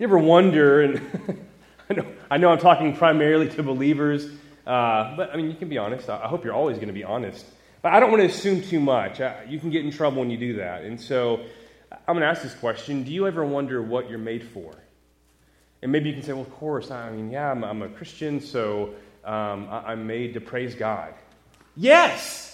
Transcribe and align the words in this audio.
you 0.00 0.06
ever 0.06 0.18
wonder, 0.18 0.80
and 0.80 1.46
I, 1.90 1.92
know, 1.92 2.06
I 2.30 2.38
know 2.38 2.50
I'm 2.50 2.58
talking 2.58 2.96
primarily 2.96 3.50
to 3.50 3.62
believers, 3.62 4.24
uh, 4.66 5.14
but 5.14 5.30
I 5.30 5.36
mean, 5.36 5.50
you 5.50 5.56
can 5.56 5.68
be 5.68 5.76
honest. 5.76 6.08
I, 6.08 6.24
I 6.24 6.26
hope 6.26 6.42
you're 6.42 6.54
always 6.54 6.76
going 6.76 6.88
to 6.88 6.94
be 6.94 7.04
honest. 7.04 7.44
But 7.82 7.92
I 7.92 8.00
don't 8.00 8.10
want 8.10 8.22
to 8.22 8.26
assume 8.26 8.62
too 8.62 8.80
much. 8.80 9.20
Uh, 9.20 9.34
you 9.46 9.60
can 9.60 9.68
get 9.68 9.84
in 9.84 9.90
trouble 9.90 10.20
when 10.20 10.30
you 10.30 10.38
do 10.38 10.56
that. 10.56 10.84
And 10.84 10.98
so 10.98 11.44
I'm 11.90 12.14
going 12.14 12.20
to 12.20 12.26
ask 12.28 12.40
this 12.42 12.54
question 12.54 13.02
Do 13.02 13.12
you 13.12 13.26
ever 13.26 13.44
wonder 13.44 13.82
what 13.82 14.08
you're 14.08 14.18
made 14.18 14.42
for? 14.42 14.74
And 15.82 15.92
maybe 15.92 16.08
you 16.08 16.14
can 16.14 16.22
say, 16.22 16.32
well, 16.32 16.42
of 16.42 16.52
course. 16.54 16.90
I 16.90 17.10
mean, 17.10 17.30
yeah, 17.30 17.50
I'm, 17.50 17.62
I'm 17.62 17.82
a 17.82 17.88
Christian, 17.88 18.40
so 18.40 18.94
um, 19.22 19.68
I, 19.68 19.92
I'm 19.92 20.06
made 20.06 20.32
to 20.32 20.40
praise 20.40 20.74
God. 20.74 21.12
Yes! 21.76 22.46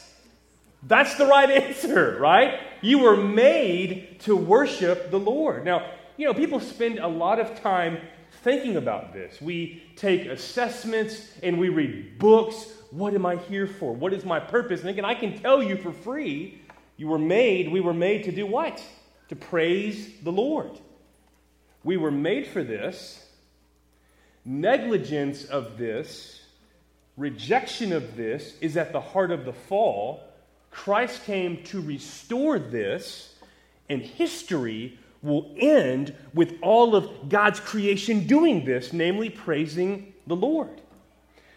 That's 0.83 1.15
the 1.15 1.27
right 1.27 1.51
answer, 1.63 2.19
right? 2.19 2.59
You 2.83 2.99
were 2.99 3.17
made 3.17 4.19
to 4.23 4.35
worship 4.35 5.13
the 5.13 5.19
Lord. 5.21 5.65
Now, 5.65 5.93
you 6.17 6.27
know, 6.27 6.35
people 6.35 6.61
spend 6.61 6.99
a 6.99 7.09
lot 7.09 7.39
of 7.39 7.61
time 7.61 7.99
thinking 8.43 8.77
about 8.77 9.13
this. 9.13 9.41
We 9.41 9.83
take 9.97 10.27
assessments 10.27 11.31
and 11.43 11.59
we 11.59 11.69
read 11.69 12.19
books. 12.19 12.67
What 12.91 13.15
am 13.15 13.27
I 13.27 13.37
here 13.37 13.67
for? 13.67 13.93
What 13.93 14.13
is 14.13 14.25
my 14.25 14.41
purpose? 14.41 14.81
And 14.81 14.91
again, 14.91 15.05
I 15.05 15.15
can 15.15 15.39
tell 15.39 15.63
you 15.63 15.77
for 15.77 15.93
free, 15.93 16.61
you 16.97 17.09
were 17.09 17.19
made, 17.19 17.71
we 17.71 17.81
were 17.81 17.95
made 17.95 18.25
to 18.25 18.33
do 18.33 18.47
what? 18.47 18.83
To 19.29 19.37
praise 19.37 20.11
the 20.23 20.33
Lord. 20.33 20.71
We 21.85 21.97
were 21.97 22.11
made 22.11 22.47
for 22.47 22.63
this. 22.63 23.23
Negligence 24.45 25.45
of 25.45 25.77
this, 25.77 26.41
rejection 27.17 27.93
of 27.93 28.17
this, 28.17 28.57
is 28.61 28.77
at 28.77 28.93
the 28.93 29.01
heart 29.01 29.33
of 29.33 29.45
the 29.45 29.53
fall. 29.53 30.23
Christ 30.71 31.25
came 31.25 31.65
to 31.65 31.81
restore 31.81 32.59
this, 32.59 33.35
and 33.89 34.03
history 34.03 34.99
will 35.23 35.55
end 35.57 36.15
with 36.35 36.59
all 36.63 36.95
of 36.95 37.29
God's 37.29 37.61
creation 37.61 38.27
doing 38.27 38.65
this, 38.65 38.93
namely 38.93 39.31
praising 39.31 40.13
the 40.27 40.37
Lord. 40.37 40.81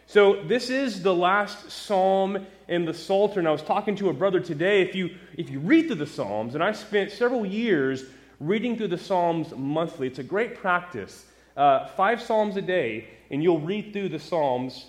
So, 0.07 0.43
this 0.43 0.69
is 0.69 1.03
the 1.03 1.13
last 1.13 1.69
psalm 1.69 2.47
in 2.67 2.85
the 2.85 2.93
Psalter. 2.93 3.39
And 3.39 3.47
I 3.47 3.51
was 3.51 3.61
talking 3.61 3.95
to 3.97 4.09
a 4.09 4.13
brother 4.13 4.39
today. 4.39 4.81
If 4.81 4.95
you, 4.95 5.11
if 5.37 5.49
you 5.51 5.59
read 5.59 5.87
through 5.87 5.97
the 5.97 6.07
Psalms, 6.07 6.55
and 6.55 6.63
I 6.63 6.71
spent 6.71 7.11
several 7.11 7.45
years 7.45 8.05
reading 8.39 8.75
through 8.75 8.87
the 8.87 8.97
Psalms 8.97 9.53
monthly, 9.55 10.07
it's 10.07 10.19
a 10.19 10.23
great 10.23 10.55
practice. 10.55 11.25
Uh, 11.55 11.87
five 11.89 12.21
Psalms 12.21 12.57
a 12.57 12.61
day, 12.61 13.07
and 13.29 13.43
you'll 13.43 13.59
read 13.59 13.93
through 13.93 14.09
the 14.09 14.19
Psalms 14.19 14.87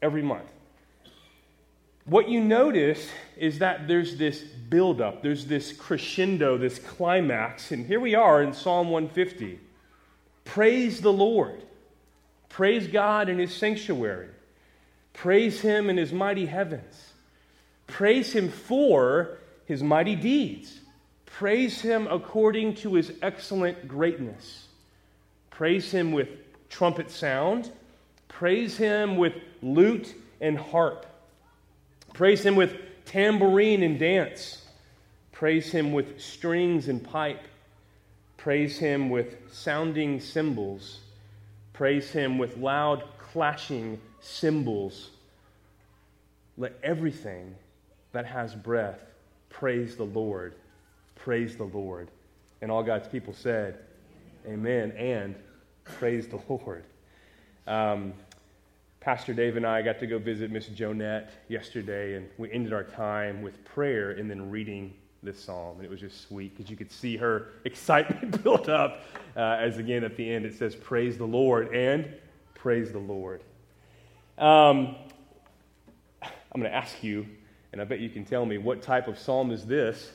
every 0.00 0.22
month 0.22 0.48
what 2.04 2.28
you 2.28 2.40
notice 2.40 3.08
is 3.36 3.60
that 3.60 3.86
there's 3.86 4.16
this 4.16 4.42
buildup, 4.72 5.22
there's 5.22 5.44
this 5.44 5.70
crescendo, 5.70 6.56
this 6.56 6.78
climax. 6.78 7.72
And 7.72 7.86
here 7.86 8.00
we 8.00 8.14
are 8.14 8.42
in 8.42 8.54
Psalm 8.54 8.88
150. 8.88 9.60
Praise 10.46 11.02
the 11.02 11.12
Lord. 11.12 11.62
Praise 12.48 12.86
God 12.86 13.28
in 13.28 13.38
his 13.38 13.54
sanctuary. 13.54 14.28
Praise 15.12 15.60
him 15.60 15.90
in 15.90 15.98
his 15.98 16.10
mighty 16.10 16.46
heavens. 16.46 17.12
Praise 17.86 18.32
him 18.32 18.48
for 18.48 19.36
his 19.66 19.82
mighty 19.82 20.16
deeds. 20.16 20.80
Praise 21.26 21.82
him 21.82 22.06
according 22.10 22.74
to 22.76 22.94
his 22.94 23.12
excellent 23.20 23.86
greatness. 23.86 24.68
Praise 25.50 25.90
him 25.90 26.12
with 26.12 26.28
trumpet 26.70 27.10
sound. 27.10 27.70
Praise 28.28 28.78
him 28.78 29.18
with 29.18 29.34
lute 29.60 30.14
and 30.40 30.56
harp. 30.56 31.04
Praise 32.14 32.44
him 32.44 32.56
with 32.56 32.74
tambourine 33.04 33.82
and 33.82 33.98
dance. 33.98 34.61
Praise 35.42 35.72
him 35.72 35.90
with 35.90 36.20
strings 36.20 36.86
and 36.86 37.02
pipe. 37.02 37.48
Praise 38.36 38.78
him 38.78 39.10
with 39.10 39.34
sounding 39.50 40.20
cymbals. 40.20 41.00
Praise 41.72 42.08
him 42.12 42.38
with 42.38 42.56
loud 42.58 43.02
clashing 43.18 44.00
cymbals. 44.20 45.10
Let 46.56 46.78
everything 46.84 47.56
that 48.12 48.24
has 48.24 48.54
breath 48.54 49.00
praise 49.48 49.96
the 49.96 50.04
Lord. 50.04 50.54
Praise 51.16 51.56
the 51.56 51.64
Lord. 51.64 52.12
And 52.60 52.70
all 52.70 52.84
God's 52.84 53.08
people 53.08 53.34
said, 53.34 53.80
Amen. 54.46 54.92
And 54.92 55.34
praise 55.82 56.28
the 56.28 56.38
Lord. 56.48 56.84
Um, 57.66 58.12
Pastor 59.00 59.34
Dave 59.34 59.56
and 59.56 59.66
I 59.66 59.82
got 59.82 59.98
to 59.98 60.06
go 60.06 60.20
visit 60.20 60.52
Miss 60.52 60.68
Jonette 60.68 61.30
yesterday, 61.48 62.14
and 62.14 62.28
we 62.38 62.48
ended 62.52 62.72
our 62.72 62.84
time 62.84 63.42
with 63.42 63.64
prayer 63.64 64.12
and 64.12 64.30
then 64.30 64.48
reading 64.48 64.94
this 65.22 65.42
psalm. 65.42 65.76
And 65.76 65.84
it 65.84 65.90
was 65.90 66.00
just 66.00 66.26
sweet 66.26 66.56
because 66.56 66.70
you 66.70 66.76
could 66.76 66.90
see 66.90 67.16
her 67.16 67.48
excitement 67.64 68.42
built 68.44 68.68
up 68.68 69.02
uh, 69.36 69.56
as, 69.60 69.78
again, 69.78 70.04
at 70.04 70.16
the 70.16 70.32
end 70.32 70.44
it 70.44 70.56
says, 70.56 70.74
Praise 70.74 71.16
the 71.16 71.26
Lord 71.26 71.74
and 71.74 72.12
praise 72.54 72.92
the 72.92 72.98
Lord. 72.98 73.42
Um, 74.38 74.96
I'm 76.22 76.60
going 76.60 76.70
to 76.70 76.76
ask 76.76 77.02
you, 77.02 77.26
and 77.72 77.80
I 77.80 77.84
bet 77.84 78.00
you 78.00 78.10
can 78.10 78.24
tell 78.24 78.44
me, 78.44 78.58
what 78.58 78.82
type 78.82 79.08
of 79.08 79.18
psalm 79.18 79.50
is 79.50 79.64
this? 79.64 80.10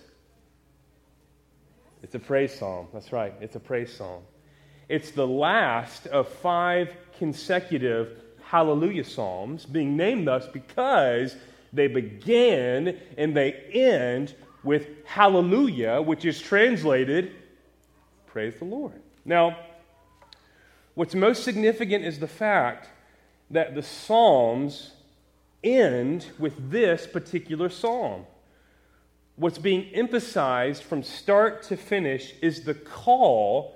It's 2.03 2.16
a 2.16 2.19
praise 2.19 2.53
psalm. 2.53 2.88
That's 2.94 3.12
right, 3.12 3.34
it's 3.41 3.56
a 3.56 3.59
praise 3.59 3.91
psalm. 3.91 4.22
It's 4.88 5.12
the 5.12 5.28
last 5.28 6.07
of 6.07 6.29
five 6.29 6.90
consecutive 7.17 8.22
hallelujah 8.41 9.03
psalms, 9.03 9.66
being 9.66 9.97
named 9.97 10.28
thus 10.28 10.47
because 10.47 11.35
they 11.73 11.88
begin 11.88 12.97
and 13.17 13.35
they 13.35 13.51
end 13.73 14.35
with 14.67 14.88
hallelujah, 15.05 16.01
which 16.01 16.25
is 16.25 16.39
translated 16.39 17.31
praise 18.28 18.59
the 18.59 18.66
Lord. 18.66 19.01
Now, 19.25 19.57
what's 20.94 21.16
most 21.16 21.44
significant 21.44 22.05
is 22.05 22.19
the 22.19 22.28
fact 22.28 22.88
that 23.50 23.73
the 23.73 23.81
psalms 23.81 24.91
end 25.63 26.28
with 26.38 26.69
this 26.69 27.07
particular 27.07 27.67
psalm. 27.69 28.28
What's 29.38 29.57
being 29.57 29.85
emphasized 29.94 30.84
from 30.84 31.01
start 31.01 31.63
to 31.63 31.78
finish 31.78 32.35
is 32.44 32.63
the 32.63 32.75
call 32.75 33.75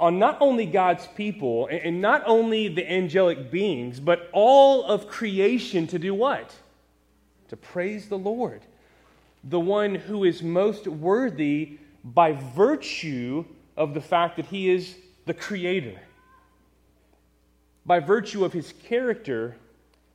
on 0.00 0.18
not 0.18 0.38
only 0.40 0.66
God's 0.66 1.06
people 1.14 1.68
and 1.70 2.00
not 2.00 2.24
only 2.26 2.66
the 2.66 2.90
angelic 2.90 3.52
beings, 3.52 4.00
but 4.00 4.28
all 4.32 4.84
of 4.84 5.06
creation 5.06 5.86
to 5.86 5.98
do 5.98 6.12
what? 6.12 6.52
To 7.50 7.56
praise 7.56 8.08
the 8.08 8.18
Lord, 8.18 8.62
the 9.44 9.60
one 9.60 9.94
who 9.94 10.24
is 10.24 10.42
most 10.42 10.86
worthy 10.86 11.78
by 12.04 12.32
virtue 12.32 13.44
of 13.76 13.94
the 13.94 14.00
fact 14.00 14.36
that 14.36 14.46
he 14.46 14.70
is 14.70 14.96
the 15.26 15.34
creator, 15.34 16.00
by 17.84 18.00
virtue 18.00 18.44
of 18.44 18.52
his 18.52 18.72
character, 18.84 19.56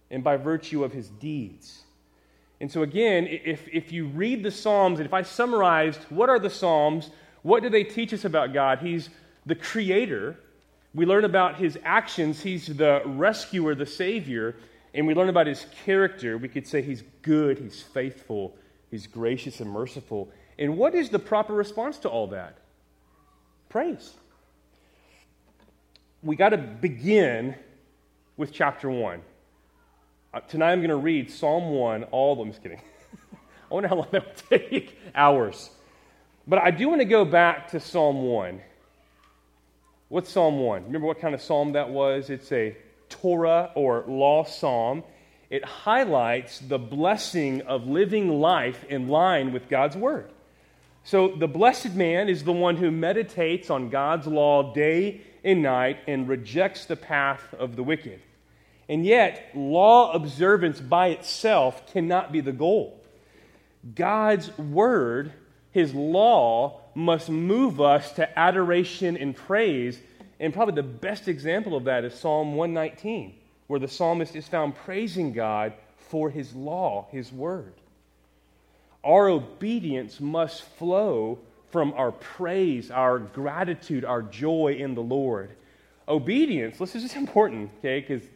and 0.10 0.24
by 0.24 0.38
virtue 0.38 0.84
of 0.84 0.94
his 0.94 1.10
deeds. 1.10 1.84
And 2.60 2.72
so, 2.72 2.82
again, 2.82 3.28
if, 3.28 3.68
if 3.72 3.92
you 3.92 4.08
read 4.08 4.44
the 4.44 4.52
Psalms, 4.52 5.00
and 5.00 5.06
if 5.06 5.14
I 5.14 5.22
summarized 5.22 6.00
what 6.09 6.30
are 6.30 6.40
the 6.40 6.50
Psalms, 6.50 7.09
what 7.44 7.62
do 7.62 7.70
they 7.70 7.84
teach 7.84 8.14
us 8.14 8.26
about 8.26 8.54
God? 8.54 8.80
He's 8.80 9.09
the 9.46 9.56
creator. 9.56 10.38
We 10.94 11.06
learn 11.06 11.24
about 11.24 11.58
his 11.58 11.78
actions. 11.84 12.42
He's 12.42 12.68
the 12.68 13.02
rescuer, 13.06 13.76
the 13.76 13.86
savior. 13.86 14.56
And 14.94 15.06
we 15.06 15.14
learn 15.14 15.30
about 15.30 15.48
his 15.48 15.66
character. 15.86 16.38
We 16.38 16.48
could 16.48 16.66
say 16.66 16.82
he's 16.82 17.04
good, 17.22 17.59
he's 17.59 17.82
faithful, 17.82 18.56
he's 18.92 19.08
gracious 19.08 19.59
and 19.59 19.70
merciful. 19.70 20.30
And 20.59 20.78
what 20.78 20.96
is 20.96 21.09
the 21.09 21.20
proper 21.20 21.53
response 21.53 21.98
to 22.00 22.09
all 22.09 22.28
that? 22.28 22.58
Praise. 23.70 24.14
We 26.24 26.36
got 26.36 26.50
to 26.50 26.58
begin 26.58 27.56
with 28.38 28.52
chapter 28.52 28.90
1. 28.90 29.22
Uh, 30.34 30.40
tonight 30.42 30.72
I'm 30.72 30.80
going 30.80 30.90
to 30.90 30.96
read 30.96 31.31
Psalm 31.31 31.72
1, 31.72 32.03
all 32.06 32.34
of 32.34 32.40
them. 32.40 32.50
Just 32.50 32.64
kidding. 32.64 32.81
I 33.72 33.74
wonder 33.74 33.90
how 33.90 33.96
long 33.96 34.08
that 34.12 34.26
would 34.26 34.62
take. 34.62 34.97
Hours. 35.16 35.70
But 36.47 36.59
I 36.59 36.72
do 36.72 36.88
want 36.90 37.02
to 37.02 37.06
go 37.06 37.26
back 37.26 37.70
to 37.70 37.80
Psalm 37.80 38.24
1 38.24 38.62
What's 40.09 40.31
Psalm 40.31 40.59
1? 40.59 40.86
Remember 40.86 41.06
what 41.06 41.20
kind 41.20 41.36
of 41.36 41.42
psalm 41.42 41.73
that 41.73 41.90
was? 41.90 42.29
It's 42.29 42.50
a 42.53 42.78
Torah 43.09 43.72
or 43.76 44.06
law 44.08 44.46
psalm. 44.46 45.03
It 45.49 45.64
highlights 45.64 46.59
the 46.59 46.78
blessing 46.78 47.61
of 47.61 47.88
living 47.88 48.40
life 48.40 48.84
in 48.85 49.08
line 49.08 49.53
with 49.53 49.70
God's 49.70 49.96
word. 49.96 50.29
So, 51.03 51.29
the 51.29 51.47
blessed 51.47 51.94
man 51.94 52.28
is 52.28 52.44
the 52.44 52.52
one 52.52 52.76
who 52.76 52.91
meditates 52.91 53.70
on 53.70 53.90
God's 53.90 54.28
law 54.28 54.73
day 54.73 55.22
and 55.44 55.61
night 55.61 55.99
and 56.05 56.28
rejects 56.28 56.85
the 56.85 56.97
path 56.97 57.53
of 57.58 57.78
the 57.78 57.84
wicked. 57.84 58.20
And 58.90 59.05
yet, 59.05 59.52
law 59.55 60.11
observance 60.11 60.82
by 60.82 61.08
itself 61.09 61.91
cannot 61.94 62.34
be 62.34 62.41
the 62.41 62.52
goal. 62.52 63.02
God's 63.96 64.55
word, 64.58 65.32
his 65.72 65.94
law, 65.94 66.82
must 66.94 67.29
move 67.29 67.79
us 67.79 68.11
to 68.14 68.40
adoration 68.40 69.16
and 69.16 69.35
praise. 69.35 69.99
And 70.40 70.53
probably 70.53 70.76
the 70.76 70.84
best 70.84 71.28
example 71.28 71.76
of 71.76 71.85
that 71.85 72.03
is 72.03 72.14
Psalm 72.16 72.55
119, 72.55 73.34
where 73.67 73.79
the 73.79 73.87
psalmist 73.87 74.35
is 74.35 74.47
found 74.47 74.75
praising 74.75 75.34
God 75.34 75.73
for 75.97 76.29
his 76.29 76.53
law, 76.55 77.08
his 77.11 77.31
word. 77.31 77.73
Our 79.03 79.29
obedience 79.29 80.19
must 80.19 80.64
flow 80.64 81.40
from 81.72 81.93
our 81.93 82.11
praise, 82.11 82.90
our 82.91 83.19
gratitude, 83.19 84.05
our 84.05 84.22
joy 84.22 84.78
in 84.79 84.96
the 84.96 85.03
Lord. 85.03 85.52
obedience, 86.08 86.78
this 86.78 86.96
is 86.96 87.16
important, 87.23 87.69
okay, 87.79 87.99
because 87.99 88.28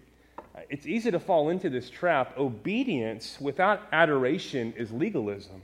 it's 0.70 0.86
easy 0.86 1.12
to 1.12 1.20
fall 1.20 1.50
into 1.50 1.70
this 1.70 1.90
trap. 1.90 2.38
Obedience 2.38 3.40
without 3.40 3.82
adoration 3.92 4.74
is 4.78 4.92
legalism, 4.92 5.62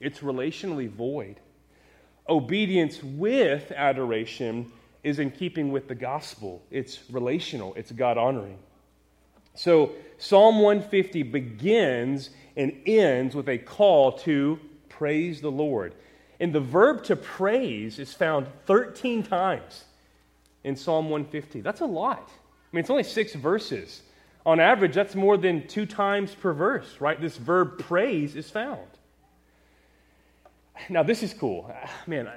it's 0.00 0.20
relationally 0.20 0.90
void. 0.90 1.40
Obedience 2.28 3.02
with 3.02 3.70
adoration 3.72 4.72
is 5.02 5.18
in 5.18 5.30
keeping 5.30 5.70
with 5.70 5.88
the 5.88 5.94
gospel, 5.94 6.62
it's 6.70 6.98
relational, 7.10 7.74
it's 7.74 7.92
God 7.92 8.18
honoring. 8.18 8.58
So, 9.54 9.92
Psalm 10.18 10.60
150 10.60 11.22
begins 11.24 12.30
and 12.56 12.72
ends 12.86 13.34
with 13.34 13.48
a 13.48 13.58
call 13.58 14.12
to 14.12 14.58
praise 14.88 15.40
the 15.40 15.50
Lord. 15.50 15.94
And 16.40 16.52
the 16.52 16.60
verb 16.60 17.04
to 17.04 17.16
praise 17.16 17.98
is 17.98 18.12
found 18.12 18.46
13 18.66 19.22
times 19.22 19.84
in 20.64 20.76
Psalm 20.76 21.10
150. 21.10 21.60
That's 21.60 21.80
a 21.80 21.86
lot. 21.86 22.28
I 22.28 22.76
mean, 22.76 22.80
it's 22.80 22.90
only 22.90 23.04
six 23.04 23.34
verses. 23.34 24.02
On 24.46 24.60
average, 24.60 24.94
that's 24.94 25.14
more 25.14 25.36
than 25.36 25.66
two 25.68 25.86
times 25.86 26.34
per 26.34 26.52
verse, 26.52 27.00
right? 27.00 27.20
This 27.20 27.36
verb 27.36 27.78
praise 27.78 28.36
is 28.36 28.50
found. 28.50 28.80
Now, 30.88 31.02
this 31.02 31.22
is 31.22 31.32
cool. 31.32 31.70
Ah, 31.72 31.90
man, 32.06 32.28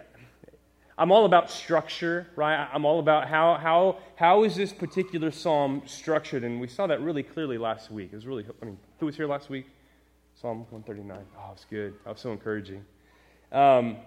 I'm 0.98 1.12
all 1.12 1.26
about 1.26 1.52
structure, 1.52 2.28
right? 2.36 2.68
I'm 2.74 2.84
all 2.84 3.00
about 3.00 3.28
how, 3.28 3.56
how, 3.56 3.98
how 4.16 4.44
is 4.44 4.56
this 4.56 4.74
particular 4.74 5.30
psalm 5.30 5.84
structured? 5.86 6.44
And 6.44 6.60
we 6.60 6.68
saw 6.68 6.88
that 6.88 7.02
really 7.02 7.22
clearly 7.22 7.60
last 7.60 7.92
week. 7.92 8.10
It 8.12 8.16
was 8.16 8.26
really, 8.26 8.46
I 8.62 8.66
mean, 8.66 8.80
who 9.00 9.06
was 9.06 9.16
here 9.16 9.28
last 9.28 9.50
week? 9.50 9.68
Psalm 10.42 10.66
139. 10.72 11.18
Oh, 11.38 11.52
it's 11.54 11.66
good. 11.66 11.94
That 12.04 12.14
was 12.14 12.22
so 12.22 12.32
encouraging. 12.32 12.84
Um, 13.52 13.98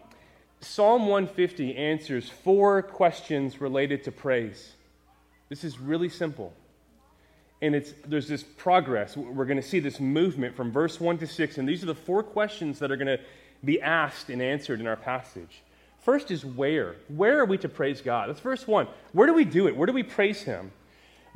Psalm 0.60 1.06
150 1.06 1.76
answers 1.76 2.28
four 2.28 2.82
questions 2.82 3.60
related 3.60 4.02
to 4.04 4.12
praise. 4.12 4.72
This 5.48 5.64
is 5.64 5.78
really 5.78 6.08
simple. 6.08 6.52
And 7.62 7.75
it's, 7.75 7.94
there's 8.04 8.26
this 8.26 8.42
progress. 8.42 9.16
We're 9.16 9.44
going 9.44 9.60
to 9.60 9.62
see 9.62 9.81
this 9.81 10.00
movement 10.00 10.56
from 10.56 10.72
verse 10.72 11.00
1 11.00 11.19
to 11.19 11.26
6. 11.26 11.58
And 11.58 11.69
these 11.69 11.82
are 11.82 11.87
the 11.87 11.94
four 11.94 12.22
questions 12.22 12.78
that 12.81 12.90
are 12.90 12.96
going 12.96 13.06
to 13.06 13.20
be 13.64 13.81
asked 13.81 14.28
and 14.28 14.42
answered 14.42 14.81
in 14.81 14.87
our 14.87 14.96
passage. 14.96 15.62
First 16.02 16.31
is 16.31 16.44
where. 16.44 16.97
Where 17.08 17.41
are 17.41 17.44
we 17.44 17.58
to 17.58 17.69
praise 17.69 18.00
God? 18.00 18.29
That's 18.29 18.41
verse 18.41 18.67
1. 18.67 18.88
Where 19.12 19.26
do 19.26 19.35
we 19.35 19.44
do 19.44 19.69
it? 19.69 19.76
Where 19.76 19.87
do 19.87 19.93
we 19.93 20.02
praise 20.02 20.43
Him? 20.43 20.73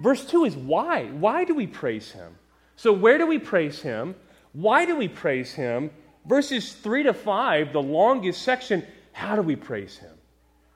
Verse 0.01 0.25
2 0.25 0.45
is 0.47 0.57
why. 0.57 1.07
Why 1.07 1.45
do 1.45 1.55
we 1.55 1.67
praise 1.67 2.11
Him? 2.11 2.35
So, 2.77 2.93
where 2.93 3.19
do 3.19 3.27
we 3.27 3.39
praise 3.39 3.81
Him? 3.81 4.15
Why 4.53 4.87
do 4.87 4.97
we 4.97 5.09
praise 5.09 5.53
Him? 5.53 5.91
Verses 6.27 6.73
3 6.73 7.05
to 7.05 7.15
5, 7.15 7.73
the 7.73 7.83
longest 7.83 8.43
section, 8.43 8.85
how 9.13 9.37
do 9.37 9.43
we 9.43 9.55
praise 9.55 9.99
Him? 9.99 10.11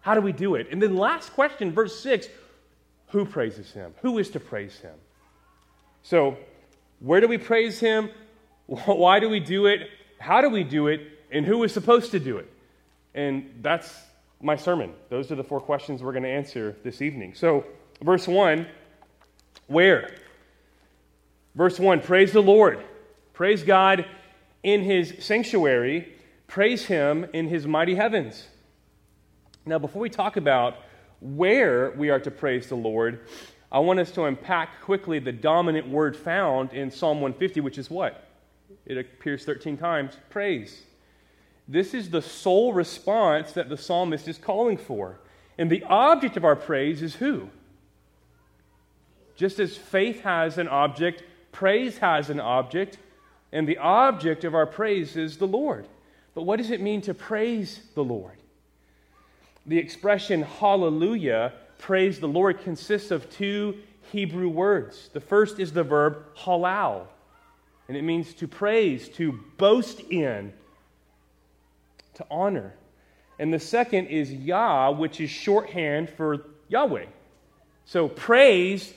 How 0.02 0.14
do 0.14 0.20
we 0.20 0.32
do 0.32 0.54
it? 0.54 0.68
And 0.70 0.80
then, 0.80 0.96
last 0.96 1.32
question, 1.32 1.72
verse 1.72 1.98
6, 2.00 2.28
who 3.08 3.24
praises 3.24 3.72
Him? 3.72 3.94
Who 4.02 4.18
is 4.18 4.30
to 4.30 4.40
praise 4.40 4.76
Him? 4.76 4.94
So, 6.02 6.36
where 7.00 7.20
do 7.20 7.26
we 7.26 7.38
praise 7.38 7.80
Him? 7.80 8.10
Why 8.66 9.18
do 9.18 9.30
we 9.30 9.40
do 9.40 9.66
it? 9.66 9.88
How 10.18 10.42
do 10.42 10.50
we 10.50 10.62
do 10.62 10.88
it? 10.88 11.00
And 11.30 11.46
who 11.46 11.64
is 11.64 11.72
supposed 11.72 12.10
to 12.10 12.20
do 12.20 12.36
it? 12.36 12.52
And 13.14 13.60
that's 13.62 13.94
my 14.40 14.56
sermon. 14.56 14.92
Those 15.08 15.32
are 15.32 15.36
the 15.36 15.44
four 15.44 15.60
questions 15.60 16.02
we're 16.02 16.12
going 16.12 16.24
to 16.24 16.28
answer 16.28 16.76
this 16.84 17.02
evening. 17.02 17.34
So, 17.34 17.64
verse 18.02 18.28
1 18.28 18.66
where? 19.68 20.14
Verse 21.54 21.78
1 21.78 22.00
Praise 22.00 22.32
the 22.32 22.42
Lord. 22.42 22.82
Praise 23.34 23.62
God 23.62 24.06
in 24.62 24.82
his 24.82 25.14
sanctuary. 25.20 26.14
Praise 26.46 26.86
him 26.86 27.26
in 27.32 27.48
his 27.48 27.66
mighty 27.66 27.94
heavens. 27.94 28.46
Now, 29.66 29.78
before 29.78 30.00
we 30.00 30.08
talk 30.08 30.36
about 30.36 30.76
where 31.20 31.90
we 31.90 32.08
are 32.08 32.20
to 32.20 32.30
praise 32.30 32.68
the 32.68 32.76
Lord, 32.76 33.20
I 33.70 33.80
want 33.80 34.00
us 34.00 34.10
to 34.12 34.24
unpack 34.24 34.80
quickly 34.80 35.18
the 35.18 35.32
dominant 35.32 35.86
word 35.88 36.16
found 36.16 36.72
in 36.72 36.90
Psalm 36.90 37.20
150, 37.20 37.60
which 37.60 37.76
is 37.76 37.90
what? 37.90 38.24
It 38.86 38.96
appears 38.96 39.44
13 39.44 39.76
times 39.76 40.16
praise. 40.30 40.82
This 41.68 41.92
is 41.92 42.08
the 42.08 42.22
sole 42.22 42.72
response 42.72 43.52
that 43.52 43.68
the 43.68 43.76
psalmist 43.76 44.26
is 44.26 44.38
calling 44.38 44.78
for. 44.78 45.20
And 45.58 45.68
the 45.68 45.84
object 45.84 46.36
of 46.36 46.44
our 46.44 46.56
praise 46.56 47.02
is 47.02 47.16
who? 47.16 47.50
Just 49.36 49.60
as 49.60 49.76
faith 49.76 50.22
has 50.22 50.56
an 50.56 50.66
object, 50.66 51.22
praise 51.52 51.98
has 51.98 52.30
an 52.30 52.40
object, 52.40 52.98
and 53.52 53.68
the 53.68 53.78
object 53.78 54.44
of 54.44 54.54
our 54.54 54.66
praise 54.66 55.16
is 55.16 55.36
the 55.36 55.46
Lord. 55.46 55.86
But 56.34 56.42
what 56.42 56.56
does 56.56 56.70
it 56.70 56.80
mean 56.80 57.02
to 57.02 57.14
praise 57.14 57.80
the 57.94 58.04
Lord? 58.04 58.36
The 59.66 59.78
expression 59.78 60.42
hallelujah, 60.42 61.52
praise 61.78 62.18
the 62.18 62.28
Lord, 62.28 62.62
consists 62.62 63.10
of 63.10 63.28
two 63.30 63.76
Hebrew 64.10 64.48
words. 64.48 65.10
The 65.12 65.20
first 65.20 65.60
is 65.60 65.72
the 65.72 65.84
verb 65.84 66.24
halal, 66.36 67.06
and 67.88 67.96
it 67.96 68.02
means 68.02 68.32
to 68.34 68.48
praise, 68.48 69.08
to 69.10 69.38
boast 69.58 70.00
in, 70.10 70.52
to 72.18 72.26
honor. 72.30 72.74
And 73.38 73.52
the 73.52 73.58
second 73.58 74.06
is 74.06 74.32
Yah, 74.32 74.90
which 74.90 75.20
is 75.20 75.30
shorthand 75.30 76.10
for 76.10 76.46
Yahweh. 76.68 77.06
So 77.86 78.08
praise, 78.08 78.92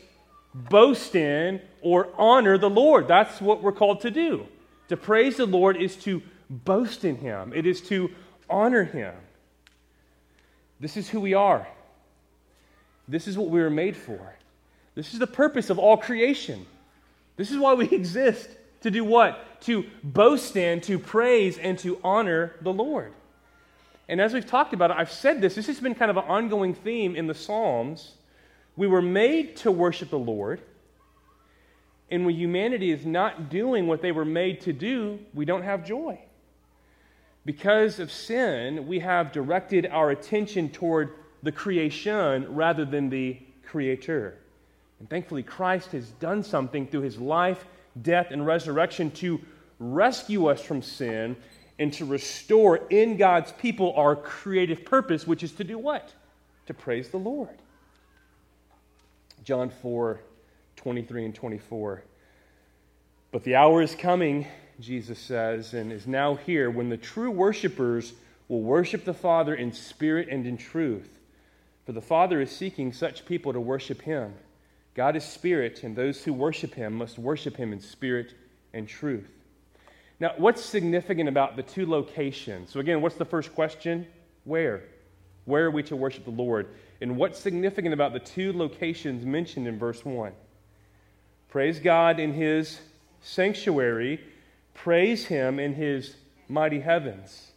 boast 0.54 1.16
in, 1.16 1.62
or 1.82 2.10
honor 2.18 2.58
the 2.58 2.70
Lord. 2.70 3.08
That's 3.08 3.40
what 3.40 3.64
we're 3.64 3.72
called 3.72 4.02
to 4.02 4.12
do. 4.12 4.46
To 4.90 4.98
praise 4.98 5.38
the 5.38 5.46
Lord 5.46 5.78
is 5.78 5.96
to 5.98 6.22
boast 6.50 7.06
in 7.06 7.16
Him, 7.16 7.54
it 7.56 7.66
is 7.66 7.82
to 7.84 8.12
honor 8.50 8.84
Him. 8.84 9.14
This 10.80 10.98
is 10.98 11.08
who 11.08 11.22
we 11.22 11.34
are. 11.34 11.68
This 13.08 13.28
is 13.28 13.38
what 13.38 13.50
we 13.50 13.62
were 13.62 13.70
made 13.70 13.96
for. 13.96 14.36
This 14.96 15.14
is 15.14 15.20
the 15.20 15.28
purpose 15.28 15.70
of 15.70 15.80
all 15.80 15.96
creation. 15.96 16.66
This 17.38 17.52
is 17.52 17.58
why 17.58 17.76
we 17.76 17.86
exist. 17.92 18.50
To 18.82 18.92
do 18.92 19.04
what? 19.04 19.62
To 19.62 19.86
boast 20.04 20.56
in, 20.56 20.82
to 20.82 20.98
praise, 21.00 21.58
and 21.58 21.78
to 21.80 22.00
honor 22.04 22.56
the 22.62 22.74
Lord. 22.74 23.14
And 24.10 24.20
as 24.20 24.34
we've 24.34 24.46
talked 24.46 24.74
about, 24.74 24.92
I've 24.92 25.12
said 25.12 25.40
this, 25.40 25.56
this 25.56 25.68
has 25.68 25.80
been 25.80 25.96
kind 25.96 26.12
of 26.12 26.18
an 26.18 26.26
ongoing 26.26 26.74
theme 26.74 27.16
in 27.16 27.28
the 27.28 27.34
Psalms. 27.34 28.14
We 28.76 28.88
were 28.88 29.02
made 29.02 29.56
to 29.58 29.72
worship 29.72 30.10
the 30.10 30.20
Lord. 30.20 30.62
And 32.10 32.26
when 32.26 32.36
humanity 32.36 32.92
is 32.92 33.06
not 33.06 33.50
doing 33.50 33.88
what 33.88 34.02
they 34.02 34.12
were 34.12 34.26
made 34.26 34.62
to 34.62 34.74
do, 34.74 35.20
we 35.34 35.46
don't 35.46 35.64
have 35.64 35.86
joy. 35.86 36.20
Because 37.46 38.00
of 38.00 38.12
sin, 38.12 38.86
we 38.88 39.00
have 39.00 39.32
directed 39.32 39.86
our 39.86 40.12
attention 40.12 40.70
toward 40.70 41.14
the 41.42 41.52
creation 41.52 42.54
rather 42.54 42.86
than 42.86 43.10
the 43.10 43.40
creator. 43.66 44.38
And 45.00 45.10
thankfully, 45.10 45.42
Christ 45.42 45.94
has 45.94 46.10
done 46.12 46.44
something 46.44 46.86
through 46.86 47.02
his 47.02 47.18
life, 47.18 47.66
death, 48.02 48.28
and 48.32 48.46
resurrection 48.46 49.12
to 49.12 49.42
rescue 49.80 50.48
us 50.48 50.62
from 50.62 50.82
sin 50.82 51.36
and 51.80 51.92
to 51.94 52.06
restore 52.06 52.78
in 52.90 53.18
God's 53.18 53.52
people 53.54 53.94
our 53.96 54.16
creative 54.16 54.86
purpose, 54.86 55.26
which 55.26 55.42
is 55.42 55.52
to 55.54 55.64
do 55.64 55.78
what? 55.78 56.14
To 56.68 56.74
praise 56.74 57.10
the 57.10 57.18
Lord. 57.18 57.58
John 59.44 59.70
4 59.70 60.20
23 60.76 61.26
and 61.26 61.36
24. 61.36 62.04
But 63.32 63.44
the 63.44 63.56
hour 63.56 63.82
is 63.82 63.94
coming, 63.94 64.48
Jesus 64.80 65.20
says, 65.20 65.74
and 65.74 65.92
is 65.92 66.08
now 66.08 66.36
here 66.36 66.72
when 66.72 66.90
the 66.90 66.98
true 66.98 67.30
worshipers 67.30 68.14
will 68.48 68.62
worship 68.62 69.06
the 69.06 69.14
Father 69.14 69.54
in 69.54 69.72
spirit 69.72 70.28
and 70.30 70.46
in 70.46 70.58
truth. 70.58 71.08
For 71.86 71.92
the 71.92 72.02
Father 72.02 72.42
is 72.42 72.52
seeking 72.52 72.94
such 72.94 73.26
people 73.26 73.54
to 73.54 73.60
worship 73.60 74.02
him. 74.02 74.34
God 74.94 75.16
is 75.16 75.24
spirit, 75.24 75.84
and 75.84 75.96
those 75.96 76.24
who 76.24 76.34
worship 76.34 76.74
him 76.74 76.94
must 76.94 77.18
worship 77.18 77.56
him 77.56 77.72
in 77.72 77.80
spirit 77.80 78.34
and 78.74 78.88
truth. 78.88 79.30
Now, 80.20 80.34
what's 80.38 80.64
significant 80.64 81.30
about 81.30 81.56
the 81.56 81.64
two 81.64 81.90
locations? 81.90 82.72
So, 82.72 82.80
again, 82.80 83.02
what's 83.02 83.16
the 83.16 83.26
first 83.26 83.56
question? 83.56 84.06
Where? 84.44 84.84
Where 85.46 85.66
are 85.66 85.72
we 85.72 85.84
to 85.84 85.96
worship 85.96 86.26
the 86.26 86.32
Lord? 86.32 86.68
And 87.00 87.18
what's 87.18 87.40
significant 87.40 87.94
about 87.94 88.14
the 88.14 88.20
two 88.20 88.54
locations 88.54 89.26
mentioned 89.26 89.68
in 89.68 89.80
verse 89.80 90.06
1? 90.06 90.34
Praise 91.50 91.80
God 91.80 92.20
in 92.20 92.34
his 92.34 92.80
sanctuary, 93.22 94.22
praise 94.74 95.26
him 95.26 95.60
in 95.60 95.74
his 95.74 96.16
mighty 96.48 96.80
heavens. 96.80 97.52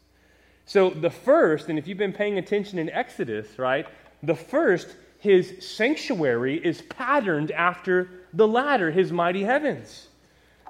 So, 0.67 0.91
the 0.91 1.11
first, 1.11 1.69
and 1.69 1.79
if 1.79 1.87
you've 1.87 1.99
been 1.99 2.13
paying 2.13 2.39
attention 2.39 2.79
in 2.79 2.89
Exodus, 2.89 3.59
right, 3.59 3.87
the 4.23 4.35
first, 4.35 4.89
his 5.25 5.55
sanctuary, 5.67 6.63
is 6.63 6.83
patterned 6.83 7.51
after 7.51 8.11
the 8.35 8.47
latter, 8.47 8.91
his 8.91 9.11
mighty 9.11 9.43
heavens. 9.43 10.09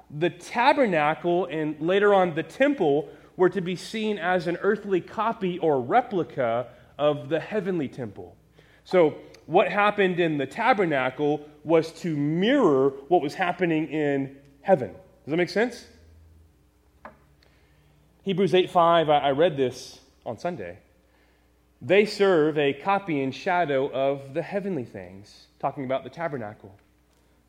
The 0.09 0.29
tabernacle 0.29 1.45
and 1.47 1.75
later 1.81 2.13
on 2.13 2.35
the 2.35 2.43
temple 2.43 3.09
were 3.35 3.49
to 3.49 3.59
be 3.59 3.75
seen 3.75 4.17
as 4.17 4.47
an 4.47 4.55
earthly 4.61 5.01
copy 5.01 5.59
or 5.59 5.81
replica 5.81 6.67
of 6.97 7.27
the 7.27 7.41
heavenly 7.41 7.89
temple. 7.89 8.37
So, 8.85 9.15
what 9.45 9.69
happened 9.69 10.21
in 10.21 10.37
the 10.37 10.47
tabernacle 10.47 11.45
was 11.65 11.91
to 11.99 12.15
mirror 12.15 12.91
what 13.09 13.21
was 13.21 13.33
happening 13.35 13.89
in 13.89 14.37
heaven. 14.61 14.91
Does 14.91 15.31
that 15.31 15.37
make 15.37 15.49
sense? 15.49 15.85
Hebrews 18.23 18.53
8 18.53 18.71
5, 18.71 19.09
I 19.09 19.31
read 19.31 19.57
this 19.57 19.99
on 20.25 20.39
Sunday. 20.39 20.77
They 21.81 22.05
serve 22.05 22.57
a 22.57 22.73
copy 22.73 23.21
and 23.21 23.33
shadow 23.33 23.89
of 23.91 24.33
the 24.33 24.41
heavenly 24.41 24.85
things, 24.85 25.47
talking 25.59 25.85
about 25.85 26.03
the 26.03 26.09
tabernacle. 26.09 26.73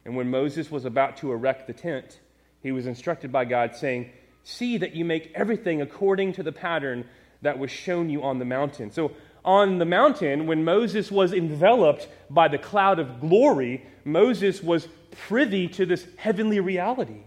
And 0.04 0.16
when 0.16 0.30
Moses 0.30 0.70
was 0.70 0.84
about 0.84 1.16
to 1.18 1.32
erect 1.32 1.66
the 1.66 1.72
tent, 1.72 2.20
he 2.62 2.72
was 2.72 2.86
instructed 2.86 3.30
by 3.30 3.44
God, 3.44 3.76
saying, 3.76 4.10
See 4.44 4.78
that 4.78 4.94
you 4.94 5.04
make 5.04 5.32
everything 5.34 5.82
according 5.82 6.34
to 6.34 6.42
the 6.42 6.52
pattern 6.52 7.04
that 7.42 7.58
was 7.58 7.70
shown 7.70 8.10
you 8.10 8.22
on 8.22 8.38
the 8.38 8.44
mountain. 8.44 8.90
So, 8.90 9.12
on 9.44 9.78
the 9.78 9.84
mountain, 9.84 10.46
when 10.46 10.64
Moses 10.64 11.10
was 11.10 11.32
enveloped 11.32 12.08
by 12.28 12.48
the 12.48 12.58
cloud 12.58 12.98
of 12.98 13.20
glory, 13.20 13.86
Moses 14.04 14.60
was 14.60 14.88
privy 15.12 15.68
to 15.68 15.86
this 15.86 16.04
heavenly 16.16 16.58
reality. 16.58 17.20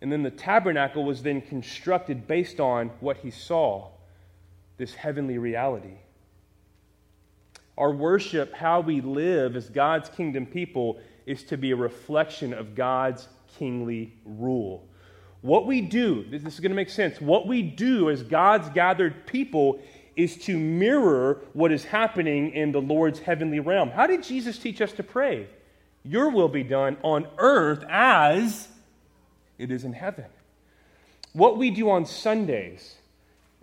And 0.00 0.10
then 0.10 0.22
the 0.22 0.30
tabernacle 0.30 1.04
was 1.04 1.22
then 1.22 1.42
constructed 1.42 2.26
based 2.26 2.58
on 2.58 2.88
what 3.00 3.18
he 3.18 3.30
saw 3.30 3.88
this 4.80 4.94
heavenly 4.94 5.36
reality. 5.36 5.98
Our 7.76 7.92
worship, 7.92 8.54
how 8.54 8.80
we 8.80 9.02
live 9.02 9.54
as 9.54 9.68
God's 9.68 10.08
kingdom 10.08 10.46
people, 10.46 10.98
is 11.26 11.42
to 11.44 11.58
be 11.58 11.70
a 11.70 11.76
reflection 11.76 12.54
of 12.54 12.74
God's 12.74 13.28
kingly 13.58 14.14
rule. 14.24 14.88
What 15.42 15.66
we 15.66 15.82
do, 15.82 16.24
this 16.30 16.42
is 16.42 16.60
going 16.60 16.70
to 16.70 16.76
make 16.76 16.88
sense, 16.88 17.20
what 17.20 17.46
we 17.46 17.62
do 17.62 18.08
as 18.08 18.22
God's 18.22 18.70
gathered 18.70 19.26
people 19.26 19.80
is 20.16 20.36
to 20.44 20.58
mirror 20.58 21.42
what 21.52 21.72
is 21.72 21.84
happening 21.84 22.50
in 22.52 22.72
the 22.72 22.80
Lord's 22.80 23.18
heavenly 23.18 23.60
realm. 23.60 23.90
How 23.90 24.06
did 24.06 24.22
Jesus 24.22 24.58
teach 24.58 24.80
us 24.80 24.92
to 24.92 25.02
pray? 25.02 25.46
Your 26.04 26.30
will 26.30 26.48
be 26.48 26.62
done 26.62 26.96
on 27.02 27.26
earth 27.36 27.84
as 27.88 28.68
it 29.58 29.70
is 29.70 29.84
in 29.84 29.92
heaven. 29.92 30.26
What 31.34 31.58
we 31.58 31.70
do 31.70 31.90
on 31.90 32.06
Sundays, 32.06 32.96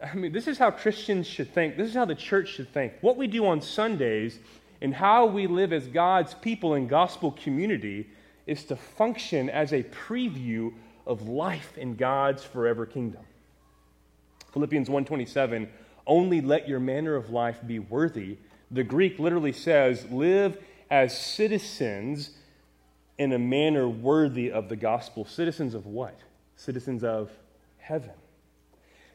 I 0.01 0.13
mean, 0.16 0.32
this 0.32 0.48
is 0.48 0.58
how 0.58 0.70
Christians 0.72 1.25
should 1.25 1.54
think. 1.54 1.75
This 1.75 1.88
is 1.88 1.96
how 1.96 2.06
the 2.06 2.16
church 2.16 2.50
should 2.50 2.72
think. 2.72 2.94
What 3.01 3.18
we 3.18 3.27
do 3.27 3.48
on 3.48 3.62
Sundays 3.62 4.39
and 4.82 4.94
how 4.94 5.25
we 5.25 5.48
live 5.48 5.74
as 5.74 5.88
God's 5.88 6.36
people 6.36 6.75
in 6.75 6.88
gospel 6.88 7.32
community 7.32 8.08
is 8.46 8.63
to 8.66 8.75
function 8.75 9.50
as 9.50 9.74
a 9.74 9.84
preview 9.84 10.74
of 11.06 11.27
life 11.27 11.77
in 11.77 11.96
God's 11.96 12.44
forever 12.44 12.86
kingdom. 12.86 13.22
Philippians 14.54 14.89
1:27 14.89 15.68
only 16.06 16.42
let 16.42 16.68
your 16.68 16.80
manner 16.80 17.16
of 17.16 17.32
life 17.32 17.60
be 17.66 17.80
worthy. 17.80 18.38
The 18.72 18.84
Greek 18.84 19.20
literally 19.20 19.51
says 19.51 20.06
live 20.12 20.58
as 20.89 21.18
citizens 21.18 22.38
in 23.18 23.34
a 23.34 23.39
manner 23.39 23.89
worthy 23.89 24.51
of 24.51 24.70
the 24.70 24.75
gospel. 24.75 25.25
Citizens 25.25 25.74
of 25.74 25.86
what? 25.86 26.20
Citizens 26.56 27.04
of 27.04 27.32
heaven. 27.80 28.13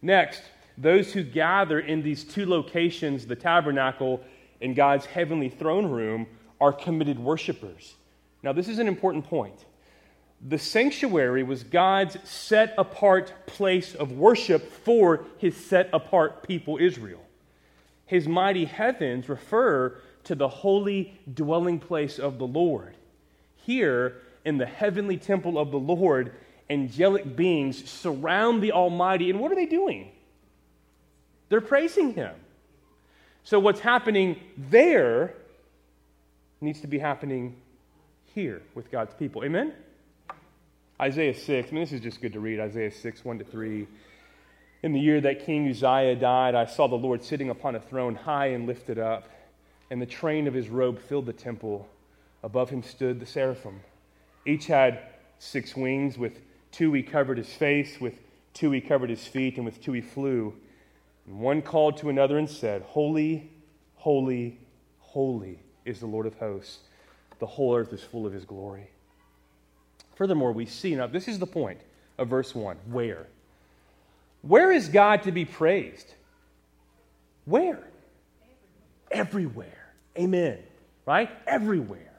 Next, 0.03 0.43
those 0.79 1.12
who 1.12 1.23
gather 1.23 1.79
in 1.81 2.02
these 2.02 2.25
two 2.25 2.47
locations, 2.47 3.26
the 3.26 3.37
tabernacle 3.37 4.21
and 4.61 4.75
God's 4.75 5.07
heavenly 5.07 5.49
throne 5.49 5.87
room, 5.87 6.26
are 6.61 6.73
committed 6.73 7.19
worshipers. 7.19 7.95
Now, 8.43 8.52
this 8.52 8.69
is 8.69 8.79
an 8.79 8.88
important 8.88 9.25
point. 9.25 9.64
The 10.49 10.59
sanctuary 10.59 11.43
was 11.43 11.62
God's 11.62 12.17
set 12.29 12.75
apart 12.76 13.47
place 13.47 13.95
of 13.95 14.12
worship 14.12 14.73
for 14.85 15.25
his 15.38 15.57
set 15.57 15.88
apart 15.93 16.47
people, 16.47 16.79
Israel. 16.79 17.23
His 18.07 18.26
mighty 18.26 18.64
heavens 18.64 19.29
refer 19.29 19.97
to 20.25 20.35
the 20.35 20.49
holy 20.49 21.19
dwelling 21.33 21.79
place 21.79 22.19
of 22.19 22.38
the 22.38 22.47
Lord. 22.47 22.97
Here, 23.57 24.17
in 24.45 24.59
the 24.59 24.67
heavenly 24.67 25.17
temple 25.17 25.59
of 25.59 25.71
the 25.71 25.79
Lord, 25.79 26.33
angelic 26.69 27.37
beings 27.37 27.88
surround 27.88 28.62
the 28.62 28.73
Almighty. 28.73 29.31
And 29.31 29.38
what 29.38 29.52
are 29.52 29.57
they 29.57 29.67
doing? 29.67 30.11
They're 31.52 31.61
praising 31.61 32.14
Him. 32.14 32.35
So, 33.44 33.61
what's 33.61 33.80
happening 33.80 34.40
there 34.56 35.35
needs 36.62 36.80
to 36.80 36.87
be 36.87 36.99
happening 36.99 37.56
here 38.35 38.62
with 38.75 38.90
God's 38.90 39.12
people. 39.12 39.44
Amen? 39.44 39.75
Isaiah 40.99 41.35
6, 41.35 41.68
I 41.68 41.75
mean, 41.75 41.82
this 41.82 41.92
is 41.92 42.00
just 42.00 42.23
good 42.23 42.32
to 42.32 42.40
read. 42.40 42.59
Isaiah 42.59 42.90
6, 42.90 43.23
1 43.23 43.38
to 43.40 43.44
3. 43.44 43.87
In 44.82 44.94
the 44.94 44.99
year 44.99 45.21
that 45.21 45.44
King 45.44 45.68
Uzziah 45.68 46.16
died, 46.16 46.54
I 46.54 46.64
saw 46.64 46.88
the 46.88 46.94
Lord 46.94 47.23
sitting 47.23 47.50
upon 47.50 47.75
a 47.75 47.80
throne 47.80 48.14
high 48.14 48.47
and 48.47 48.66
lifted 48.66 48.99
up, 48.99 49.28
and 49.90 50.00
the 50.00 50.06
train 50.06 50.47
of 50.47 50.54
his 50.54 50.71
robe 50.71 50.99
filled 50.99 51.26
the 51.26 51.35
temple. 51.35 51.87
Above 52.42 52.71
him 52.71 52.82
stood 52.82 53.21
the 53.21 53.26
seraphim. 53.26 53.78
Each 54.47 54.68
had 54.68 55.00
six 55.38 55.76
wings. 55.76 56.16
With 56.16 56.40
two 56.71 56.94
he 56.94 57.02
covered 57.02 57.37
his 57.37 57.52
face, 57.52 58.00
with 58.00 58.14
two 58.54 58.71
he 58.71 58.80
covered 58.80 59.11
his 59.11 59.26
feet, 59.26 59.56
and 59.56 59.66
with 59.66 59.82
two 59.82 59.92
he 59.92 60.00
flew. 60.00 60.54
And 61.26 61.41
one 61.41 61.62
called 61.62 61.99
to 61.99 62.09
another 62.09 62.38
and 62.38 62.49
said, 62.49 62.83
Holy, 62.83 63.50
holy, 63.97 64.59
holy 64.99 65.61
is 65.85 66.00
the 66.00 66.07
Lord 66.07 66.26
of 66.26 66.35
hosts. 66.35 66.79
The 67.38 67.47
whole 67.47 67.76
earth 67.76 67.93
is 67.93 68.02
full 68.02 68.26
of 68.26 68.33
his 68.33 68.45
glory. 68.45 68.91
Furthermore, 70.14 70.52
we 70.52 70.67
see, 70.67 70.95
now 70.95 71.07
this 71.07 71.29
is 71.29 71.38
the 71.38 71.47
point 71.47 71.81
of 72.19 72.29
verse 72.29 72.55
1 72.55 72.76
where? 72.87 73.26
Where 74.43 74.73
is 74.73 74.88
God 74.88 75.23
to 75.25 75.33
be 75.33 75.45
praised? 75.45 76.12
Where? 77.45 77.83
Everywhere. 79.11 79.93
Amen. 80.19 80.59
Right? 81.07 81.31
Everywhere. 81.47 82.12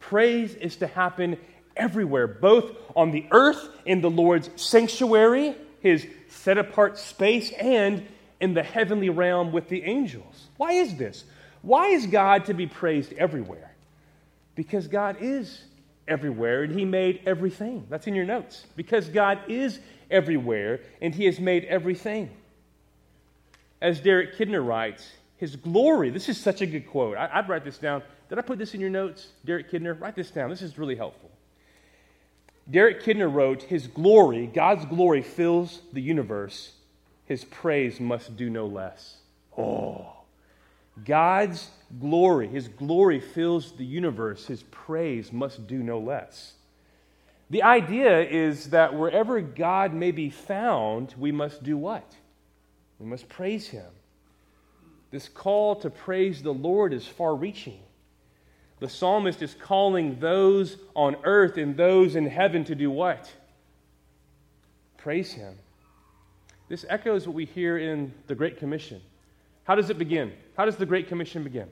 Praise 0.00 0.54
is 0.54 0.76
to 0.76 0.86
happen 0.86 1.36
everywhere, 1.76 2.26
both 2.26 2.72
on 2.96 3.10
the 3.10 3.26
earth 3.30 3.68
in 3.84 4.00
the 4.00 4.10
Lord's 4.10 4.50
sanctuary, 4.56 5.54
his 5.80 6.06
set 6.28 6.58
apart 6.58 6.98
space, 6.98 7.52
and 7.52 8.06
in 8.40 8.54
the 8.54 8.62
heavenly 8.62 9.10
realm 9.10 9.52
with 9.52 9.68
the 9.68 9.82
angels. 9.84 10.48
Why 10.56 10.72
is 10.72 10.96
this? 10.96 11.24
Why 11.62 11.88
is 11.88 12.06
God 12.06 12.46
to 12.46 12.54
be 12.54 12.66
praised 12.66 13.12
everywhere? 13.14 13.74
Because 14.54 14.86
God 14.86 15.16
is 15.20 15.60
everywhere 16.06 16.62
and 16.62 16.78
he 16.78 16.84
made 16.84 17.20
everything. 17.26 17.86
That's 17.90 18.06
in 18.06 18.14
your 18.14 18.24
notes. 18.24 18.64
Because 18.76 19.08
God 19.08 19.40
is 19.48 19.80
everywhere 20.10 20.80
and 21.00 21.14
he 21.14 21.26
has 21.26 21.38
made 21.40 21.64
everything. 21.64 22.30
As 23.80 24.00
Derek 24.00 24.36
Kidner 24.36 24.64
writes, 24.64 25.08
his 25.36 25.54
glory, 25.54 26.10
this 26.10 26.28
is 26.28 26.36
such 26.38 26.62
a 26.62 26.66
good 26.66 26.88
quote. 26.88 27.16
I, 27.16 27.40
would 27.40 27.48
write 27.48 27.64
this 27.64 27.78
down. 27.78 28.02
Did 28.28 28.38
I 28.38 28.42
put 28.42 28.58
this 28.58 28.74
in 28.74 28.80
your 28.80 28.90
notes, 28.90 29.28
Derek 29.44 29.70
Kidner? 29.70 29.98
Write 29.98 30.16
this 30.16 30.30
down. 30.30 30.50
This 30.50 30.62
is 30.62 30.78
really 30.78 30.96
helpful. 30.96 31.30
Derek 32.70 33.02
Kidner 33.02 33.32
wrote, 33.32 33.62
His 33.62 33.86
glory, 33.86 34.46
God's 34.46 34.84
glory, 34.84 35.22
fills 35.22 35.80
the 35.92 36.02
universe. 36.02 36.72
His 37.28 37.44
praise 37.44 38.00
must 38.00 38.36
do 38.36 38.48
no 38.48 38.66
less. 38.66 39.18
Oh. 39.56 40.14
God's 41.04 41.68
glory, 42.00 42.48
His 42.48 42.68
glory 42.68 43.20
fills 43.20 43.72
the 43.72 43.84
universe. 43.84 44.46
His 44.46 44.62
praise 44.64 45.30
must 45.30 45.66
do 45.66 45.82
no 45.82 45.98
less. 45.98 46.54
The 47.50 47.62
idea 47.62 48.20
is 48.22 48.70
that 48.70 48.94
wherever 48.94 49.42
God 49.42 49.92
may 49.92 50.10
be 50.10 50.30
found, 50.30 51.14
we 51.18 51.30
must 51.30 51.62
do 51.62 51.76
what? 51.76 52.10
We 52.98 53.06
must 53.06 53.28
praise 53.28 53.68
Him. 53.68 53.90
This 55.10 55.28
call 55.28 55.76
to 55.76 55.90
praise 55.90 56.42
the 56.42 56.52
Lord 56.52 56.94
is 56.94 57.06
far 57.06 57.34
reaching. 57.34 57.80
The 58.80 58.88
psalmist 58.88 59.42
is 59.42 59.54
calling 59.54 60.18
those 60.18 60.78
on 60.94 61.16
earth 61.24 61.58
and 61.58 61.76
those 61.76 62.16
in 62.16 62.26
heaven 62.26 62.64
to 62.64 62.74
do 62.74 62.90
what? 62.90 63.30
Praise 64.96 65.32
Him. 65.32 65.54
This 66.68 66.84
echoes 66.88 67.26
what 67.26 67.34
we 67.34 67.46
hear 67.46 67.78
in 67.78 68.12
the 68.26 68.34
Great 68.34 68.58
Commission. 68.58 69.00
How 69.64 69.74
does 69.74 69.90
it 69.90 69.98
begin? 69.98 70.32
How 70.56 70.64
does 70.64 70.76
the 70.76 70.86
Great 70.86 71.08
Commission 71.08 71.42
begin? 71.42 71.68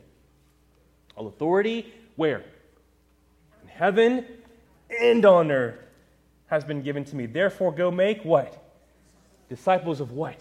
All 1.16 1.26
authority, 1.26 1.92
where? 2.16 2.44
In 3.62 3.68
heaven 3.68 4.24
and 5.00 5.24
on 5.24 5.50
earth 5.50 5.78
has 6.46 6.64
been 6.64 6.82
given 6.82 7.04
to 7.04 7.16
me. 7.16 7.26
Therefore, 7.26 7.72
go 7.72 7.90
make 7.90 8.24
what? 8.24 8.62
Disciples 9.48 10.00
of 10.00 10.12
what? 10.12 10.38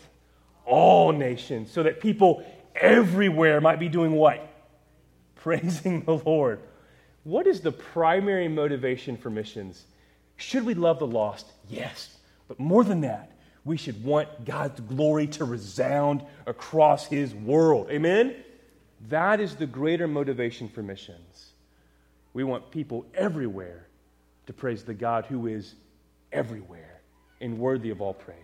All 0.65 1.11
nations, 1.11 1.71
so 1.71 1.83
that 1.83 1.99
people 1.99 2.45
everywhere 2.75 3.61
might 3.61 3.79
be 3.79 3.89
doing 3.89 4.13
what? 4.13 4.51
praising 5.35 6.03
the 6.03 6.17
Lord. 6.17 6.59
What 7.23 7.45
is 7.45 7.61
the 7.61 7.71
primary 7.71 8.47
motivation 8.47 9.15
for 9.15 9.29
missions? 9.29 9.85
Should 10.37 10.65
we 10.65 10.73
love 10.73 10.99
the 10.99 11.07
lost? 11.07 11.45
Yes. 11.69 12.17
But 12.47 12.59
more 12.59 12.83
than 12.83 13.01
that, 13.01 13.31
we 13.65 13.77
should 13.77 14.03
want 14.03 14.45
God's 14.45 14.79
glory 14.79 15.27
to 15.27 15.43
resound 15.43 16.23
across 16.45 17.07
his 17.07 17.33
world. 17.33 17.89
Amen? 17.89 18.35
That 19.09 19.41
is 19.41 19.55
the 19.55 19.65
greater 19.65 20.07
motivation 20.07 20.69
for 20.69 20.83
missions. 20.83 21.51
We 22.33 22.43
want 22.43 22.69
people 22.69 23.05
everywhere 23.15 23.87
to 24.45 24.53
praise 24.53 24.83
the 24.83 24.93
God 24.93 25.25
who 25.25 25.47
is 25.47 25.73
everywhere 26.31 27.01
and 27.41 27.57
worthy 27.57 27.89
of 27.89 28.01
all 28.01 28.13
praise. 28.13 28.37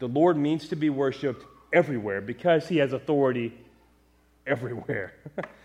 The 0.00 0.08
Lord 0.08 0.36
means 0.36 0.68
to 0.68 0.76
be 0.76 0.90
worshiped 0.90 1.44
everywhere 1.72 2.20
because 2.20 2.66
he 2.66 2.78
has 2.78 2.92
authority 2.92 3.54
everywhere. 4.46 5.14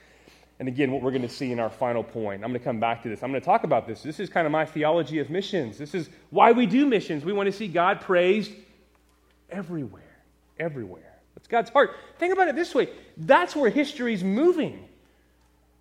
and 0.59 0.67
again, 0.67 0.91
what 0.91 1.01
we're 1.01 1.12
going 1.12 1.21
to 1.21 1.29
see 1.29 1.51
in 1.51 1.59
our 1.59 1.69
final 1.69 2.03
point, 2.03 2.43
I'm 2.43 2.50
going 2.50 2.59
to 2.59 2.63
come 2.63 2.79
back 2.79 3.03
to 3.03 3.09
this. 3.09 3.24
I'm 3.24 3.29
going 3.29 3.41
to 3.41 3.45
talk 3.45 3.63
about 3.63 3.88
this. 3.88 4.01
This 4.01 4.19
is 4.19 4.29
kind 4.29 4.45
of 4.45 4.51
my 4.51 4.65
theology 4.65 5.19
of 5.19 5.29
missions. 5.29 5.77
This 5.77 5.93
is 5.93 6.09
why 6.29 6.53
we 6.53 6.65
do 6.65 6.85
missions. 6.85 7.25
We 7.25 7.33
want 7.33 7.47
to 7.47 7.51
see 7.51 7.67
God 7.67 8.00
praised 8.00 8.51
everywhere. 9.50 10.01
Everywhere. 10.57 11.15
That's 11.35 11.47
God's 11.47 11.69
heart. 11.69 11.95
Think 12.17 12.33
about 12.33 12.47
it 12.47 12.55
this 12.55 12.74
way 12.74 12.89
that's 13.17 13.55
where 13.55 13.69
history's 13.69 14.24
moving. 14.24 14.88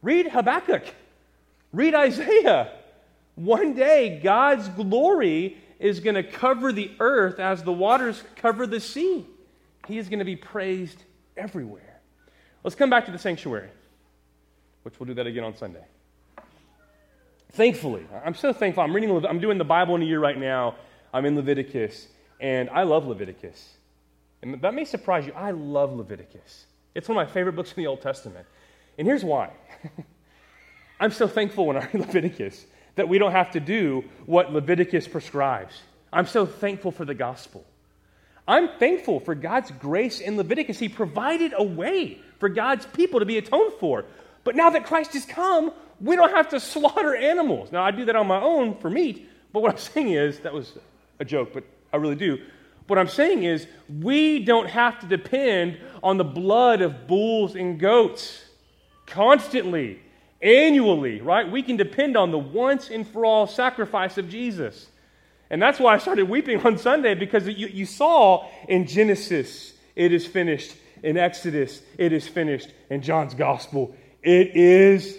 Read 0.03 0.27
Habakkuk, 0.27 0.85
read 1.73 1.95
Isaiah. 1.95 2.73
One 3.37 3.75
day, 3.75 4.21
God's 4.23 4.69
glory 4.69 5.57
is 5.81 6.01
going 6.01 6.15
to 6.15 6.23
cover 6.23 6.73
the 6.73 6.91
earth 7.01 7.41
as 7.41 7.63
the 7.63 7.73
waters 7.73 8.23
cover 8.37 8.67
the 8.67 8.81
sea. 8.81 9.27
He 9.89 9.99
is 9.99 10.09
going 10.09 10.21
to 10.21 10.25
be 10.25 10.37
praised 10.37 11.03
everywhere. 11.37 12.01
Let's 12.63 12.77
come 12.77 12.91
back 12.91 13.07
to 13.07 13.13
the 13.13 13.19
sanctuary, 13.19 13.71
which 14.85 15.01
we'll 15.01 15.07
do 15.07 15.15
that 15.15 15.27
again 15.27 15.45
on 15.45 15.57
Sunday. 15.57 15.85
Thankfully, 17.53 18.07
I'm 18.25 18.35
so 18.35 18.53
thankful. 18.53 18.83
I'm 18.83 18.95
reading, 18.95 19.25
I'm 19.27 19.41
doing 19.41 19.59
the 19.59 19.65
Bible 19.65 19.95
in 19.97 20.03
a 20.03 20.05
year 20.05 20.21
right 20.21 20.39
now. 20.39 20.77
I'm 21.13 21.25
in 21.25 21.37
Leviticus, 21.37 22.09
and 22.41 22.69
I 22.71 22.83
love 22.83 23.07
Leviticus. 23.07 23.75
And 24.43 24.61
that 24.61 24.75
may 24.75 24.85
surprise 24.85 25.27
you. 25.27 25.33
I 25.33 25.53
love 25.53 25.93
Leviticus. 25.93 26.67
It's 26.95 27.09
one 27.09 27.17
of 27.17 27.27
my 27.27 27.33
favorite 27.33 27.55
books 27.55 27.73
in 27.73 27.83
the 27.83 27.87
Old 27.87 28.03
Testament. 28.03 28.47
And 28.99 29.07
here's 29.07 29.25
why. 29.25 29.51
I'm 31.01 31.11
so 31.11 31.27
thankful 31.27 31.67
when 31.67 31.77
I 31.77 31.81
read 31.81 31.95
Leviticus 31.95 32.67
that 32.97 33.09
we 33.09 33.19
don't 33.19 33.33
have 33.33 33.53
to 33.53 33.61
do 33.61 34.05
what 34.27 34.53
Leviticus 34.53 35.09
prescribes. 35.09 35.81
I'm 36.13 36.27
so 36.27 36.47
thankful 36.47 36.93
for 36.93 37.05
the 37.05 37.15
gospel. 37.15 37.65
I'm 38.47 38.69
thankful 38.79 39.21
for 39.21 39.35
God's 39.35 39.71
grace 39.71 40.21
in 40.21 40.37
Leviticus. 40.37 40.79
He 40.79 40.89
provided 40.89 41.55
a 41.57 41.65
way 41.65 42.21
for 42.39 42.49
God's 42.49 42.87
people 42.87 43.21
to 43.21 43.27
be 43.27 43.39
atoned 43.39 43.73
for. 43.81 44.05
But 44.45 44.55
now 44.57 44.71
that 44.71 44.85
Christ 44.85 45.15
has 45.15 45.25
come, 45.25 45.73
we 46.01 46.17
don't 46.17 46.31
have 46.31 46.51
to 46.51 46.61
slaughter 46.61 47.17
animals. 47.17 47.73
Now, 47.73 47.83
I 47.83 47.91
do 47.91 48.05
that 48.05 48.17
on 48.17 48.27
my 48.27 48.41
own 48.41 48.77
for 48.77 48.91
meat, 48.91 49.29
but 49.53 49.61
what 49.61 49.73
I'm 49.73 49.79
saying 49.95 50.11
is 50.11 50.41
that 50.41 50.53
was 50.53 50.73
a 51.19 51.25
joke, 51.25 51.53
but 51.53 51.65
I 51.93 51.97
really 51.97 52.17
do. 52.17 52.39
What 52.87 52.99
I'm 52.99 53.09
saying 53.09 53.45
is 53.45 53.67
we 53.89 54.45
don't 54.45 54.69
have 54.69 55.01
to 55.01 55.07
depend 55.07 55.79
on 56.03 56.19
the 56.19 56.25
blood 56.25 56.83
of 56.83 57.07
bulls 57.07 57.57
and 57.57 57.81
goats 57.81 58.45
constantly, 59.07 60.01
annually, 60.43 61.21
right? 61.23 61.51
We 61.51 61.63
can 61.63 61.77
depend 61.77 62.17
on 62.17 62.31
the 62.31 62.39
once 62.39 62.91
and 62.91 63.09
for 63.09 63.25
all 63.25 63.47
sacrifice 63.47 64.19
of 64.19 64.29
Jesus. 64.29 64.87
And 65.49 65.63
that's 65.63 65.79
why 65.79 65.95
I 65.95 65.99
started 65.99 66.29
weeping 66.29 66.61
on 66.61 66.77
Sunday 66.77 67.15
because 67.15 67.47
you, 67.47 67.69
you 67.69 67.87
saw 67.87 68.49
in 68.69 68.87
Genesis, 68.87 69.73
it 69.97 70.13
is 70.13 70.27
finished. 70.27 70.75
In 71.03 71.19
Exodus, 71.19 71.83
it 71.99 72.13
is 72.13 72.27
finished. 72.27 72.71
In 72.89 73.03
John's 73.03 73.35
gospel, 73.35 73.95
it 74.25 74.57
is 74.57 75.19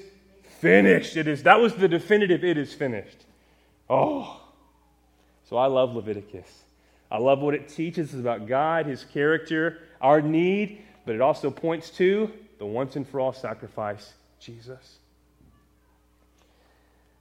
finished. 0.59 1.15
It 1.15 1.27
is 1.27 1.43
that 1.43 1.59
was 1.59 1.75
the 1.75 1.87
definitive 1.87 2.43
it 2.43 2.57
is 2.57 2.73
finished. 2.73 3.23
Oh. 3.89 4.41
So 5.49 5.57
I 5.57 5.67
love 5.67 5.95
Leviticus. 5.95 6.63
I 7.11 7.19
love 7.19 7.39
what 7.39 7.53
it 7.53 7.69
teaches 7.69 8.13
about 8.15 8.47
God, 8.47 8.87
his 8.87 9.05
character, 9.05 9.79
our 10.01 10.21
need, 10.21 10.81
but 11.05 11.13
it 11.13 11.21
also 11.21 11.51
points 11.51 11.91
to 11.91 12.31
the 12.57 12.65
once 12.65 12.95
and 12.95 13.07
for 13.07 13.19
all 13.19 13.31
sacrifice, 13.31 14.13
Jesus. 14.39 14.97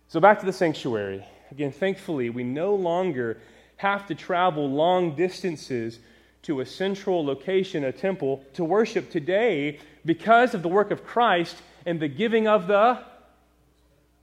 So 0.08 0.20
back 0.20 0.40
to 0.40 0.46
the 0.46 0.52
sanctuary. 0.52 1.24
Again, 1.50 1.70
thankfully, 1.70 2.30
we 2.30 2.44
no 2.44 2.74
longer 2.74 3.38
have 3.76 4.06
to 4.06 4.14
travel 4.14 4.70
long 4.70 5.14
distances 5.16 5.98
to 6.42 6.60
a 6.60 6.66
central 6.66 7.24
location, 7.24 7.84
a 7.84 7.92
temple, 7.92 8.42
to 8.54 8.64
worship 8.64 9.10
today 9.10 9.78
because 10.04 10.54
of 10.54 10.62
the 10.62 10.68
work 10.68 10.90
of 10.90 11.04
Christ 11.04 11.56
and 11.86 12.00
the 12.00 12.08
giving 12.08 12.48
of 12.48 12.66
the, 12.66 12.98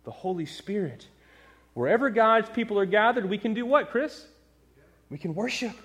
the 0.04 0.12
Holy 0.12 0.46
Spirit. 0.46 1.08
Wherever 1.74 2.10
God's 2.10 2.50
people 2.50 2.78
are 2.80 2.86
gathered, 2.86 3.30
we 3.30 3.38
can 3.38 3.54
do 3.54 3.66
what, 3.66 3.92
Chris? 3.92 4.26
We 5.10 5.18
can 5.18 5.36
worship. 5.36 5.76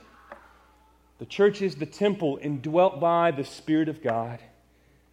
The 1.19 1.27
church 1.27 1.63
is 1.63 1.77
the 1.77 1.87
temple 1.87 2.39
indwelt 2.43 3.01
by 3.01 3.31
the 3.31 3.45
Spirit 3.45 3.89
of 3.89 4.03
God. 4.03 4.41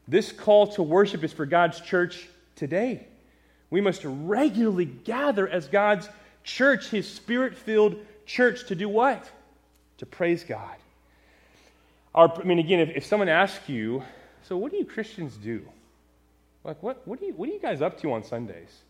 This 0.08 0.32
call 0.32 0.68
to 0.68 0.84
worship 0.84 1.24
is 1.24 1.32
for 1.32 1.46
God's 1.46 1.80
church 1.80 2.28
today. 2.56 3.08
We 3.70 3.82
must 3.82 4.02
regularly 4.04 4.86
gather 4.86 5.48
as 5.48 5.68
God's 5.68 6.10
church, 6.44 6.90
His 6.90 7.10
Spirit 7.10 7.56
filled 7.56 7.98
church, 8.26 8.68
to 8.68 8.76
do 8.76 8.90
what? 8.90 9.30
To 10.00 10.06
praise 10.06 10.44
God. 10.44 10.76
Our, 12.14 12.32
I 12.40 12.44
mean, 12.44 12.60
again, 12.60 12.80
if, 12.80 12.90
if 12.98 13.06
someone 13.06 13.30
asks 13.30 13.70
you, 13.70 14.04
so 14.44 14.58
what 14.58 14.72
do 14.72 14.78
you 14.78 14.86
Christians 14.86 15.38
do? 15.38 15.66
Like, 16.64 16.82
what, 16.82 17.06
what, 17.08 17.20
do 17.20 17.26
you, 17.26 17.34
what 17.34 17.50
are 17.50 17.52
you 17.52 17.60
guys 17.60 17.82
up 17.82 18.00
to 18.02 18.14
on 18.14 18.24
Sundays? 18.24 18.84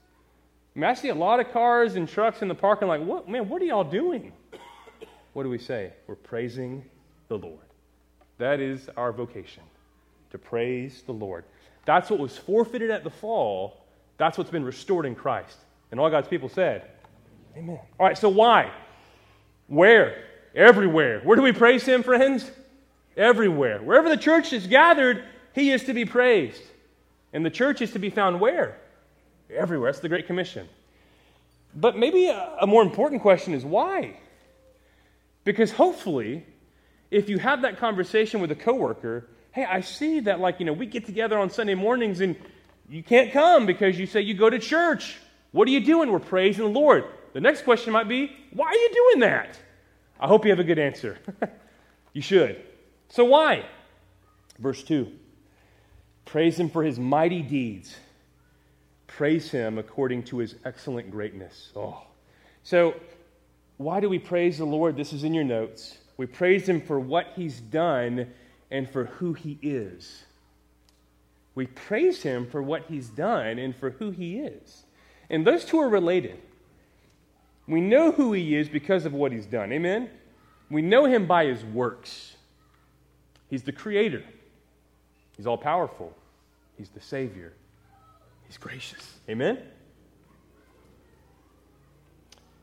I 0.75 0.79
mean, 0.79 0.89
I 0.89 0.93
see 0.93 1.09
a 1.09 1.15
lot 1.15 1.39
of 1.39 1.51
cars 1.51 1.95
and 1.95 2.07
trucks 2.07 2.41
in 2.41 2.47
the 2.47 2.55
parking 2.55 2.87
lot. 2.87 3.01
What, 3.01 3.29
man, 3.29 3.49
what 3.49 3.61
are 3.61 3.65
y'all 3.65 3.83
doing? 3.83 4.31
What 5.33 5.41
do 5.41 5.49
we 5.49 5.57
say? 5.57 5.91
We're 6.05 6.13
praising 6.13 6.85
the 7.27 7.39
Lord. 7.39 7.65
That 8.37 8.59
is 8.59 8.87
our 8.95 9.11
vocation, 9.11 9.63
to 10.29 10.37
praise 10.37 11.01
the 11.07 11.11
Lord. 11.11 11.43
That's 11.85 12.11
what 12.11 12.19
was 12.19 12.37
forfeited 12.37 12.91
at 12.91 13.03
the 13.03 13.09
fall. 13.09 13.83
That's 14.17 14.37
what's 14.37 14.51
been 14.51 14.63
restored 14.63 15.07
in 15.07 15.15
Christ. 15.15 15.57
And 15.89 15.99
all 15.99 16.07
God's 16.11 16.27
people 16.27 16.49
said, 16.49 16.87
Amen. 17.57 17.79
All 17.99 18.05
right, 18.05 18.15
so 18.15 18.29
why? 18.29 18.71
Where? 19.65 20.23
Everywhere. 20.53 21.21
Where 21.21 21.35
do 21.35 21.41
we 21.41 21.51
praise 21.51 21.83
Him, 21.83 22.03
friends? 22.03 22.51
Everywhere. 23.17 23.81
Wherever 23.81 24.09
the 24.09 24.17
church 24.17 24.53
is 24.53 24.67
gathered, 24.67 25.23
He 25.55 25.71
is 25.71 25.83
to 25.85 25.93
be 25.93 26.05
praised. 26.05 26.61
And 27.33 27.43
the 27.43 27.49
church 27.49 27.81
is 27.81 27.91
to 27.91 27.99
be 27.99 28.11
found 28.11 28.39
where? 28.39 28.77
Everywhere. 29.49 29.91
That's 29.91 30.01
the 30.01 30.09
Great 30.09 30.27
Commission. 30.27 30.69
But 31.75 31.97
maybe 31.97 32.27
a, 32.27 32.57
a 32.61 32.67
more 32.67 32.83
important 32.83 33.23
question 33.23 33.53
is 33.53 33.65
why? 33.65 34.19
Because 35.43 35.71
hopefully, 35.71 36.45
if 37.09 37.29
you 37.29 37.39
have 37.39 37.63
that 37.63 37.77
conversation 37.77 38.39
with 38.39 38.51
a 38.51 38.55
coworker, 38.55 39.27
hey, 39.51 39.65
I 39.65 39.81
see 39.81 40.21
that, 40.21 40.39
like, 40.39 40.59
you 40.59 40.65
know, 40.65 40.73
we 40.73 40.85
get 40.85 41.05
together 41.05 41.37
on 41.37 41.49
Sunday 41.49 41.73
mornings 41.73 42.21
and 42.21 42.35
you 42.87 43.01
can't 43.03 43.31
come 43.31 43.65
because 43.65 43.97
you 43.97 44.05
say 44.05 44.21
you 44.21 44.35
go 44.35 44.49
to 44.49 44.59
church. 44.59 45.17
What 45.51 45.67
are 45.67 45.71
you 45.71 45.79
doing? 45.79 46.11
We're 46.11 46.19
praising 46.19 46.63
the 46.63 46.79
Lord. 46.79 47.05
The 47.33 47.41
next 47.41 47.63
question 47.63 47.93
might 47.93 48.07
be, 48.07 48.31
why 48.51 48.67
are 48.67 48.75
you 48.75 48.91
doing 48.93 49.19
that? 49.21 49.59
I 50.19 50.27
hope 50.27 50.45
you 50.45 50.51
have 50.51 50.59
a 50.59 50.63
good 50.63 50.79
answer. 50.79 51.17
you 52.13 52.21
should. 52.21 52.61
So, 53.09 53.25
why? 53.25 53.65
Verse 54.59 54.83
2 54.83 55.11
Praise 56.25 56.59
him 56.59 56.69
for 56.69 56.83
his 56.83 56.99
mighty 56.99 57.41
deeds. 57.41 57.95
Praise 59.07 59.51
him 59.51 59.77
according 59.77 60.23
to 60.23 60.39
his 60.39 60.55
excellent 60.65 61.11
greatness. 61.11 61.69
Oh. 61.75 62.01
So, 62.63 62.95
why 63.77 63.99
do 63.99 64.09
we 64.09 64.19
praise 64.19 64.57
the 64.57 64.65
Lord? 64.65 64.95
This 64.95 65.13
is 65.13 65.23
in 65.23 65.33
your 65.33 65.43
notes. 65.43 65.97
We 66.17 66.25
praise 66.25 66.67
him 66.67 66.81
for 66.81 66.99
what 66.99 67.27
he's 67.35 67.59
done 67.59 68.27
and 68.71 68.89
for 68.89 69.05
who 69.05 69.33
he 69.33 69.59
is. 69.61 70.23
We 71.55 71.67
praise 71.67 72.23
him 72.23 72.49
for 72.49 72.63
what 72.63 72.85
he's 72.87 73.09
done 73.09 73.59
and 73.59 73.75
for 73.75 73.91
who 73.91 74.11
he 74.11 74.39
is. 74.39 74.83
And 75.29 75.45
those 75.45 75.65
two 75.65 75.79
are 75.79 75.89
related. 75.89 76.39
We 77.67 77.81
know 77.81 78.11
who 78.11 78.33
he 78.33 78.55
is 78.55 78.69
because 78.69 79.05
of 79.05 79.13
what 79.13 79.31
he's 79.31 79.45
done. 79.45 79.71
Amen? 79.71 80.09
We 80.69 80.81
know 80.81 81.05
him 81.05 81.27
by 81.27 81.45
his 81.45 81.63
works. 81.63 82.35
He's 83.49 83.63
the 83.63 83.71
creator, 83.71 84.23
he's 85.37 85.47
all 85.47 85.57
powerful, 85.57 86.13
he's 86.77 86.89
the 86.89 87.01
savior, 87.01 87.53
he's 88.47 88.57
gracious. 88.57 89.19
Amen? 89.29 89.59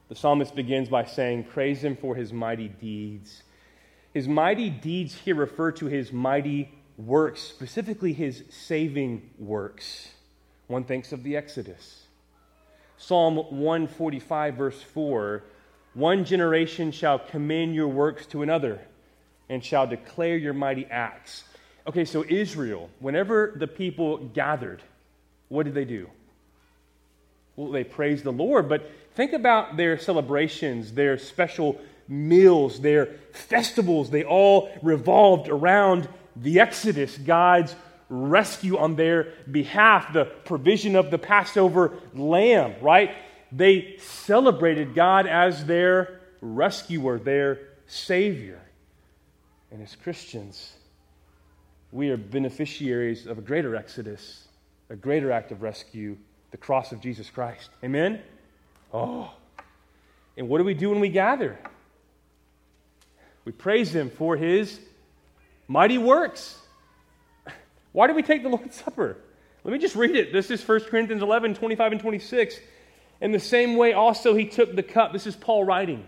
The 0.09 0.17
psalmist 0.17 0.57
begins 0.57 0.89
by 0.89 1.05
saying, 1.05 1.45
Praise 1.45 1.85
him 1.85 1.97
for 1.97 2.17
his 2.17 2.33
mighty 2.33 2.69
deeds. 2.69 3.45
His 4.13 4.27
mighty 4.27 4.69
deeds 4.69 5.15
here 5.15 5.37
refer 5.37 5.71
to 5.73 5.87
his 5.87 6.13
mighty 6.13 6.73
works, 6.97 7.41
specifically 7.41 8.13
his 8.13 8.43
saving 8.51 9.31
works. 9.39 10.09
One 10.67 10.85
thinks 10.85 11.13
of 11.13 11.23
the 11.23 11.37
Exodus. 11.37 12.07
Psalm 12.97 13.37
145, 13.37 14.55
verse 14.55 14.83
4 14.83 15.45
One 15.95 16.25
generation 16.25 16.93
shall 16.93 17.19
commend 17.19 17.75
your 17.75 17.89
works 17.89 18.27
to 18.27 18.43
another 18.43 18.81
and 19.49 19.65
shall 19.65 19.87
declare 19.87 20.37
your 20.37 20.53
mighty 20.53 20.87
acts. 20.87 21.45
Okay, 21.91 22.05
so 22.05 22.25
Israel, 22.27 22.89
whenever 23.01 23.53
the 23.55 23.67
people 23.67 24.19
gathered, 24.19 24.83
what 25.49 25.65
did 25.65 25.75
they 25.75 25.85
do? 25.85 26.09
Well, 27.57 27.71
they 27.71 27.85
praised 27.85 28.25
the 28.25 28.33
Lord, 28.33 28.69
but 28.69 28.91
Think 29.15 29.33
about 29.33 29.77
their 29.77 29.99
celebrations, 29.99 30.93
their 30.93 31.19
special 31.19 31.81
meals, 32.09 32.81
their 32.81 33.07
festivals. 33.33 34.11
They 34.11 34.25
all 34.25 34.71
revolved 34.83 35.49
around 35.49 36.09
the 36.37 36.61
Exodus, 36.61 37.19
God's 37.19 37.75
rescue 38.09 38.79
on 38.79 38.97
their 38.97 39.35
behalf, 39.51 40.13
the 40.13 40.25
provision 40.25 40.97
of 40.97 41.11
the 41.11 41.19
Passover 41.19 41.93
lamb, 42.15 42.75
right? 42.81 43.15
They 43.53 43.97
celebrated 43.99 44.95
God 44.95 45.27
as 45.27 45.65
their 45.65 46.21
rescuer, 46.41 47.19
their 47.19 47.59
Savior. 47.87 48.61
And 49.73 49.83
as 49.83 49.97
Christians, 49.97 50.73
we 51.93 52.11
are 52.11 52.17
beneficiaries 52.17 53.27
of 53.27 53.39
a 53.39 53.43
greater 53.43 53.75
Exodus, 53.75 54.49
a 54.89 54.97
greater 54.97 55.33
act 55.33 55.53
of 55.53 55.63
rescue, 55.63 56.17
the 56.51 56.57
cross 56.57 56.93
of 56.93 57.01
Jesus 57.01 57.31
Christ. 57.31 57.71
Amen? 57.83 58.21
Oh. 58.93 59.33
And 60.37 60.49
what 60.49 60.59
do 60.59 60.65
we 60.65 60.75
do 60.75 60.91
when 60.91 61.01
we 61.01 61.09
gather? 61.09 61.59
We 63.45 63.53
praise 63.53 63.95
Him 63.95 64.11
for 64.11 64.37
His 64.37 64.79
Mighty 65.71 65.99
works. 65.99 66.59
Why 67.93 68.09
do 68.09 68.15
we 68.15 68.25
take 68.25 68.43
the 68.43 68.49
Lord's 68.49 68.75
Supper? 68.75 69.17
Let 69.63 69.73
me 69.73 69.79
just 69.79 69.95
read 69.95 70.17
it. 70.17 70.33
This 70.33 70.51
is 70.51 70.67
1 70.67 70.81
Corinthians 70.81 71.23
11, 71.23 71.55
25 71.55 71.93
and 71.93 72.01
26. 72.01 72.59
In 73.21 73.31
the 73.31 73.39
same 73.39 73.77
way, 73.77 73.93
also, 73.93 74.35
he 74.35 74.47
took 74.47 74.75
the 74.75 74.83
cup. 74.83 75.13
This 75.13 75.29
is 75.29 75.37
Paul 75.37 75.63
writing. 75.63 76.05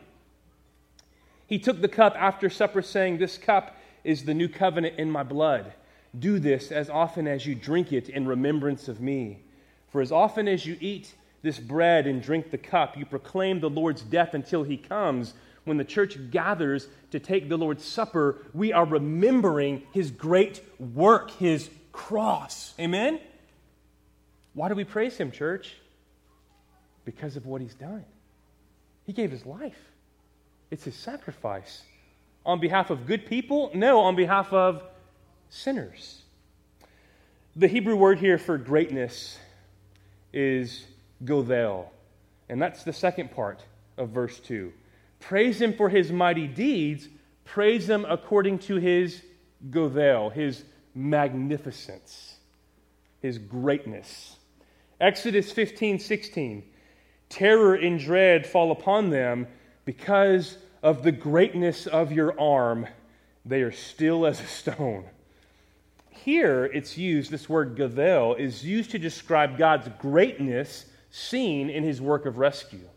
He 1.47 1.61
took 1.61 1.81
the 1.81 1.89
cup 1.89 2.17
after 2.19 2.51
supper, 2.51 2.83
saying, 2.83 3.19
This 3.19 3.39
cup 3.39 3.77
is 4.05 4.25
the 4.25 4.35
new 4.35 4.49
covenant 4.49 4.99
in 4.99 5.11
my 5.11 5.23
blood. 5.23 5.73
Do 6.19 6.39
this 6.39 6.71
as 6.71 6.91
often 6.91 7.27
as 7.27 7.47
you 7.47 7.55
drink 7.55 7.93
it 7.93 8.09
in 8.09 8.27
remembrance 8.27 8.89
of 8.89 9.01
me. 9.01 9.41
For 9.89 10.01
as 10.01 10.13
often 10.13 10.49
as 10.49 10.67
you 10.67 10.77
eat 10.81 11.15
this 11.43 11.59
bread 11.59 12.07
and 12.07 12.23
drink 12.23 12.51
the 12.51 12.59
cup, 12.59 12.97
you 12.97 13.05
proclaim 13.05 13.61
the 13.61 13.71
Lord's 13.71 14.03
death 14.03 14.35
until 14.35 14.63
he 14.63 14.77
comes. 14.77 15.35
When 15.65 15.77
the 15.77 15.85
church 15.85 16.19
gathers 16.31 16.89
to 17.11 17.21
take 17.21 17.49
the 17.49 17.57
Lord's 17.57 17.85
Supper, 17.85 18.39
we 18.53 18.73
are 18.73 18.85
remembering 18.85 19.83
his 19.93 20.11
great 20.11 20.61
work, 20.79 21.31
his 21.33 21.71
cross. 21.93 22.75
Amen? 22.81 23.21
Why 24.55 24.69
do 24.69 24.75
we 24.75 24.85
praise 24.85 25.17
him, 25.17 25.31
church? 25.31 25.77
Because 27.05 27.37
of 27.37 27.47
what 27.47 27.61
he's 27.61 27.75
done. 27.75 28.05
He 29.05 29.13
gave 29.13 29.31
his 29.31 29.47
life, 29.47 29.79
it's 30.71 30.85
his 30.85 30.95
sacrifice. 30.95 31.83
On 32.45 32.61
behalf 32.61 32.91
of 32.91 33.07
good 33.07 33.27
people? 33.27 33.71
No, 33.75 34.01
on 34.01 34.17
behalf 34.17 34.53
of 34.53 34.83
sinners. 35.49 36.23
The 37.55 37.69
Hebrew 37.69 37.97
word 37.97 38.19
here 38.19 38.39
for 38.39 38.59
greatness 38.59 39.39
is 40.33 40.87
Godel. 41.25 41.87
And 42.49 42.61
that's 42.61 42.85
the 42.85 42.93
second 42.93 43.31
part 43.31 43.65
of 43.97 44.11
verse 44.11 44.41
2. 44.41 44.73
Praise 45.21 45.61
him 45.61 45.75
for 45.75 45.89
his 45.89 46.11
mighty 46.11 46.47
deeds, 46.47 47.09
praise 47.45 47.89
him 47.89 48.05
according 48.09 48.59
to 48.61 48.77
his 48.77 49.23
Godel, 49.71 50.33
his 50.33 50.65
magnificence, 50.95 52.37
his 53.21 53.39
greatness. 53.39 54.37
Exodus 55.01 55.53
15 55.53 55.99
16. 55.99 56.63
Terror 57.29 57.75
and 57.75 57.99
dread 57.99 58.47
fall 58.47 58.73
upon 58.73 59.11
them 59.11 59.47
because 59.85 60.59
of 60.83 61.03
the 61.03 61.13
greatness 61.13 61.87
of 61.87 62.13
your 62.13 62.39
arm. 62.41 62.87
They 63.45 63.63
are 63.63 63.73
still 63.73 64.27
as 64.27 64.41
a 64.41 64.47
stone. 64.47 65.05
Here 66.11 66.67
it's 66.67 66.97
used, 66.97 67.31
this 67.31 67.49
word 67.49 67.77
Godel 67.77 68.39
is 68.39 68.65
used 68.65 68.91
to 68.93 68.99
describe 68.99 69.59
God's 69.59 69.89
greatness 69.99 70.87
seen 71.11 71.69
in 71.69 71.83
his 71.83 72.01
work 72.01 72.27
of 72.27 72.39
rescue. 72.39 72.89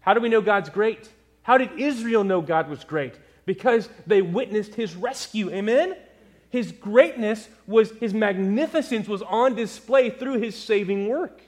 How 0.00 0.14
do 0.14 0.20
we 0.20 0.28
know 0.28 0.40
God's 0.40 0.70
great? 0.70 1.08
How 1.42 1.58
did 1.58 1.78
Israel 1.78 2.24
know 2.24 2.40
God 2.40 2.68
was 2.68 2.84
great? 2.84 3.14
Because 3.46 3.88
they 4.06 4.22
witnessed 4.22 4.74
his 4.74 4.96
rescue. 4.96 5.50
Amen? 5.50 5.96
His 6.50 6.72
greatness 6.72 7.48
was, 7.66 7.90
his 7.92 8.14
magnificence 8.14 9.06
was 9.06 9.22
on 9.22 9.54
display 9.54 10.10
through 10.10 10.40
his 10.40 10.56
saving 10.56 11.08
work. 11.08 11.40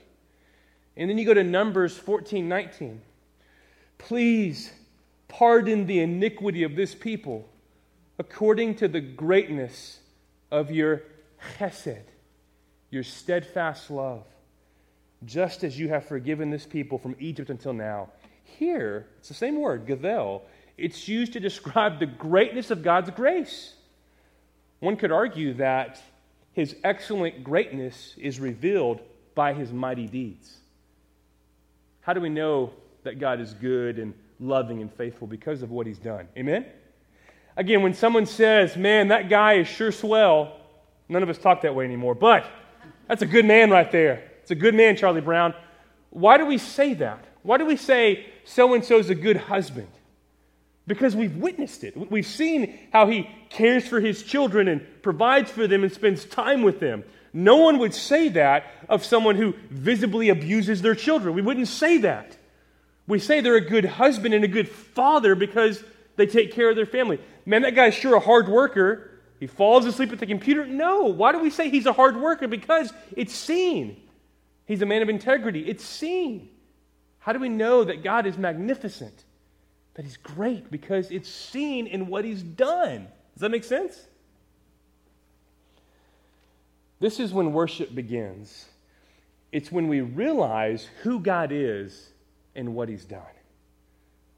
And 0.95 1.09
then 1.09 1.17
you 1.17 1.25
go 1.25 1.33
to 1.33 1.43
Numbers 1.43 1.97
14 1.97 2.47
19. 2.47 3.01
Please 3.97 4.71
pardon 5.31 5.87
the 5.87 5.99
iniquity 5.99 6.63
of 6.63 6.75
this 6.75 6.93
people 6.93 7.47
according 8.19 8.75
to 8.75 8.87
the 8.87 8.99
greatness 8.99 9.99
of 10.51 10.69
your 10.69 11.03
chesed, 11.57 12.03
your 12.89 13.03
steadfast 13.03 13.89
love 13.89 14.25
just 15.25 15.63
as 15.63 15.77
you 15.79 15.89
have 15.89 16.05
forgiven 16.05 16.49
this 16.49 16.65
people 16.65 16.97
from 16.97 17.15
Egypt 17.19 17.49
until 17.49 17.73
now. 17.73 18.09
Here, 18.43 19.07
it's 19.19 19.27
the 19.27 19.33
same 19.33 19.59
word, 19.59 19.85
Godel. 19.85 20.41
It's 20.77 21.07
used 21.07 21.33
to 21.33 21.39
describe 21.39 21.99
the 21.99 22.07
greatness 22.07 22.71
of 22.71 22.83
God's 22.83 23.11
grace. 23.11 23.73
One 24.79 24.97
could 24.97 25.11
argue 25.11 25.53
that 25.55 26.01
his 26.53 26.75
excellent 26.83 27.43
greatness 27.43 28.15
is 28.17 28.39
revealed 28.39 28.99
by 29.35 29.53
his 29.53 29.71
mighty 29.71 30.07
deeds. 30.07 30.57
How 32.01 32.13
do 32.13 32.19
we 32.19 32.29
know 32.29 32.73
that 33.03 33.19
God 33.19 33.39
is 33.39 33.53
good 33.53 33.99
and 33.99 34.13
loving 34.41 34.81
and 34.81 34.91
faithful? 34.93 35.27
Because 35.27 35.61
of 35.61 35.71
what 35.71 35.87
he's 35.87 35.99
done. 35.99 36.27
Amen? 36.37 36.65
Again, 37.55 37.83
when 37.83 37.93
someone 37.93 38.25
says, 38.25 38.75
man, 38.75 39.09
that 39.09 39.29
guy 39.29 39.53
is 39.53 39.67
sure 39.67 39.91
swell, 39.91 40.57
none 41.07 41.21
of 41.23 41.29
us 41.29 41.37
talk 41.37 41.61
that 41.61 41.75
way 41.75 41.85
anymore, 41.85 42.15
but 42.15 42.45
that's 43.07 43.21
a 43.21 43.27
good 43.27 43.45
man 43.45 43.69
right 43.69 43.91
there. 43.91 44.23
It's 44.41 44.51
a 44.51 44.55
good 44.55 44.73
man, 44.73 44.95
Charlie 44.95 45.21
Brown. 45.21 45.53
Why 46.09 46.37
do 46.37 46.45
we 46.45 46.57
say 46.57 46.93
that? 46.95 47.23
Why 47.43 47.57
do 47.57 47.65
we 47.65 47.77
say 47.77 48.25
so 48.45 48.73
and 48.73 48.83
so 48.83 48.97
is 48.97 49.09
a 49.09 49.15
good 49.15 49.37
husband? 49.37 49.87
Because 50.87 51.15
we've 51.15 51.35
witnessed 51.37 51.83
it. 51.83 51.95
We've 52.11 52.25
seen 52.25 52.77
how 52.91 53.07
he 53.07 53.29
cares 53.49 53.87
for 53.87 53.99
his 53.99 54.23
children 54.23 54.67
and 54.67 54.85
provides 55.01 55.51
for 55.51 55.67
them 55.67 55.83
and 55.83 55.91
spends 55.91 56.25
time 56.25 56.63
with 56.63 56.79
them. 56.79 57.03
No 57.33 57.57
one 57.57 57.79
would 57.79 57.93
say 57.93 58.29
that 58.29 58.65
of 58.89 59.05
someone 59.05 59.35
who 59.35 59.53
visibly 59.69 60.29
abuses 60.29 60.81
their 60.81 60.95
children. 60.95 61.33
We 61.33 61.41
wouldn't 61.41 61.67
say 61.67 61.99
that. 61.99 62.37
We 63.07 63.19
say 63.19 63.41
they're 63.41 63.55
a 63.55 63.61
good 63.61 63.85
husband 63.85 64.33
and 64.33 64.43
a 64.43 64.47
good 64.47 64.69
father 64.69 65.35
because 65.35 65.83
they 66.15 66.27
take 66.27 66.53
care 66.53 66.69
of 66.69 66.75
their 66.75 66.85
family. 66.85 67.19
Man, 67.45 67.63
that 67.63 67.75
guy's 67.75 67.93
sure 67.93 68.15
a 68.15 68.19
hard 68.19 68.47
worker. 68.47 69.19
He 69.39 69.47
falls 69.47 69.85
asleep 69.85 70.11
at 70.11 70.19
the 70.19 70.27
computer. 70.27 70.65
No. 70.65 71.05
Why 71.05 71.31
do 71.31 71.39
we 71.39 71.49
say 71.49 71.69
he's 71.69 71.87
a 71.87 71.93
hard 71.93 72.15
worker? 72.15 72.47
Because 72.47 72.93
it's 73.17 73.33
seen. 73.33 74.01
He's 74.65 74.81
a 74.81 74.85
man 74.85 75.01
of 75.01 75.09
integrity. 75.09 75.67
It's 75.67 75.83
seen. 75.83 76.49
How 77.19 77.33
do 77.33 77.39
we 77.39 77.49
know 77.49 77.83
that 77.83 78.03
God 78.03 78.25
is 78.25 78.37
magnificent? 78.37 79.25
That 79.95 80.05
He's 80.05 80.17
great? 80.17 80.71
Because 80.71 81.11
it's 81.11 81.29
seen 81.29 81.87
in 81.87 82.07
what 82.07 82.25
He's 82.25 82.43
done. 82.43 83.07
Does 83.33 83.41
that 83.41 83.51
make 83.51 83.63
sense? 83.63 84.07
This 86.99 87.19
is 87.19 87.33
when 87.33 87.53
worship 87.53 87.93
begins. 87.93 88.65
It's 89.51 89.71
when 89.71 89.87
we 89.87 90.01
realize 90.01 90.87
who 91.01 91.19
God 91.19 91.51
is 91.51 92.10
and 92.55 92.75
what 92.75 92.89
He's 92.89 93.05
done. 93.05 93.21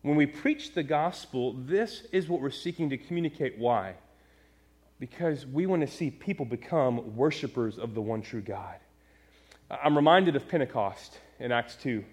When 0.02 0.16
we 0.16 0.26
preach 0.26 0.74
the 0.74 0.84
gospel, 0.84 1.54
this 1.54 2.06
is 2.12 2.28
what 2.28 2.42
we're 2.42 2.52
seeking 2.52 2.90
to 2.90 2.98
communicate. 2.98 3.58
Why? 3.58 3.96
Because 5.00 5.46
we 5.46 5.66
want 5.66 5.82
to 5.82 5.88
see 5.88 6.12
people 6.12 6.46
become 6.46 7.16
worshipers 7.16 7.78
of 7.78 7.94
the 7.94 8.02
one 8.02 8.22
true 8.22 8.42
God. 8.42 8.76
I'm 9.70 9.96
reminded 9.96 10.36
of 10.36 10.48
Pentecost 10.48 11.18
in 11.40 11.52
Acts 11.52 11.76
2. 11.78 12.04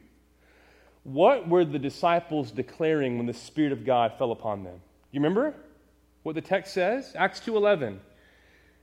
What 1.02 1.48
were 1.48 1.64
the 1.64 1.78
disciples 1.78 2.50
declaring 2.50 3.16
when 3.16 3.26
the 3.26 3.34
Spirit 3.34 3.72
of 3.72 3.84
God 3.84 4.14
fell 4.18 4.32
upon 4.32 4.62
them? 4.62 4.80
You 5.10 5.20
remember 5.20 5.54
what 6.22 6.34
the 6.34 6.40
text 6.40 6.74
says? 6.74 7.12
Acts 7.16 7.40
2:11. 7.40 8.00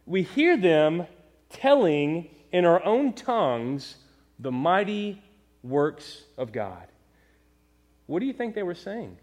We 0.05 0.23
hear 0.23 0.57
them 0.57 1.07
telling 1.49 2.29
in 2.51 2.65
our 2.65 2.83
own 2.83 3.13
tongues 3.13 3.97
the 4.39 4.51
mighty 4.51 5.21
works 5.63 6.23
of 6.37 6.51
God. 6.51 6.87
What 8.07 8.19
do 8.19 8.25
you 8.25 8.33
think 8.33 8.55
they 8.55 8.63
were 8.63 8.75
saying? 8.75 9.17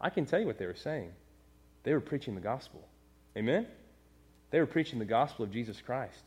I 0.00 0.10
can 0.10 0.24
tell 0.24 0.40
you 0.40 0.46
what 0.46 0.58
they 0.58 0.66
were 0.66 0.74
saying. 0.74 1.10
They 1.82 1.92
were 1.92 2.00
preaching 2.00 2.34
the 2.34 2.40
gospel. 2.40 2.80
Amen? 3.36 3.66
They 4.50 4.58
were 4.58 4.66
preaching 4.66 4.98
the 4.98 5.04
gospel 5.04 5.44
of 5.44 5.52
Jesus 5.52 5.80
Christ. 5.80 6.22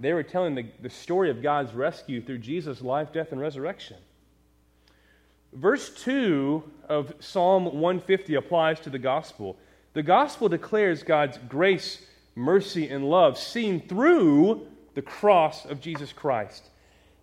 They 0.00 0.12
were 0.12 0.22
telling 0.22 0.54
the, 0.54 0.66
the 0.80 0.90
story 0.90 1.30
of 1.30 1.42
God's 1.42 1.72
rescue 1.72 2.22
through 2.22 2.38
Jesus' 2.38 2.80
life, 2.80 3.12
death, 3.12 3.32
and 3.32 3.40
resurrection. 3.40 3.96
Verse 5.52 5.90
2 6.04 6.62
of 6.88 7.14
Psalm 7.20 7.64
150 7.64 8.34
applies 8.34 8.80
to 8.80 8.90
the 8.90 8.98
gospel. 8.98 9.56
The 9.94 10.02
gospel 10.02 10.48
declares 10.48 11.02
God's 11.02 11.38
grace, 11.48 12.04
mercy, 12.34 12.88
and 12.88 13.08
love 13.08 13.38
seen 13.38 13.86
through 13.88 14.66
the 14.94 15.02
cross 15.02 15.64
of 15.64 15.80
Jesus 15.80 16.12
Christ. 16.12 16.64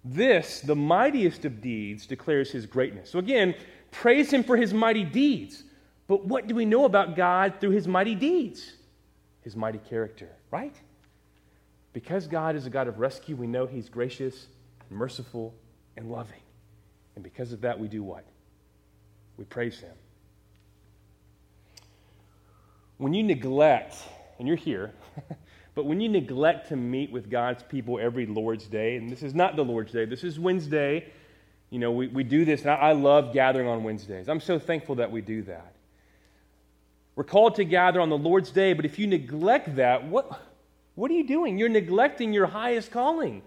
This, 0.04 0.62
the 0.62 0.76
mightiest 0.76 1.46
of 1.46 1.62
deeds, 1.62 2.06
declares 2.06 2.52
his 2.52 2.66
greatness. 2.66 3.10
So 3.10 3.20
again, 3.20 3.56
praise 4.02 4.32
him 4.32 4.44
for 4.44 4.58
his 4.58 4.74
mighty 4.74 5.04
deeds. 5.04 5.64
But 6.08 6.26
what 6.26 6.48
do 6.48 6.56
we 6.56 6.66
know 6.66 6.86
about 6.86 7.16
God 7.16 7.56
through 7.60 7.72
his 7.72 7.88
mighty 7.88 8.16
deeds? 8.16 8.74
His 9.42 9.56
mighty 9.56 9.80
character, 9.80 10.30
right? 10.52 10.76
Because 11.96 12.28
God 12.28 12.58
is 12.58 12.66
a 12.66 12.70
God 12.70 12.90
of 12.90 13.00
rescue, 13.00 13.38
we 13.38 13.48
know 13.48 13.66
He's 13.66 13.88
gracious, 13.88 14.48
merciful, 14.90 15.56
and 15.96 16.12
loving. 16.12 16.42
And 17.16 17.24
because 17.24 17.54
of 17.54 17.62
that, 17.62 17.80
we 17.80 17.88
do 17.88 18.04
what? 18.04 18.26
We 19.38 19.46
praise 19.46 19.80
Him. 19.80 19.94
When 22.98 23.14
you 23.14 23.24
neglect, 23.24 23.96
and 24.40 24.46
you're 24.46 24.58
here, 24.58 24.92
but 25.74 25.86
when 25.86 26.02
you 26.02 26.10
neglect 26.10 26.68
to 26.68 26.76
meet 26.76 27.14
with 27.14 27.30
God's 27.30 27.64
people 27.64 27.98
every 27.98 28.26
Lord's 28.26 28.68
Day, 28.68 28.98
and 28.98 29.10
this 29.10 29.24
is 29.24 29.34
not 29.34 29.56
the 29.56 29.64
Lord's 29.64 29.94
Day, 29.94 30.04
this 30.04 30.26
is 30.26 30.38
Wednesday. 30.38 31.10
You 31.76 31.82
know, 31.82 31.92
we, 31.92 32.08
we 32.08 32.24
do 32.24 32.46
this, 32.46 32.62
and 32.62 32.70
I, 32.70 32.76
I 32.76 32.92
love 32.94 33.34
gathering 33.34 33.68
on 33.68 33.84
Wednesdays. 33.84 34.30
I'm 34.30 34.40
so 34.40 34.58
thankful 34.58 34.96
that 34.96 35.12
we 35.12 35.20
do 35.20 35.42
that. 35.42 35.74
We're 37.18 37.26
called 37.26 37.56
to 37.56 37.66
gather 37.66 38.00
on 38.00 38.08
the 38.08 38.18
Lord's 38.18 38.50
Day, 38.50 38.72
but 38.72 38.86
if 38.86 38.98
you 38.98 39.08
neglect 39.08 39.76
that, 39.76 40.08
what, 40.08 40.40
what 40.96 41.12
are 41.12 41.14
you 41.16 41.28
doing? 41.28 41.58
You're 41.58 41.68
neglecting 41.68 42.32
your 42.32 42.46
highest 42.46 42.92
calling. 42.92 43.42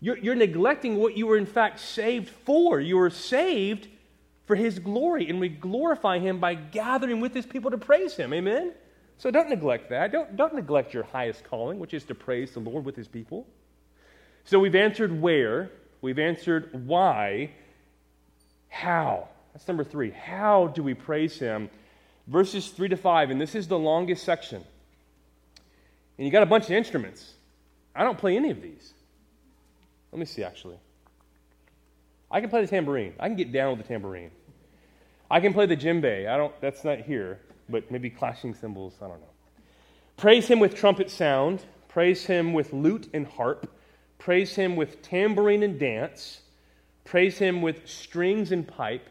You're, 0.00 0.18
you're, 0.18 0.34
neglecting 0.34 0.96
what 0.96 1.16
you 1.16 1.28
were, 1.28 1.36
in 1.36 1.46
fact, 1.46 1.78
saved 1.78 2.30
for. 2.30 2.80
You 2.80 2.96
were 2.96 3.10
saved 3.10 3.86
for 4.46 4.56
His 4.56 4.80
glory, 4.80 5.30
and 5.30 5.38
we 5.38 5.50
glorify 5.50 6.18
Him 6.18 6.40
by 6.40 6.54
gathering 6.54 7.20
with 7.20 7.32
His 7.32 7.46
people 7.46 7.70
to 7.70 7.78
praise 7.78 8.16
Him. 8.16 8.34
Amen? 8.34 8.72
So 9.18 9.30
don't 9.30 9.48
neglect 9.48 9.88
that. 9.90 10.10
Don't, 10.10 10.34
don't 10.34 10.56
neglect 10.56 10.92
your 10.92 11.04
highest 11.04 11.44
calling, 11.44 11.78
which 11.78 11.94
is 11.94 12.02
to 12.06 12.14
praise 12.16 12.50
the 12.50 12.58
Lord 12.58 12.84
with 12.84 12.96
his 12.96 13.06
people. 13.06 13.46
So 14.42 14.58
we've 14.58 14.74
answered 14.74 15.22
where, 15.22 15.70
we've 16.00 16.18
answered 16.18 16.70
why, 16.86 17.50
how. 18.68 19.28
That's 19.52 19.66
number 19.66 19.84
three. 19.84 20.10
How 20.10 20.68
do 20.68 20.82
we 20.82 20.94
praise 20.94 21.38
him? 21.38 21.70
Verses 22.26 22.68
three 22.68 22.88
to 22.88 22.96
five, 22.96 23.30
and 23.30 23.40
this 23.40 23.54
is 23.54 23.66
the 23.66 23.78
longest 23.78 24.24
section. 24.24 24.62
And 26.18 26.26
you 26.26 26.30
got 26.30 26.42
a 26.42 26.46
bunch 26.46 26.64
of 26.64 26.72
instruments. 26.72 27.34
I 27.94 28.04
don't 28.04 28.18
play 28.18 28.36
any 28.36 28.50
of 28.50 28.62
these. 28.62 28.92
Let 30.12 30.18
me 30.18 30.26
see, 30.26 30.44
actually. 30.44 30.76
I 32.30 32.40
can 32.40 32.50
play 32.50 32.60
the 32.60 32.68
tambourine. 32.68 33.14
I 33.18 33.26
can 33.26 33.36
get 33.36 33.52
down 33.52 33.76
with 33.76 33.86
the 33.86 33.92
tambourine. 33.92 34.30
I 35.30 35.40
can 35.40 35.52
play 35.52 35.66
the 35.66 35.76
djembe. 35.76 36.28
I 36.28 36.36
don't, 36.36 36.58
that's 36.60 36.84
not 36.84 37.00
here 37.00 37.40
but 37.70 37.90
maybe 37.90 38.10
clashing 38.10 38.54
cymbals, 38.54 38.94
I 39.00 39.08
don't 39.08 39.20
know. 39.20 39.26
Praise 40.16 40.48
him 40.48 40.58
with 40.58 40.74
trumpet 40.74 41.10
sound, 41.10 41.62
praise 41.88 42.26
him 42.26 42.52
with 42.52 42.72
lute 42.72 43.08
and 43.14 43.26
harp, 43.26 43.70
praise 44.20 44.54
him 44.54 44.76
with 44.76 45.02
tambourine 45.02 45.62
and 45.62 45.80
dance, 45.80 46.42
praise 47.04 47.38
him 47.38 47.62
with 47.62 47.88
strings 47.88 48.52
and 48.52 48.68
pipe, 48.68 49.08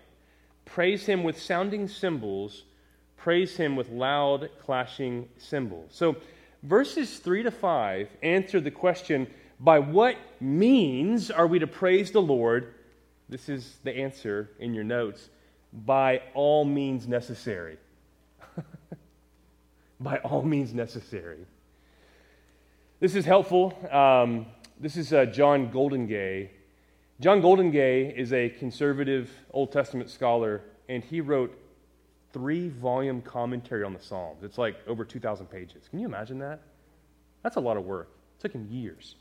praise 0.66 1.06
him 1.06 1.24
with 1.24 1.42
sounding 1.42 1.88
cymbals, 1.88 2.64
praise 3.18 3.58
him 3.58 3.76
with 3.76 3.90
loud 3.90 4.50
clashing 4.64 5.28
cymbals. 5.38 5.90
So, 5.92 6.16
verses 6.62 7.18
3 7.18 7.44
to 7.44 7.52
5 7.52 8.08
answer 8.22 8.62
the 8.62 8.72
question 8.72 9.28
by 9.60 9.80
what 9.80 10.16
means 10.40 11.32
are 11.32 11.48
we 11.48 11.60
to 11.60 11.68
praise 11.68 12.12
the 12.12 12.22
Lord? 12.22 12.76
This 13.28 13.50
is 13.50 13.78
the 13.84 13.92
answer 13.92 14.52
in 14.60 14.74
your 14.74 14.84
notes 14.84 15.30
by 15.74 16.22
all 16.34 16.66
means 16.66 17.08
necessary 17.08 17.78
by 20.00 20.18
all 20.18 20.44
means 20.44 20.74
necessary. 20.74 21.46
This 23.00 23.16
is 23.16 23.26
helpful. 23.26 23.74
Um, 23.92 24.46
this 24.80 24.96
is 24.96 25.12
uh, 25.12 25.26
John 25.26 25.70
Goldingay. 25.72 26.50
John 27.20 27.42
Goldingay 27.42 28.16
is 28.16 28.32
a 28.32 28.50
conservative 28.50 29.30
Old 29.52 29.74
Testament 29.74 30.10
scholar, 30.10 30.62
and 30.88 31.04
he 31.04 31.20
wrote 31.20 31.54
three 32.32 32.70
volume 32.70 33.22
commentary 33.22 33.84
on 33.84 33.94
the 33.94 34.00
Psalms. 34.00 34.42
It's 34.42 34.58
like 34.58 34.78
over 34.88 35.04
2,000 35.04 35.48
pages. 35.48 35.90
Can 35.90 36.00
you 36.00 36.08
imagine 36.08 36.40
that? 36.40 36.62
That's 37.44 37.58
a 37.58 37.60
lot 37.60 37.76
of 37.76 37.86
work. 37.86 38.10
It 38.38 38.42
took 38.42 38.54
him 38.54 38.68
years. 38.70 39.16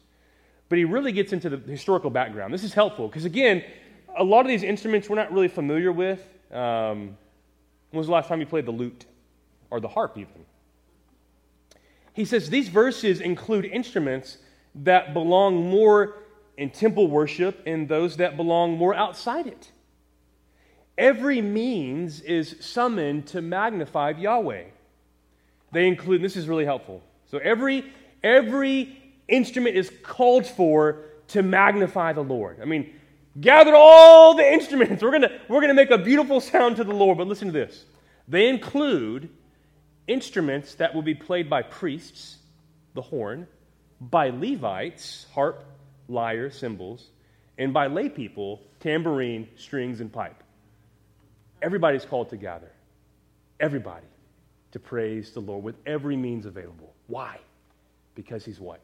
But 0.69 0.79
he 0.79 0.85
really 0.85 1.11
gets 1.11 1.33
into 1.33 1.51
the 1.51 1.57
historical 1.57 2.11
background. 2.11 2.55
This 2.55 2.63
is 2.63 2.75
helpful 2.75 3.09
because, 3.09 3.25
again, 3.25 3.65
a 4.17 4.23
lot 4.23 4.43
of 4.43 4.49
these 4.49 4.63
instruments 4.63 5.09
we're 5.09 5.17
not 5.17 5.33
really 5.33 5.49
familiar 5.49 5.91
with. 5.91 6.21
Um, 6.53 7.17
when 7.91 7.99
was 7.99 8.07
the 8.07 8.13
last 8.13 8.29
time 8.29 8.39
you 8.39 8.47
played 8.47 8.67
the 8.67 8.71
lute 8.71 9.07
or 9.71 9.81
the 9.81 9.89
harp, 9.89 10.17
even? 10.19 10.45
He 12.13 12.25
says 12.25 12.49
these 12.49 12.69
verses 12.69 13.21
include 13.21 13.65
instruments 13.65 14.39
that 14.85 15.15
belong 15.15 15.71
more 15.71 16.15
in 16.57 16.71
temple 16.71 17.09
worship 17.09 17.63
and 17.67 17.89
those 17.89 18.17
that 18.17 18.37
belong 18.37 18.77
more 18.77 18.95
outside 18.95 19.47
it. 19.47 19.71
Every 20.97 21.41
means 21.41 22.21
is 22.21 22.57
summoned 22.61 23.29
to 23.29 23.41
magnify 23.41 24.11
Yahweh. 24.11 24.65
They 25.71 25.87
include, 25.87 26.23
this 26.23 26.37
is 26.37 26.49
really 26.49 26.65
helpful. 26.65 27.03
So 27.31 27.39
every, 27.39 27.85
every 28.23 28.97
instrument 29.29 29.77
is 29.77 29.93
called 30.03 30.47
for 30.47 31.03
to 31.29 31.43
magnify 31.43 32.15
the 32.15 32.25
Lord. 32.25 32.59
I 32.61 32.65
mean, 32.65 32.93
gather 33.41 33.75
all 33.75 34.35
the 34.35 34.53
instruments. 34.53 35.03
We're 35.03 35.11
going 35.11 35.31
we're 35.49 35.61
going 35.61 35.69
to 35.69 35.75
make 35.75 35.91
a 35.91 35.99
beautiful 35.99 36.41
sound 36.41 36.77
to 36.77 36.85
the 36.85 36.95
Lord. 36.95 37.19
But 37.19 37.29
listen 37.29 37.49
to 37.49 37.53
this 37.53 37.85
they 38.27 38.49
include 38.49 39.29
instruments 40.07 40.75
that 40.77 40.95
will 40.95 41.03
be 41.03 41.15
played 41.15 41.49
by 41.49 41.63
priests, 41.63 42.39
the 42.95 43.03
horn, 43.03 43.47
by 44.01 44.31
Levites, 44.31 45.27
harp, 45.33 45.65
lyre, 46.09 46.51
cymbals, 46.51 47.09
and 47.59 47.73
by 47.73 47.89
lay 47.89 48.09
people, 48.09 48.63
tambourine, 48.81 49.49
strings, 49.57 50.01
and 50.01 50.13
pipe. 50.13 50.43
Everybody's 51.61 52.05
called 52.05 52.31
to 52.31 52.37
gather. 52.37 52.71
Everybody 53.59 54.07
to 54.73 54.79
praise 54.79 55.33
the 55.33 55.41
Lord 55.41 55.65
with 55.65 55.75
every 55.87 56.17
means 56.17 56.47
available. 56.47 56.95
Why? 57.09 57.39
Because 58.15 58.45
he's 58.45 58.61
what? 58.61 58.81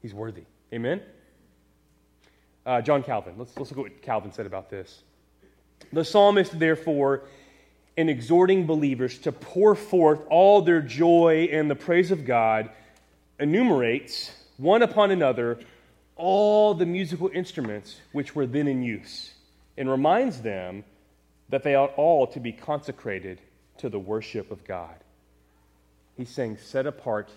He's 0.00 0.14
worthy. 0.14 0.44
Amen? 0.72 1.02
Uh, 2.64 2.80
John 2.80 3.02
Calvin. 3.02 3.34
Let's, 3.36 3.56
let's 3.56 3.70
look 3.70 3.86
at 3.86 3.92
what 3.92 4.02
Calvin 4.02 4.32
said 4.32 4.46
about 4.46 4.70
this. 4.70 5.02
The 5.92 6.04
psalmist, 6.04 6.58
therefore, 6.58 7.24
in 7.96 8.08
exhorting 8.08 8.66
believers 8.66 9.18
to 9.20 9.32
pour 9.32 9.74
forth 9.74 10.20
all 10.30 10.62
their 10.62 10.80
joy 10.80 11.48
and 11.52 11.70
the 11.70 11.74
praise 11.74 12.10
of 12.10 12.24
God, 12.24 12.70
enumerates 13.40 14.30
one 14.56 14.82
upon 14.82 15.10
another 15.10 15.58
all 16.16 16.74
the 16.74 16.86
musical 16.86 17.30
instruments 17.32 18.00
which 18.12 18.34
were 18.34 18.46
then 18.46 18.68
in 18.68 18.82
use, 18.82 19.32
and 19.78 19.88
reminds 19.90 20.42
them 20.42 20.84
that 21.48 21.62
they 21.62 21.74
ought 21.74 21.94
all 21.96 22.26
to 22.26 22.38
be 22.38 22.52
consecrated 22.52 23.40
to 23.78 23.88
the 23.88 23.98
worship 23.98 24.50
of 24.50 24.62
God. 24.64 24.94
He's 26.16 26.28
saying, 26.28 26.58
set 26.58 26.86
apart 26.86 27.30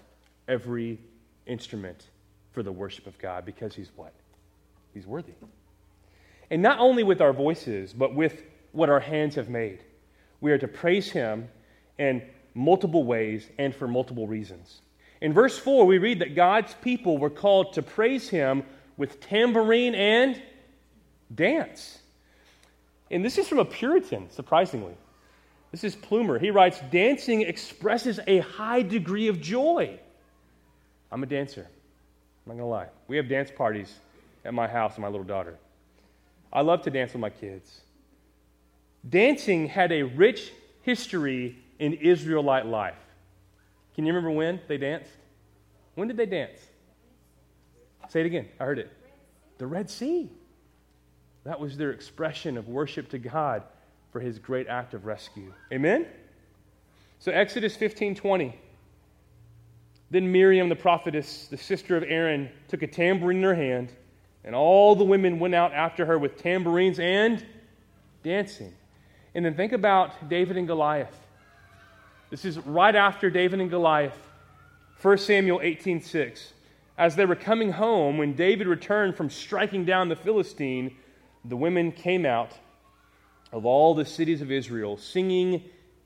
every 0.48 1.00
instrument 1.46 2.08
for 2.52 2.62
the 2.62 2.72
worship 2.72 3.08
of 3.08 3.18
God 3.18 3.46
because 3.46 3.74
he's 3.74 3.90
what? 3.96 4.14
He's 4.94 5.08
worthy. 5.08 5.32
And 6.52 6.62
not 6.62 6.80
only 6.80 7.04
with 7.04 7.22
our 7.22 7.34
voices, 7.34 7.94
but 7.94 8.14
with 8.14 8.44
what 8.74 8.90
our 8.90 9.00
hands 9.00 9.36
have 9.36 9.50
made 9.50 9.80
we 10.44 10.52
are 10.52 10.58
to 10.58 10.68
praise 10.68 11.10
him 11.10 11.48
in 11.98 12.22
multiple 12.54 13.06
ways 13.06 13.50
and 13.58 13.74
for 13.74 13.88
multiple 13.88 14.28
reasons. 14.28 14.82
In 15.24 15.32
verse 15.32 15.58
4, 15.58 15.86
we 15.86 16.00
read 16.00 16.20
that 16.20 16.36
God's 16.36 16.74
people 16.82 17.18
were 17.18 17.30
called 17.30 17.74
to 17.74 17.82
praise 17.82 18.28
him 18.28 18.62
with 18.98 19.22
tambourine 19.22 19.96
and 19.96 20.40
dance. 21.34 22.00
And 23.10 23.24
this 23.24 23.38
is 23.38 23.48
from 23.48 23.60
a 23.60 23.66
Puritan, 23.66 24.30
surprisingly. 24.32 24.94
This 25.72 25.86
is 25.86 25.96
Plumer. 25.96 26.40
He 26.40 26.52
writes 26.52 26.82
Dancing 26.92 27.42
expresses 27.42 28.20
a 28.28 28.40
high 28.40 28.82
degree 28.82 29.30
of 29.30 29.40
joy. 29.40 29.98
I'm 31.10 31.24
a 31.24 31.26
dancer. 31.26 31.62
I'm 31.62 32.50
not 32.50 32.54
going 32.56 32.66
to 32.66 32.66
lie. 32.66 32.88
We 33.08 33.16
have 33.16 33.30
dance 33.30 33.50
parties 33.50 33.96
at 34.44 34.54
my 34.54 34.68
house 34.68 34.92
with 34.92 35.04
my 35.04 35.08
little 35.08 35.24
daughter. 35.24 35.58
I 36.52 36.64
love 36.64 36.82
to 36.82 36.90
dance 36.90 37.14
with 37.14 37.22
my 37.22 37.30
kids. 37.30 37.80
Dancing 39.10 39.68
had 39.68 39.94
a 39.94 40.04
rich 40.04 40.52
history 40.82 41.60
in 41.80 41.94
Israelite 41.94 42.66
life. 42.66 42.98
Can 43.96 44.06
you 44.06 44.14
remember 44.14 44.32
when 44.32 44.60
they 44.68 44.78
danced? 44.78 45.12
When 45.96 46.08
did 46.08 46.18
they 46.18 46.26
dance? 46.26 46.60
Say 48.10 48.22
it 48.22 48.26
again. 48.26 48.48
I 48.60 48.66
heard 48.66 48.80
it. 48.80 48.92
The 49.58 49.68
Red 49.68 49.90
Sea. 49.90 50.30
That 51.44 51.60
was 51.60 51.78
their 51.78 51.92
expression 51.92 52.58
of 52.58 52.68
worship 52.68 53.10
to 53.10 53.20
God 53.20 53.64
for 54.12 54.20
his 54.20 54.40
great 54.40 54.68
act 54.68 54.94
of 54.94 55.06
rescue. 55.06 55.54
Amen? 55.72 56.08
So 57.20 57.32
Exodus 57.32 57.76
15 57.76 58.16
20. 58.16 58.60
Then 60.12 60.32
Miriam, 60.32 60.70
the 60.70 60.76
prophetess, 60.76 61.48
the 61.48 61.58
sister 61.58 61.98
of 61.98 62.04
Aaron, 62.04 62.50
took 62.68 62.84
a 62.84 62.88
tambourine 62.88 63.38
in 63.38 63.44
her 63.44 63.56
hand, 63.56 63.92
and 64.44 64.54
all 64.54 64.96
the 64.96 65.04
women 65.04 65.40
went 65.40 65.56
out 65.56 65.74
after 65.74 66.06
her 66.06 66.20
with 66.20 66.38
tambourines 66.38 67.00
and 67.00 67.44
dancing. 68.22 68.74
And 69.34 69.44
then 69.44 69.56
think 69.56 69.72
about 69.72 70.30
David 70.30 70.58
and 70.58 70.68
Goliath. 70.68 71.18
This 72.34 72.46
is 72.46 72.58
right 72.66 72.96
after 72.96 73.30
David 73.30 73.62
and 73.62 73.70
Goliath. 73.70 74.18
1 75.00 75.20
Samuel 75.20 75.60
18:6. 75.62 76.54
As 76.98 77.16
they 77.16 77.28
were 77.28 77.36
coming 77.36 77.74
home, 77.74 78.18
when 78.18 78.34
David 78.34 78.66
returned 78.66 79.16
from 79.16 79.30
striking 79.30 79.86
down 79.86 80.10
the 80.10 80.16
Philistine, 80.16 80.96
the 81.46 81.56
women 81.56 81.92
came 81.92 82.26
out 82.26 82.58
of 83.52 83.68
all 83.68 83.94
the 83.94 84.04
cities 84.04 84.42
of 84.42 84.52
Israel, 84.52 84.98
singing 84.98 85.62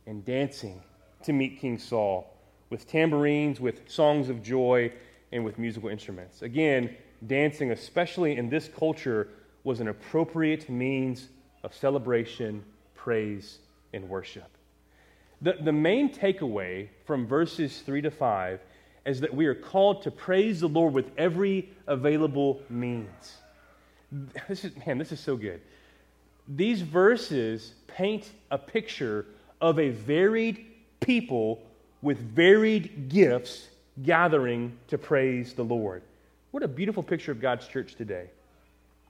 and 0.06 0.26
dancing 0.26 0.82
to 1.24 1.32
meet 1.32 1.62
King 1.62 1.78
Saul, 1.78 2.36
with 2.70 2.86
tambourines, 2.86 3.62
with 3.62 3.90
songs 3.90 4.28
of 4.28 4.44
joy, 4.44 4.92
and 5.32 5.46
with 5.46 5.58
musical 5.58 5.88
instruments. 5.88 6.42
Again, 6.42 6.94
dancing, 7.26 7.72
especially 7.72 8.36
in 8.36 8.50
this 8.50 8.68
culture, 8.68 9.30
was 9.64 9.80
an 9.80 9.88
appropriate 9.88 10.70
means 10.70 11.30
of 11.64 11.74
celebration 11.74 12.66
praise 12.96 13.60
and 13.94 14.10
worship. 14.10 14.57
The, 15.42 15.58
the 15.62 15.72
main 15.72 16.14
takeaway 16.14 16.90
from 17.06 17.28
verses 17.28 17.82
3 17.82 18.02
to 18.02 18.12
5 18.12 18.60
is 19.06 19.22
that 19.22 19.34
we 19.34 19.46
are 19.46 19.56
called 19.56 20.02
to 20.04 20.12
praise 20.12 20.60
the 20.60 20.68
Lord 20.68 20.94
with 20.94 21.12
every 21.18 21.70
available 21.86 22.62
means. 22.70 23.38
This 24.48 24.66
is, 24.66 24.72
man, 24.86 24.98
this 24.98 25.12
is 25.12 25.20
so 25.20 25.38
good. 25.38 25.62
These 26.48 26.82
verses 26.82 27.74
paint 27.88 28.30
a 28.52 28.58
picture 28.58 29.26
of 29.62 29.80
a 29.80 29.90
varied 29.90 30.66
people 31.00 31.62
with 32.02 32.20
varied 32.20 33.10
gifts 33.10 33.68
gathering 34.04 34.78
to 34.88 34.98
praise 34.98 35.54
the 35.54 35.64
Lord. 35.64 36.04
What 36.52 36.64
a 36.64 36.68
beautiful 36.68 37.04
picture 37.04 37.32
of 37.32 37.42
God's 37.42 37.68
church 37.68 37.96
today. 37.96 38.30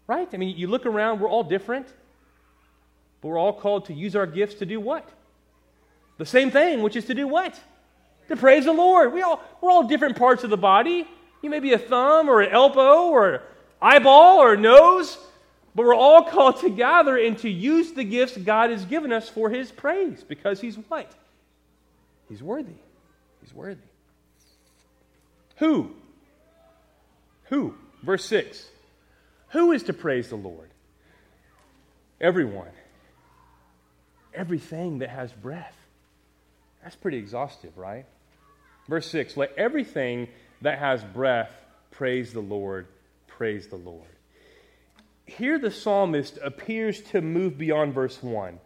Right? 0.07 0.27
I 0.33 0.37
mean, 0.37 0.57
you 0.57 0.67
look 0.67 0.85
around, 0.85 1.19
we're 1.19 1.29
all 1.29 1.43
different. 1.43 1.87
But 3.21 3.29
we're 3.29 3.39
all 3.39 3.53
called 3.53 3.85
to 3.85 3.93
use 3.93 4.15
our 4.15 4.25
gifts 4.25 4.55
to 4.55 4.65
do 4.65 4.79
what? 4.79 5.09
The 6.17 6.25
same 6.25 6.51
thing, 6.51 6.81
which 6.81 6.95
is 6.95 7.05
to 7.05 7.13
do 7.13 7.27
what? 7.27 7.59
to 8.27 8.35
praise 8.35 8.65
the 8.65 8.73
Lord. 8.73 9.13
We 9.13 9.21
all, 9.21 9.41
we're 9.61 9.71
all 9.71 9.87
different 9.87 10.17
parts 10.17 10.43
of 10.43 10.49
the 10.49 10.57
body. 10.57 11.07
You 11.41 11.49
may 11.49 11.59
be 11.59 11.73
a 11.73 11.79
thumb 11.79 12.29
or 12.29 12.41
an 12.41 12.51
elbow 12.51 13.07
or 13.07 13.33
an 13.33 13.41
eyeball 13.81 14.39
or 14.39 14.53
a 14.53 14.57
nose, 14.57 15.17
but 15.75 15.85
we're 15.85 15.95
all 15.95 16.23
called 16.29 16.59
to 16.61 16.69
gather 16.69 17.17
and 17.17 17.37
to 17.39 17.49
use 17.49 17.93
the 17.93 18.03
gifts 18.03 18.37
God 18.37 18.69
has 18.69 18.85
given 18.85 19.11
us 19.11 19.29
for 19.29 19.49
His 19.49 19.71
praise 19.71 20.23
because 20.23 20.59
He's 20.59 20.75
what? 20.75 21.11
He's 22.29 22.43
worthy. 22.43 22.73
He's 23.41 23.53
worthy. 23.53 23.81
Who? 25.57 25.91
Who? 27.45 27.75
Verse 28.03 28.25
6. 28.25 28.65
Who 29.49 29.71
is 29.71 29.83
to 29.83 29.93
praise 29.93 30.27
the 30.27 30.35
Lord? 30.35 30.69
Everyone. 32.19 32.67
Everything 34.33 34.99
that 34.99 35.09
has 35.09 35.31
breath. 35.31 35.76
That's 36.83 36.95
pretty 36.95 37.17
exhaustive, 37.17 37.77
right? 37.77 38.05
Verse 38.87 39.09
6 39.09 39.37
Let 39.37 39.53
everything 39.57 40.27
that 40.61 40.79
has 40.79 41.03
breath 41.03 41.51
praise 41.91 42.33
the 42.33 42.39
Lord, 42.39 42.87
praise 43.27 43.67
the 43.67 43.75
Lord. 43.75 44.07
Here, 45.25 45.59
the 45.59 45.71
psalmist 45.71 46.39
appears 46.41 47.01
to 47.11 47.21
move 47.21 47.57
beyond 47.57 47.93
verse 47.93 48.23
1. 48.23 48.59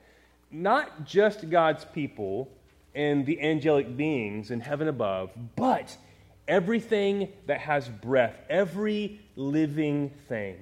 Not 0.52 1.06
just 1.06 1.50
God's 1.50 1.86
people 1.86 2.50
and 2.94 3.26
the 3.26 3.42
angelic 3.42 3.98
beings 3.98 4.52
in 4.52 4.60
heaven 4.60 4.88
above, 4.88 5.32
but 5.56 5.98
everything 6.48 7.30
that 7.48 7.62
has 7.62 7.88
breath, 7.88 8.36
every 8.50 9.20
living 9.36 10.12
thing. 10.28 10.58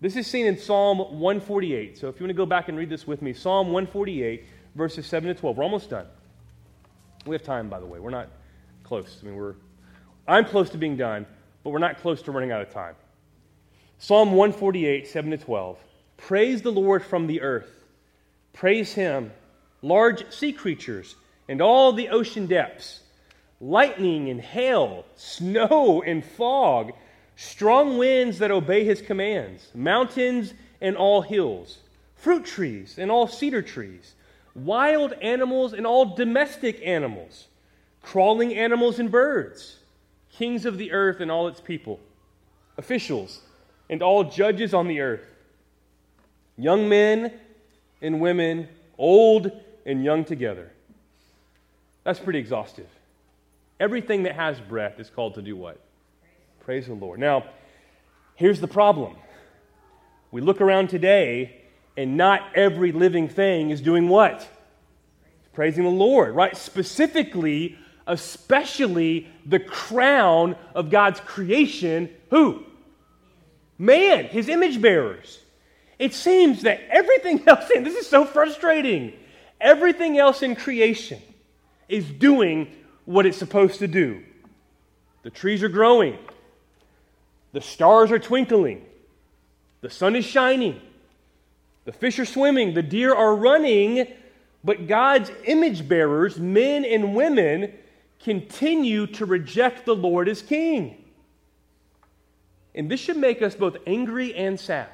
This 0.00 0.16
is 0.16 0.26
seen 0.26 0.46
in 0.46 0.58
Psalm 0.58 0.98
148. 0.98 1.96
So 1.96 2.08
if 2.08 2.16
you 2.16 2.24
want 2.24 2.30
to 2.30 2.34
go 2.34 2.46
back 2.46 2.68
and 2.68 2.76
read 2.76 2.90
this 2.90 3.06
with 3.06 3.22
me, 3.22 3.32
Psalm 3.32 3.68
148, 3.68 4.44
verses 4.74 5.06
7 5.06 5.34
to 5.34 5.40
12. 5.40 5.56
We're 5.56 5.64
almost 5.64 5.90
done. 5.90 6.06
We 7.26 7.34
have 7.34 7.42
time, 7.42 7.68
by 7.68 7.80
the 7.80 7.86
way. 7.86 7.98
We're 7.98 8.10
not 8.10 8.28
close. 8.82 9.18
I 9.22 9.26
mean, 9.26 9.36
we're, 9.36 9.54
I'm 10.26 10.44
close 10.44 10.70
to 10.70 10.78
being 10.78 10.96
done, 10.96 11.26
but 11.62 11.70
we're 11.70 11.78
not 11.78 12.00
close 12.00 12.22
to 12.22 12.32
running 12.32 12.52
out 12.52 12.62
of 12.62 12.70
time. 12.72 12.94
Psalm 13.98 14.32
148, 14.32 15.06
7 15.06 15.30
to 15.30 15.36
12. 15.36 15.78
Praise 16.16 16.62
the 16.62 16.72
Lord 16.72 17.04
from 17.04 17.26
the 17.26 17.40
earth. 17.42 17.84
Praise 18.52 18.92
him, 18.92 19.32
large 19.82 20.30
sea 20.32 20.52
creatures 20.52 21.16
and 21.48 21.60
all 21.60 21.92
the 21.92 22.08
ocean 22.08 22.46
depths, 22.46 23.00
lightning 23.60 24.30
and 24.30 24.40
hail, 24.40 25.04
snow 25.16 26.02
and 26.02 26.24
fog, 26.24 26.92
strong 27.36 27.98
winds 27.98 28.38
that 28.38 28.50
obey 28.50 28.84
his 28.84 29.02
commands, 29.02 29.68
mountains 29.74 30.54
and 30.80 30.96
all 30.96 31.22
hills, 31.22 31.78
fruit 32.14 32.44
trees 32.44 32.96
and 32.98 33.10
all 33.10 33.26
cedar 33.26 33.62
trees, 33.62 34.14
wild 34.54 35.12
animals 35.14 35.72
and 35.72 35.86
all 35.86 36.14
domestic 36.14 36.80
animals, 36.84 37.46
crawling 38.02 38.54
animals 38.54 38.98
and 38.98 39.10
birds, 39.10 39.78
kings 40.32 40.64
of 40.64 40.78
the 40.78 40.92
earth 40.92 41.20
and 41.20 41.30
all 41.30 41.48
its 41.48 41.60
people, 41.60 42.00
officials 42.78 43.40
and 43.88 44.02
all 44.02 44.24
judges 44.24 44.72
on 44.72 44.88
the 44.88 45.00
earth, 45.00 45.24
young 46.56 46.88
men 46.88 47.32
and 48.02 48.20
women, 48.20 48.68
old 48.98 49.50
and 49.86 50.04
young 50.04 50.24
together. 50.24 50.70
That's 52.04 52.18
pretty 52.18 52.38
exhaustive. 52.38 52.88
Everything 53.78 54.24
that 54.24 54.34
has 54.34 54.60
breath 54.60 55.00
is 55.00 55.10
called 55.10 55.34
to 55.34 55.42
do 55.42 55.56
what? 55.56 55.78
Praise 56.60 56.86
the 56.86 56.94
Lord. 56.94 57.18
Now, 57.18 57.44
here's 58.34 58.60
the 58.60 58.68
problem. 58.68 59.16
We 60.30 60.40
look 60.40 60.60
around 60.60 60.88
today, 60.88 61.59
and 62.00 62.16
not 62.16 62.56
every 62.56 62.92
living 62.92 63.28
thing 63.28 63.68
is 63.68 63.82
doing 63.82 64.08
what? 64.08 64.48
Praising 65.52 65.84
the 65.84 65.90
Lord, 65.90 66.34
right? 66.34 66.56
Specifically, 66.56 67.76
especially 68.06 69.28
the 69.44 69.60
crown 69.60 70.56
of 70.74 70.88
God's 70.88 71.20
creation, 71.20 72.08
who? 72.30 72.64
Man, 73.76 74.24
his 74.24 74.48
image 74.48 74.80
bearers. 74.80 75.40
It 75.98 76.14
seems 76.14 76.62
that 76.62 76.80
everything 76.88 77.42
else, 77.46 77.68
in 77.68 77.84
this 77.84 77.96
is 77.96 78.06
so 78.06 78.24
frustrating, 78.24 79.12
everything 79.60 80.18
else 80.18 80.42
in 80.42 80.56
creation 80.56 81.20
is 81.86 82.06
doing 82.06 82.72
what 83.04 83.26
it's 83.26 83.36
supposed 83.36 83.80
to 83.80 83.88
do. 83.88 84.22
The 85.22 85.30
trees 85.30 85.62
are 85.62 85.68
growing, 85.68 86.16
the 87.52 87.60
stars 87.60 88.10
are 88.10 88.18
twinkling, 88.18 88.86
the 89.82 89.90
sun 89.90 90.16
is 90.16 90.24
shining, 90.24 90.80
the 91.90 91.98
fish 91.98 92.20
are 92.20 92.24
swimming, 92.24 92.72
the 92.72 92.84
deer 92.84 93.12
are 93.12 93.34
running, 93.34 94.06
but 94.62 94.86
God's 94.86 95.32
image 95.44 95.88
bearers, 95.88 96.38
men 96.38 96.84
and 96.84 97.16
women, 97.16 97.72
continue 98.22 99.08
to 99.08 99.26
reject 99.26 99.86
the 99.86 99.96
Lord 99.96 100.28
as 100.28 100.40
king. 100.40 101.04
And 102.76 102.88
this 102.88 103.00
should 103.00 103.16
make 103.16 103.42
us 103.42 103.56
both 103.56 103.76
angry 103.88 104.32
and 104.36 104.60
sad. 104.60 104.90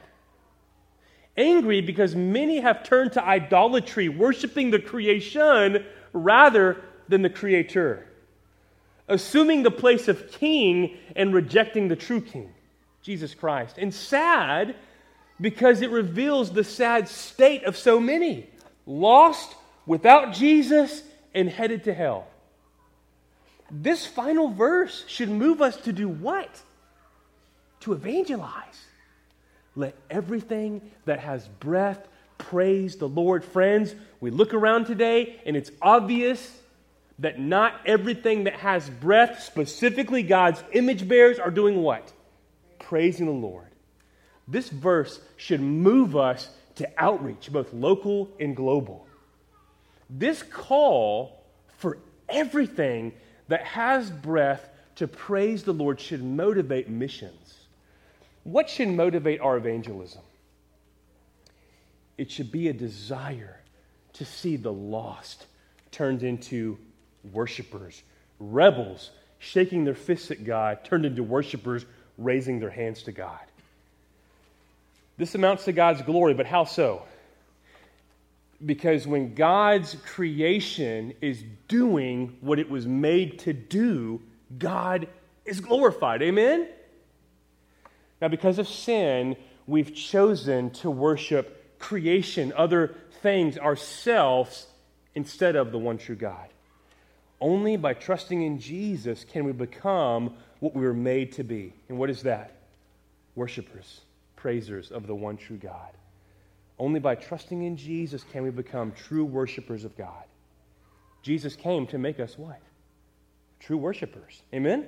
Angry 1.36 1.82
because 1.82 2.14
many 2.14 2.60
have 2.60 2.82
turned 2.82 3.12
to 3.12 3.22
idolatry, 3.22 4.08
worshiping 4.08 4.70
the 4.70 4.78
creation 4.78 5.84
rather 6.14 6.80
than 7.08 7.20
the 7.20 7.28
Creator, 7.28 8.06
assuming 9.06 9.64
the 9.64 9.70
place 9.70 10.08
of 10.08 10.32
king 10.32 10.96
and 11.14 11.34
rejecting 11.34 11.88
the 11.88 11.96
true 11.96 12.22
king, 12.22 12.54
Jesus 13.02 13.34
Christ. 13.34 13.76
And 13.76 13.92
sad 13.92 14.76
because 15.40 15.82
it 15.82 15.90
reveals 15.90 16.50
the 16.50 16.64
sad 16.64 17.08
state 17.08 17.64
of 17.64 17.76
so 17.76 18.00
many 18.00 18.48
lost 18.86 19.54
without 19.84 20.32
Jesus 20.32 21.02
and 21.34 21.48
headed 21.48 21.84
to 21.84 21.94
hell. 21.94 22.26
This 23.70 24.06
final 24.06 24.48
verse 24.48 25.04
should 25.08 25.28
move 25.28 25.60
us 25.60 25.76
to 25.82 25.92
do 25.92 26.08
what? 26.08 26.50
To 27.80 27.92
evangelize. 27.92 28.84
Let 29.74 29.94
everything 30.08 30.80
that 31.04 31.20
has 31.20 31.46
breath 31.46 32.06
praise 32.38 32.96
the 32.96 33.08
Lord. 33.08 33.44
Friends, 33.44 33.94
we 34.20 34.30
look 34.30 34.54
around 34.54 34.86
today 34.86 35.40
and 35.44 35.56
it's 35.56 35.70
obvious 35.82 36.58
that 37.18 37.38
not 37.38 37.74
everything 37.86 38.44
that 38.44 38.54
has 38.54 38.88
breath, 38.88 39.42
specifically 39.42 40.22
God's 40.22 40.62
image 40.72 41.08
bearers, 41.08 41.38
are 41.38 41.50
doing 41.50 41.82
what? 41.82 42.12
Praising 42.78 43.26
the 43.26 43.32
Lord. 43.32 43.70
This 44.48 44.68
verse 44.68 45.20
should 45.36 45.60
move 45.60 46.16
us 46.16 46.48
to 46.76 46.88
outreach, 46.98 47.50
both 47.50 47.72
local 47.72 48.30
and 48.38 48.54
global. 48.54 49.06
This 50.08 50.42
call 50.42 51.42
for 51.78 51.98
everything 52.28 53.12
that 53.48 53.62
has 53.64 54.10
breath 54.10 54.68
to 54.96 55.08
praise 55.08 55.62
the 55.62 55.72
Lord 55.74 56.00
should 56.00 56.22
motivate 56.22 56.88
missions. 56.88 57.54
What 58.44 58.70
should 58.70 58.88
motivate 58.88 59.40
our 59.40 59.56
evangelism? 59.56 60.22
It 62.16 62.30
should 62.30 62.52
be 62.52 62.68
a 62.68 62.72
desire 62.72 63.60
to 64.14 64.24
see 64.24 64.56
the 64.56 64.72
lost 64.72 65.46
turned 65.90 66.22
into 66.22 66.78
worshipers, 67.32 68.02
rebels 68.38 69.10
shaking 69.38 69.84
their 69.84 69.94
fists 69.94 70.30
at 70.30 70.44
God 70.44 70.84
turned 70.84 71.04
into 71.04 71.22
worshipers 71.22 71.84
raising 72.16 72.58
their 72.58 72.70
hands 72.70 73.02
to 73.02 73.12
God. 73.12 73.40
This 75.16 75.34
amounts 75.34 75.64
to 75.64 75.72
God's 75.72 76.02
glory, 76.02 76.34
but 76.34 76.46
how 76.46 76.64
so? 76.64 77.02
Because 78.64 79.06
when 79.06 79.34
God's 79.34 79.96
creation 80.06 81.14
is 81.20 81.42
doing 81.68 82.36
what 82.40 82.58
it 82.58 82.70
was 82.70 82.86
made 82.86 83.38
to 83.40 83.52
do, 83.52 84.22
God 84.58 85.08
is 85.44 85.60
glorified. 85.60 86.22
Amen? 86.22 86.68
Now, 88.20 88.28
because 88.28 88.58
of 88.58 88.68
sin, 88.68 89.36
we've 89.66 89.94
chosen 89.94 90.70
to 90.70 90.90
worship 90.90 91.78
creation, 91.78 92.52
other 92.56 92.94
things, 93.22 93.58
ourselves, 93.58 94.66
instead 95.14 95.56
of 95.56 95.72
the 95.72 95.78
one 95.78 95.98
true 95.98 96.16
God. 96.16 96.48
Only 97.40 97.76
by 97.76 97.94
trusting 97.94 98.42
in 98.42 98.58
Jesus 98.58 99.24
can 99.24 99.44
we 99.44 99.52
become 99.52 100.34
what 100.60 100.74
we 100.74 100.82
were 100.82 100.94
made 100.94 101.32
to 101.32 101.44
be. 101.44 101.74
And 101.88 101.98
what 101.98 102.08
is 102.08 102.22
that? 102.22 102.52
Worshippers, 103.34 104.00
praisers 104.46 104.92
of 104.92 105.08
the 105.08 105.14
one 105.14 105.36
true 105.36 105.56
God. 105.56 105.90
Only 106.78 107.00
by 107.00 107.16
trusting 107.16 107.64
in 107.64 107.76
Jesus 107.76 108.24
can 108.32 108.44
we 108.44 108.50
become 108.50 108.92
true 108.92 109.24
worshipers 109.24 109.84
of 109.84 109.98
God. 109.98 110.22
Jesus 111.20 111.56
came 111.56 111.84
to 111.88 111.98
make 111.98 112.20
us 112.20 112.38
what? 112.38 112.62
True 113.58 113.76
worshipers. 113.76 114.42
Amen? 114.54 114.86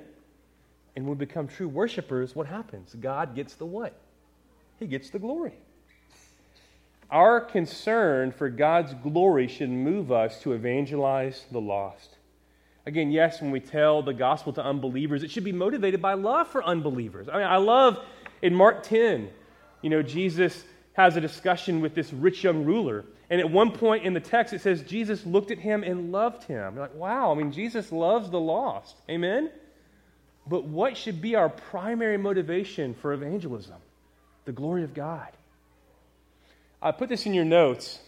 And 0.95 1.05
when 1.05 1.17
we 1.17 1.25
become 1.25 1.45
true 1.45 1.67
worshipers, 1.67 2.37
what 2.37 2.47
happens? 2.47 2.95
God 3.01 3.35
gets 3.35 3.55
the 3.55 3.65
what? 3.65 3.99
He 4.79 4.87
gets 4.87 5.09
the 5.09 5.19
glory. 5.19 5.55
Our 7.11 7.41
concern 7.41 8.31
for 8.31 8.47
God's 8.47 8.93
glory 9.03 9.49
should 9.49 9.69
move 9.69 10.09
us 10.09 10.41
to 10.43 10.53
evangelize 10.53 11.47
the 11.51 11.59
lost. 11.59 12.15
Again, 12.85 13.11
yes, 13.11 13.41
when 13.41 13.51
we 13.51 13.59
tell 13.59 14.01
the 14.03 14.13
gospel 14.13 14.53
to 14.53 14.63
unbelievers, 14.63 15.21
it 15.21 15.29
should 15.29 15.43
be 15.43 15.51
motivated 15.51 16.01
by 16.01 16.13
love 16.13 16.47
for 16.47 16.63
unbelievers. 16.63 17.27
I 17.27 17.39
mean, 17.39 17.47
I 17.47 17.57
love 17.57 17.99
in 18.41 18.55
Mark 18.55 18.83
10, 18.83 19.31
you 19.81 19.89
know, 19.89 20.01
Jesus 20.01 20.63
has 20.93 21.15
a 21.15 21.21
discussion 21.21 21.81
with 21.81 21.95
this 21.95 22.11
rich 22.11 22.43
young 22.43 22.65
ruler. 22.65 23.05
And 23.29 23.39
at 23.39 23.49
one 23.49 23.71
point 23.71 24.05
in 24.05 24.13
the 24.13 24.19
text, 24.19 24.53
it 24.53 24.61
says 24.61 24.81
Jesus 24.81 25.25
looked 25.25 25.51
at 25.51 25.59
him 25.59 25.83
and 25.83 26.11
loved 26.11 26.43
him. 26.43 26.73
You're 26.73 26.83
like, 26.83 26.95
wow, 26.95 27.31
I 27.31 27.35
mean, 27.35 27.51
Jesus 27.51 27.91
loves 27.91 28.29
the 28.29 28.39
lost. 28.39 28.95
Amen? 29.09 29.51
But 30.47 30.65
what 30.65 30.97
should 30.97 31.21
be 31.21 31.35
our 31.35 31.47
primary 31.47 32.17
motivation 32.17 32.95
for 32.95 33.13
evangelism? 33.13 33.77
The 34.45 34.51
glory 34.51 34.83
of 34.83 34.93
God. 34.93 35.29
I 36.81 36.91
put 36.91 37.07
this 37.07 37.25
in 37.25 37.33
your 37.33 37.45
notes. 37.45 37.99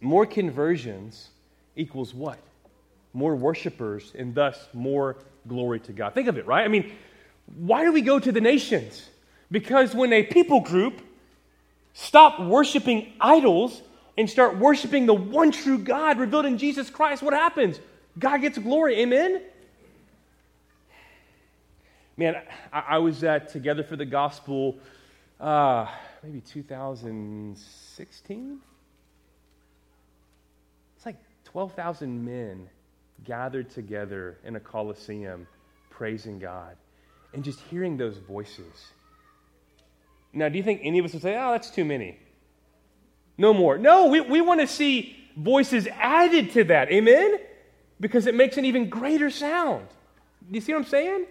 More 0.00 0.26
conversions 0.26 1.30
equals 1.76 2.12
what? 2.12 2.38
More 3.14 3.34
worshipers, 3.34 4.12
and 4.16 4.34
thus 4.34 4.58
more 4.74 5.16
glory 5.48 5.80
to 5.80 5.92
God. 5.92 6.14
Think 6.14 6.28
of 6.28 6.36
it, 6.36 6.46
right? 6.46 6.64
I 6.64 6.68
mean, 6.68 6.92
why 7.56 7.84
do 7.84 7.92
we 7.92 8.02
go 8.02 8.18
to 8.18 8.32
the 8.32 8.40
nations? 8.40 9.08
Because 9.54 9.94
when 9.94 10.12
a 10.12 10.22
people 10.24 10.60
group 10.62 11.00
stop 11.92 12.40
worshiping 12.40 13.12
idols 13.20 13.82
and 14.18 14.28
start 14.28 14.58
worshiping 14.58 15.06
the 15.06 15.14
one 15.14 15.52
true 15.52 15.78
God 15.78 16.18
revealed 16.18 16.46
in 16.46 16.58
Jesus 16.58 16.90
Christ, 16.90 17.22
what 17.22 17.34
happens? 17.34 17.78
God 18.18 18.38
gets 18.38 18.58
glory. 18.58 18.98
Amen? 18.98 19.40
Man, 22.16 22.34
I, 22.72 22.84
I 22.88 22.98
was 22.98 23.22
at 23.22 23.48
Together 23.48 23.84
for 23.84 23.94
the 23.94 24.04
Gospel 24.04 24.76
uh, 25.38 25.86
maybe 26.24 26.40
2016. 26.40 28.58
It's 30.96 31.06
like 31.06 31.18
12,000 31.44 32.24
men 32.24 32.68
gathered 33.22 33.70
together 33.70 34.36
in 34.42 34.56
a 34.56 34.60
coliseum 34.60 35.46
praising 35.90 36.40
God 36.40 36.74
and 37.32 37.44
just 37.44 37.60
hearing 37.70 37.96
those 37.96 38.18
voices. 38.18 38.90
Now, 40.34 40.48
do 40.48 40.58
you 40.58 40.64
think 40.64 40.80
any 40.82 40.98
of 40.98 41.04
us 41.04 41.12
would 41.12 41.22
say, 41.22 41.36
oh, 41.36 41.52
that's 41.52 41.70
too 41.70 41.84
many? 41.84 42.18
No 43.38 43.54
more. 43.54 43.78
No, 43.78 44.06
we, 44.08 44.20
we 44.20 44.40
want 44.40 44.60
to 44.60 44.66
see 44.66 45.16
voices 45.36 45.86
added 45.98 46.52
to 46.52 46.64
that. 46.64 46.90
Amen? 46.90 47.38
Because 48.00 48.26
it 48.26 48.34
makes 48.34 48.56
an 48.56 48.64
even 48.64 48.88
greater 48.88 49.30
sound. 49.30 49.86
Do 50.48 50.54
you 50.54 50.60
see 50.60 50.72
what 50.72 50.80
I'm 50.80 50.88
saying? 50.88 51.26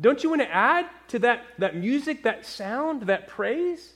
Don't 0.00 0.22
you 0.22 0.30
want 0.30 0.42
to 0.42 0.54
add 0.54 0.86
to 1.08 1.18
that, 1.20 1.42
that 1.58 1.76
music, 1.76 2.22
that 2.24 2.44
sound, 2.44 3.02
that 3.02 3.28
praise? 3.28 3.94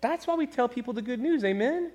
That's 0.00 0.26
why 0.26 0.34
we 0.34 0.46
tell 0.46 0.68
people 0.68 0.92
the 0.94 1.02
good 1.02 1.20
news. 1.20 1.44
Amen? 1.44 1.92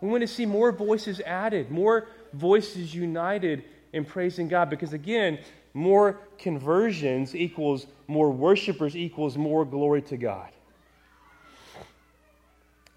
We 0.00 0.08
want 0.08 0.22
to 0.22 0.26
see 0.26 0.46
more 0.46 0.72
voices 0.72 1.20
added, 1.20 1.70
more 1.70 2.08
voices 2.32 2.94
united 2.94 3.64
in 3.92 4.04
praising 4.04 4.48
God. 4.48 4.70
Because 4.70 4.92
again, 4.92 5.38
more 5.74 6.20
conversions 6.38 7.34
equals 7.34 7.86
more 8.06 8.30
worshipers 8.30 8.96
equals 8.96 9.36
more 9.36 9.64
glory 9.64 10.02
to 10.02 10.16
God. 10.16 10.50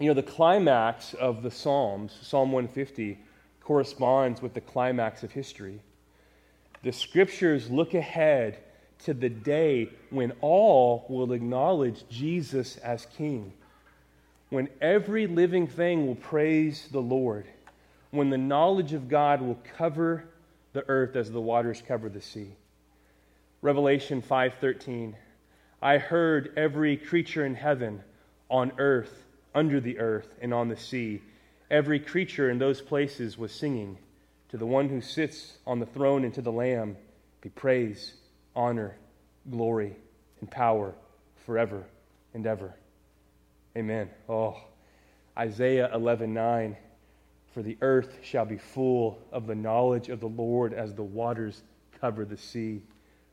You 0.00 0.08
know, 0.08 0.14
the 0.14 0.22
climax 0.22 1.14
of 1.14 1.42
the 1.42 1.50
Psalms, 1.50 2.18
Psalm 2.20 2.50
150, 2.50 3.18
corresponds 3.60 4.42
with 4.42 4.54
the 4.54 4.60
climax 4.60 5.22
of 5.22 5.30
history. 5.30 5.80
The 6.82 6.92
scriptures 6.92 7.70
look 7.70 7.94
ahead 7.94 8.58
to 9.04 9.14
the 9.14 9.28
day 9.28 9.90
when 10.10 10.32
all 10.40 11.06
will 11.08 11.32
acknowledge 11.32 12.04
Jesus 12.10 12.76
as 12.78 13.06
King, 13.16 13.52
when 14.50 14.68
every 14.80 15.26
living 15.26 15.66
thing 15.66 16.06
will 16.06 16.16
praise 16.16 16.88
the 16.90 17.00
Lord, 17.00 17.46
when 18.10 18.30
the 18.30 18.38
knowledge 18.38 18.92
of 18.92 19.08
God 19.08 19.40
will 19.40 19.58
cover 19.76 20.24
the 20.74 20.84
earth 20.88 21.16
as 21.16 21.30
the 21.30 21.40
waters 21.40 21.82
cover 21.86 22.10
the 22.10 22.20
sea. 22.20 22.54
Revelation 23.62 24.20
5:13 24.20 25.14
I 25.80 25.98
heard 25.98 26.52
every 26.56 26.96
creature 26.96 27.46
in 27.46 27.54
heaven, 27.54 28.02
on 28.50 28.72
earth, 28.78 29.24
under 29.54 29.80
the 29.80 29.98
earth, 29.98 30.34
and 30.42 30.52
on 30.52 30.68
the 30.68 30.76
sea. 30.76 31.22
Every 31.70 32.00
creature 32.00 32.50
in 32.50 32.58
those 32.58 32.80
places 32.80 33.38
was 33.38 33.52
singing 33.52 33.98
to 34.48 34.56
the 34.56 34.66
one 34.66 34.88
who 34.88 35.00
sits 35.00 35.58
on 35.66 35.78
the 35.78 35.86
throne 35.86 36.24
and 36.24 36.34
to 36.34 36.42
the 36.42 36.52
Lamb 36.52 36.96
be 37.40 37.50
praise, 37.50 38.14
honor, 38.56 38.96
glory, 39.50 39.96
and 40.40 40.50
power 40.50 40.94
forever 41.46 41.84
and 42.32 42.46
ever. 42.46 42.74
Amen. 43.76 44.10
Oh, 44.28 44.56
Isaiah 45.36 45.90
11:9 45.94 46.76
For 47.54 47.62
the 47.62 47.78
earth 47.82 48.18
shall 48.20 48.44
be 48.44 48.58
full 48.58 49.20
of 49.30 49.46
the 49.46 49.54
knowledge 49.54 50.08
of 50.08 50.18
the 50.18 50.26
Lord 50.26 50.74
as 50.74 50.92
the 50.92 51.04
waters 51.04 51.62
cover 52.00 52.24
the 52.24 52.36
sea. 52.36 52.82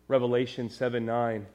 Revelation 0.07 0.69
7 0.69 1.03
9. 1.03 1.47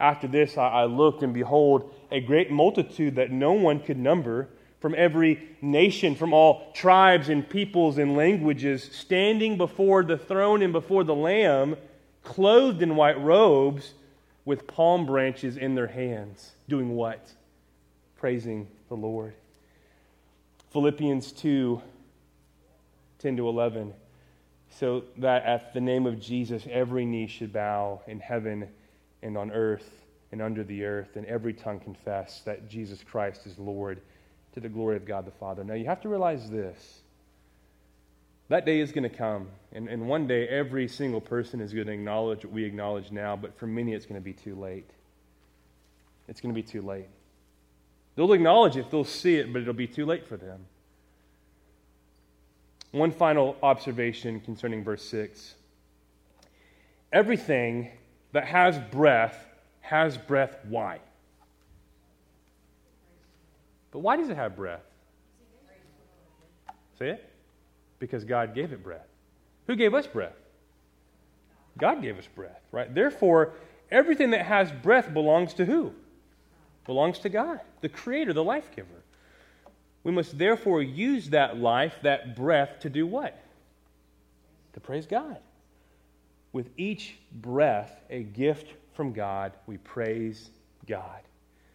After 0.00 0.26
this, 0.26 0.58
I, 0.58 0.84
looked, 0.84 1.22
and 1.22 1.32
behold, 1.32 1.94
a 2.10 2.20
great 2.20 2.50
multitude 2.50 3.14
that 3.14 3.30
no 3.30 3.52
one 3.52 3.78
could 3.78 3.98
number 3.98 4.48
from 4.80 4.96
every 4.96 5.48
nation, 5.62 6.16
from 6.16 6.32
all 6.32 6.72
tribes 6.72 7.28
and 7.28 7.48
peoples 7.48 7.98
and 7.98 8.16
languages, 8.16 8.88
standing 8.92 9.56
before 9.56 10.02
the 10.02 10.18
throne 10.18 10.62
and 10.62 10.72
before 10.72 11.04
the 11.04 11.14
Lamb, 11.14 11.76
clothed 12.24 12.82
in 12.82 12.96
white 12.96 13.20
robes, 13.20 13.94
with 14.44 14.66
palm 14.66 15.06
branches 15.06 15.56
in 15.56 15.76
their 15.76 15.86
hands. 15.86 16.52
Doing 16.68 16.96
what? 16.96 17.32
Praising 18.16 18.66
the 18.88 18.96
Lord. 18.96 19.34
Philippians 20.72 21.30
2 21.32 21.80
10 23.18 23.36
to 23.36 23.48
11 23.48 23.92
so 24.70 25.04
that 25.16 25.44
at 25.44 25.72
the 25.72 25.80
name 25.80 26.06
of 26.06 26.20
Jesus, 26.20 26.66
every 26.70 27.04
knee 27.04 27.26
should 27.26 27.52
bow 27.52 28.02
in 28.06 28.20
heaven 28.20 28.68
and 29.22 29.36
on 29.36 29.50
earth 29.50 29.88
and 30.30 30.42
under 30.42 30.62
the 30.62 30.84
earth, 30.84 31.16
and 31.16 31.24
every 31.24 31.54
tongue 31.54 31.80
confess 31.80 32.42
that 32.42 32.68
Jesus 32.68 33.02
Christ 33.02 33.46
is 33.46 33.58
Lord 33.58 34.02
to 34.52 34.60
the 34.60 34.68
glory 34.68 34.96
of 34.96 35.06
God 35.06 35.24
the 35.24 35.30
Father. 35.30 35.64
Now, 35.64 35.72
you 35.72 35.86
have 35.86 36.02
to 36.02 36.08
realize 36.08 36.50
this. 36.50 37.00
That 38.48 38.66
day 38.66 38.80
is 38.80 38.92
going 38.92 39.08
to 39.08 39.14
come, 39.14 39.48
and, 39.72 39.88
and 39.88 40.06
one 40.06 40.26
day 40.26 40.46
every 40.48 40.86
single 40.86 41.20
person 41.20 41.60
is 41.60 41.72
going 41.72 41.86
to 41.86 41.92
acknowledge 41.92 42.44
what 42.44 42.52
we 42.52 42.64
acknowledge 42.64 43.10
now, 43.10 43.36
but 43.36 43.58
for 43.58 43.66
many 43.66 43.94
it's 43.94 44.04
going 44.04 44.20
to 44.20 44.24
be 44.24 44.34
too 44.34 44.54
late. 44.54 44.90
It's 46.28 46.42
going 46.42 46.54
to 46.54 46.62
be 46.62 46.66
too 46.66 46.82
late. 46.82 47.08
They'll 48.14 48.32
acknowledge 48.32 48.76
it, 48.76 48.90
they'll 48.90 49.04
see 49.04 49.36
it, 49.36 49.52
but 49.52 49.62
it'll 49.62 49.74
be 49.74 49.86
too 49.86 50.04
late 50.04 50.26
for 50.26 50.36
them. 50.36 50.66
One 52.92 53.10
final 53.10 53.56
observation 53.62 54.40
concerning 54.40 54.82
verse 54.82 55.04
6. 55.04 55.54
Everything 57.12 57.90
that 58.32 58.46
has 58.46 58.78
breath 58.90 59.46
has 59.80 60.16
breath. 60.16 60.56
Why? 60.68 61.00
But 63.90 64.00
why 64.00 64.16
does 64.16 64.28
it 64.28 64.36
have 64.36 64.56
breath? 64.56 64.82
Say 66.98 67.10
it? 67.10 67.30
Because 67.98 68.24
God 68.24 68.54
gave 68.54 68.72
it 68.72 68.82
breath. 68.82 69.06
Who 69.66 69.76
gave 69.76 69.94
us 69.94 70.06
breath? 70.06 70.36
God 71.78 72.02
gave 72.02 72.18
us 72.18 72.26
breath, 72.26 72.60
right? 72.72 72.92
Therefore, 72.92 73.52
everything 73.90 74.30
that 74.30 74.44
has 74.46 74.72
breath 74.72 75.12
belongs 75.12 75.54
to 75.54 75.64
who? 75.64 75.92
Belongs 76.86 77.18
to 77.20 77.28
God, 77.28 77.60
the 77.80 77.88
Creator, 77.88 78.32
the 78.32 78.44
life 78.44 78.70
giver. 78.74 78.97
We 80.04 80.12
must 80.12 80.38
therefore 80.38 80.82
use 80.82 81.30
that 81.30 81.58
life, 81.58 81.94
that 82.02 82.36
breath, 82.36 82.80
to 82.80 82.90
do 82.90 83.06
what? 83.06 83.38
To 84.74 84.80
praise 84.80 85.06
God. 85.06 85.38
With 86.52 86.70
each 86.76 87.16
breath, 87.32 88.00
a 88.08 88.22
gift 88.22 88.72
from 88.94 89.12
God, 89.12 89.52
we 89.66 89.76
praise 89.78 90.50
God. 90.86 91.20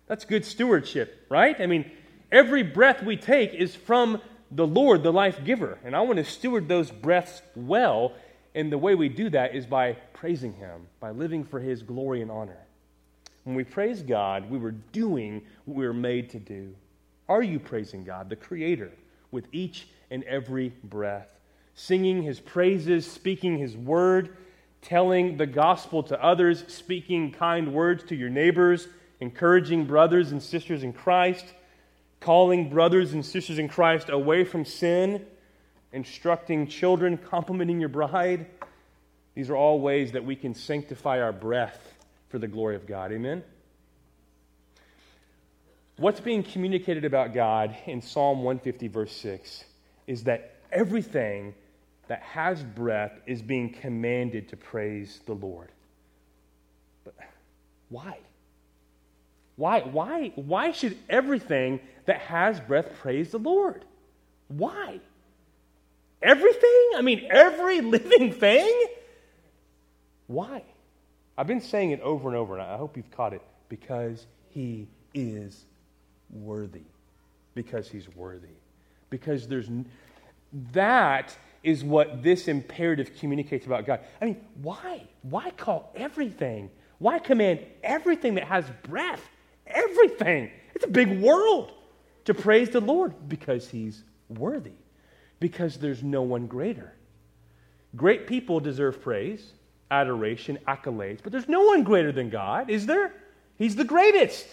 That's 0.07 0.25
good 0.25 0.45
stewardship, 0.45 1.25
right? 1.29 1.59
I 1.59 1.67
mean, 1.67 1.89
every 2.31 2.63
breath 2.63 3.03
we 3.03 3.17
take 3.17 3.53
is 3.53 3.75
from 3.75 4.21
the 4.51 4.67
Lord, 4.67 5.03
the 5.03 5.13
life 5.13 5.43
giver. 5.43 5.79
And 5.83 5.95
I 5.95 6.01
want 6.01 6.17
to 6.17 6.25
steward 6.25 6.67
those 6.67 6.91
breaths 6.91 7.41
well. 7.55 8.13
And 8.55 8.71
the 8.71 8.77
way 8.77 8.95
we 8.95 9.09
do 9.09 9.29
that 9.31 9.55
is 9.55 9.65
by 9.65 9.93
praising 10.13 10.53
Him, 10.53 10.87
by 10.99 11.11
living 11.11 11.43
for 11.43 11.59
His 11.59 11.81
glory 11.81 12.21
and 12.21 12.29
honor. 12.29 12.59
When 13.43 13.55
we 13.55 13.63
praise 13.63 14.01
God, 14.01 14.49
we 14.49 14.57
were 14.57 14.71
doing 14.71 15.41
what 15.65 15.77
we 15.77 15.85
were 15.85 15.93
made 15.93 16.29
to 16.31 16.39
do. 16.39 16.75
Are 17.29 17.41
you 17.41 17.59
praising 17.59 18.03
God, 18.03 18.29
the 18.29 18.35
Creator, 18.35 18.91
with 19.31 19.47
each 19.51 19.87
and 20.11 20.23
every 20.23 20.73
breath? 20.83 21.27
Singing 21.75 22.21
His 22.21 22.39
praises, 22.39 23.09
speaking 23.09 23.57
His 23.57 23.75
word, 23.75 24.37
telling 24.81 25.37
the 25.37 25.45
gospel 25.45 26.03
to 26.03 26.21
others, 26.23 26.65
speaking 26.67 27.31
kind 27.31 27.73
words 27.73 28.03
to 28.05 28.15
your 28.15 28.29
neighbors, 28.29 28.87
encouraging 29.19 29.85
brothers 29.85 30.31
and 30.31 30.43
sisters 30.43 30.83
in 30.83 30.91
Christ, 30.91 31.45
calling 32.19 32.69
brothers 32.69 33.13
and 33.13 33.25
sisters 33.25 33.59
in 33.59 33.69
Christ 33.69 34.09
away 34.09 34.43
from 34.43 34.65
sin, 34.65 35.25
instructing 35.93 36.67
children, 36.67 37.17
complimenting 37.17 37.79
your 37.79 37.89
bride. 37.89 38.45
These 39.35 39.49
are 39.49 39.55
all 39.55 39.79
ways 39.79 40.11
that 40.11 40.23
we 40.23 40.35
can 40.35 40.53
sanctify 40.53 41.21
our 41.21 41.33
breath 41.33 41.95
for 42.29 42.37
the 42.37 42.47
glory 42.47 42.75
of 42.75 42.85
God. 42.85 43.11
Amen? 43.11 43.43
What's 45.97 46.19
being 46.19 46.43
communicated 46.43 47.05
about 47.05 47.33
God 47.33 47.75
in 47.85 48.01
Psalm 48.01 48.39
150, 48.39 48.87
verse 48.87 49.11
6, 49.11 49.63
is 50.07 50.23
that 50.23 50.55
everything 50.71 51.53
that 52.07 52.21
has 52.21 52.61
breath 52.63 53.13
is 53.25 53.41
being 53.41 53.71
commanded 53.71 54.49
to 54.49 54.57
praise 54.57 55.19
the 55.25 55.33
Lord. 55.33 55.69
But 57.03 57.15
why? 57.89 58.17
Why, 59.55 59.81
why, 59.81 60.31
why 60.35 60.71
should 60.71 60.97
everything 61.09 61.79
that 62.05 62.19
has 62.21 62.59
breath 62.59 62.87
praise 63.01 63.31
the 63.31 63.37
Lord? 63.37 63.85
Why? 64.47 64.99
Everything? 66.21 66.89
I 66.95 67.01
mean, 67.03 67.27
every 67.29 67.81
living 67.95 68.33
thing? 68.33 68.85
Why? 70.27 70.63
I've 71.37 71.47
been 71.47 71.61
saying 71.61 71.91
it 71.91 72.01
over 72.01 72.29
and 72.29 72.37
over, 72.37 72.53
and 72.53 72.63
I 72.63 72.77
hope 72.77 72.97
you've 72.97 73.11
caught 73.11 73.33
it. 73.33 73.41
Because 73.69 74.25
he 74.49 74.87
is 75.13 75.65
worthy. 76.33 76.83
Because 77.55 77.89
he's 77.89 78.13
worthy. 78.15 78.47
Because 79.09 79.47
there's 79.47 79.69
that 80.73 81.35
is 81.63 81.83
what 81.83 82.21
this 82.21 82.47
imperative 82.47 83.15
communicates 83.17 83.65
about 83.65 83.85
God. 83.85 84.01
I 84.21 84.25
mean, 84.25 84.41
why? 84.61 85.03
Why 85.21 85.51
call 85.51 85.91
everything? 85.95 86.69
Why 86.99 87.19
command 87.19 87.59
everything 87.83 88.35
that 88.35 88.43
has 88.45 88.65
breath? 88.83 89.21
Everything. 89.65 90.51
It's 90.75 90.85
a 90.85 90.89
big 90.89 91.21
world 91.21 91.71
to 92.25 92.33
praise 92.33 92.69
the 92.69 92.81
Lord 92.81 93.13
because 93.27 93.67
he's 93.67 94.03
worthy. 94.29 94.71
Because 95.39 95.77
there's 95.77 96.03
no 96.03 96.21
one 96.21 96.47
greater. 96.47 96.93
Great 97.95 98.27
people 98.27 98.59
deserve 98.59 99.01
praise, 99.01 99.53
adoration, 99.91 100.57
accolades, 100.67 101.19
but 101.21 101.31
there's 101.31 101.49
no 101.49 101.61
one 101.63 101.83
greater 101.83 102.11
than 102.11 102.29
God, 102.29 102.69
is 102.69 102.85
there? 102.85 103.13
He's 103.57 103.75
the 103.75 103.83
greatest. 103.83 104.47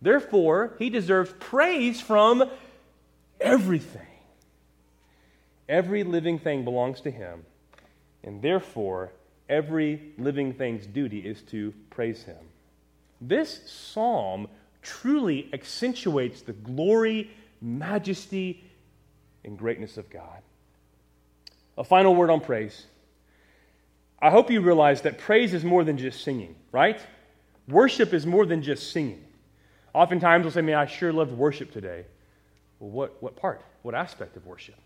Therefore, 0.00 0.74
he 0.78 0.90
deserves 0.90 1.32
praise 1.40 2.00
from 2.00 2.48
everything. 3.40 4.02
Every 5.68 6.02
living 6.02 6.38
thing 6.38 6.64
belongs 6.64 7.00
to 7.02 7.10
him, 7.10 7.44
and 8.24 8.40
therefore, 8.40 9.12
every 9.48 10.12
living 10.16 10.54
thing's 10.54 10.86
duty 10.86 11.20
is 11.20 11.42
to 11.42 11.74
praise 11.90 12.22
him. 12.22 12.36
This 13.20 13.60
psalm 13.70 14.48
truly 14.82 15.50
accentuates 15.52 16.42
the 16.42 16.52
glory, 16.52 17.30
majesty, 17.60 18.64
and 19.44 19.58
greatness 19.58 19.96
of 19.96 20.08
God. 20.08 20.42
A 21.76 21.84
final 21.84 22.14
word 22.14 22.30
on 22.30 22.40
praise. 22.40 22.86
I 24.20 24.30
hope 24.30 24.50
you 24.50 24.60
realize 24.60 25.02
that 25.02 25.18
praise 25.18 25.54
is 25.54 25.64
more 25.64 25.84
than 25.84 25.98
just 25.98 26.22
singing, 26.22 26.56
right? 26.72 27.00
Worship 27.68 28.14
is 28.14 28.26
more 28.26 28.46
than 28.46 28.62
just 28.62 28.90
singing. 28.90 29.22
Oftentimes 29.98 30.44
we'll 30.44 30.52
say, 30.52 30.60
Man, 30.60 30.76
I 30.76 30.86
sure 30.86 31.12
loved 31.12 31.32
worship 31.32 31.72
today. 31.72 32.04
Well, 32.78 32.90
what, 32.90 33.20
what 33.20 33.34
part? 33.34 33.62
What 33.82 33.96
aspect 33.96 34.36
of 34.36 34.46
worship? 34.46 34.76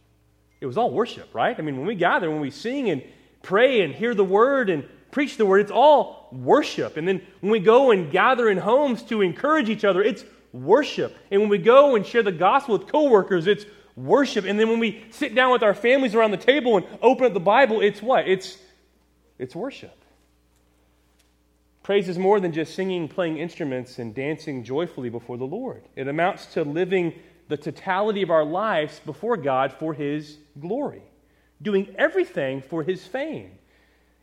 It 0.59 0.65
was 0.65 0.79
all 0.79 0.91
worship, 0.91 1.35
right? 1.35 1.55
I 1.59 1.61
mean, 1.61 1.77
when 1.77 1.87
we 1.87 1.95
gather, 1.95 2.31
when 2.31 2.41
we 2.41 2.51
sing 2.51 2.89
and 2.89 3.03
pray 3.43 3.83
and 3.83 3.95
hear 3.95 4.15
the 4.15 4.25
word 4.25 4.71
and 4.71 4.89
preach 5.11 5.37
the 5.37 5.45
word, 5.45 5.59
it's 5.61 5.71
all 5.71 6.31
worship. 6.33 6.97
And 6.97 7.07
then 7.07 7.21
when 7.41 7.53
we 7.53 7.61
go 7.61 7.91
and 7.91 8.11
gather 8.11 8.49
in 8.49 8.57
homes 8.57 9.03
to 9.05 9.21
encourage 9.21 9.69
each 9.69 9.85
other, 9.85 10.03
it's 10.03 10.25
worship. 10.51 11.15
And 11.31 11.43
when 11.43 11.51
we 11.51 11.59
go 11.59 11.95
and 11.95 12.07
share 12.07 12.23
the 12.23 12.33
gospel 12.33 12.79
with 12.79 12.89
coworkers, 12.89 13.47
it's 13.47 13.67
worship. 13.95 14.47
And 14.47 14.59
then 14.59 14.71
when 14.71 14.79
we 14.79 15.05
sit 15.11 15.35
down 15.35 15.53
with 15.53 15.63
our 15.63 15.75
families 15.75 16.15
around 16.15 16.31
the 16.31 16.39
table 16.39 16.79
and 16.79 16.87
open 17.03 17.27
up 17.27 17.35
the 17.35 17.41
Bible, 17.41 17.83
it's 17.83 18.01
what? 18.01 18.27
It's 18.27 18.57
it's 19.39 19.55
worship. 19.55 20.02
Praise 21.83 22.09
is 22.09 22.19
more 22.19 22.39
than 22.39 22.53
just 22.53 22.75
singing, 22.75 23.09
playing 23.09 23.39
instruments, 23.39 23.99
and 23.99 24.15
dancing 24.15 24.63
joyfully 24.63 25.09
before 25.09 25.37
the 25.37 25.45
Lord. 25.45 25.83
It 25.97 26.07
amounts 26.07 26.47
to 26.55 26.63
living 26.63 27.15
the 27.49 27.57
totality 27.57 28.23
of 28.23 28.31
our 28.31 28.45
lives 28.45 29.01
before 29.05 29.37
God 29.37 29.73
for 29.73 29.93
His 29.93 30.39
glory, 30.61 31.03
doing 31.61 31.93
everything 31.99 32.63
for 32.63 32.85
His 32.85 33.05
fame. 33.05 33.51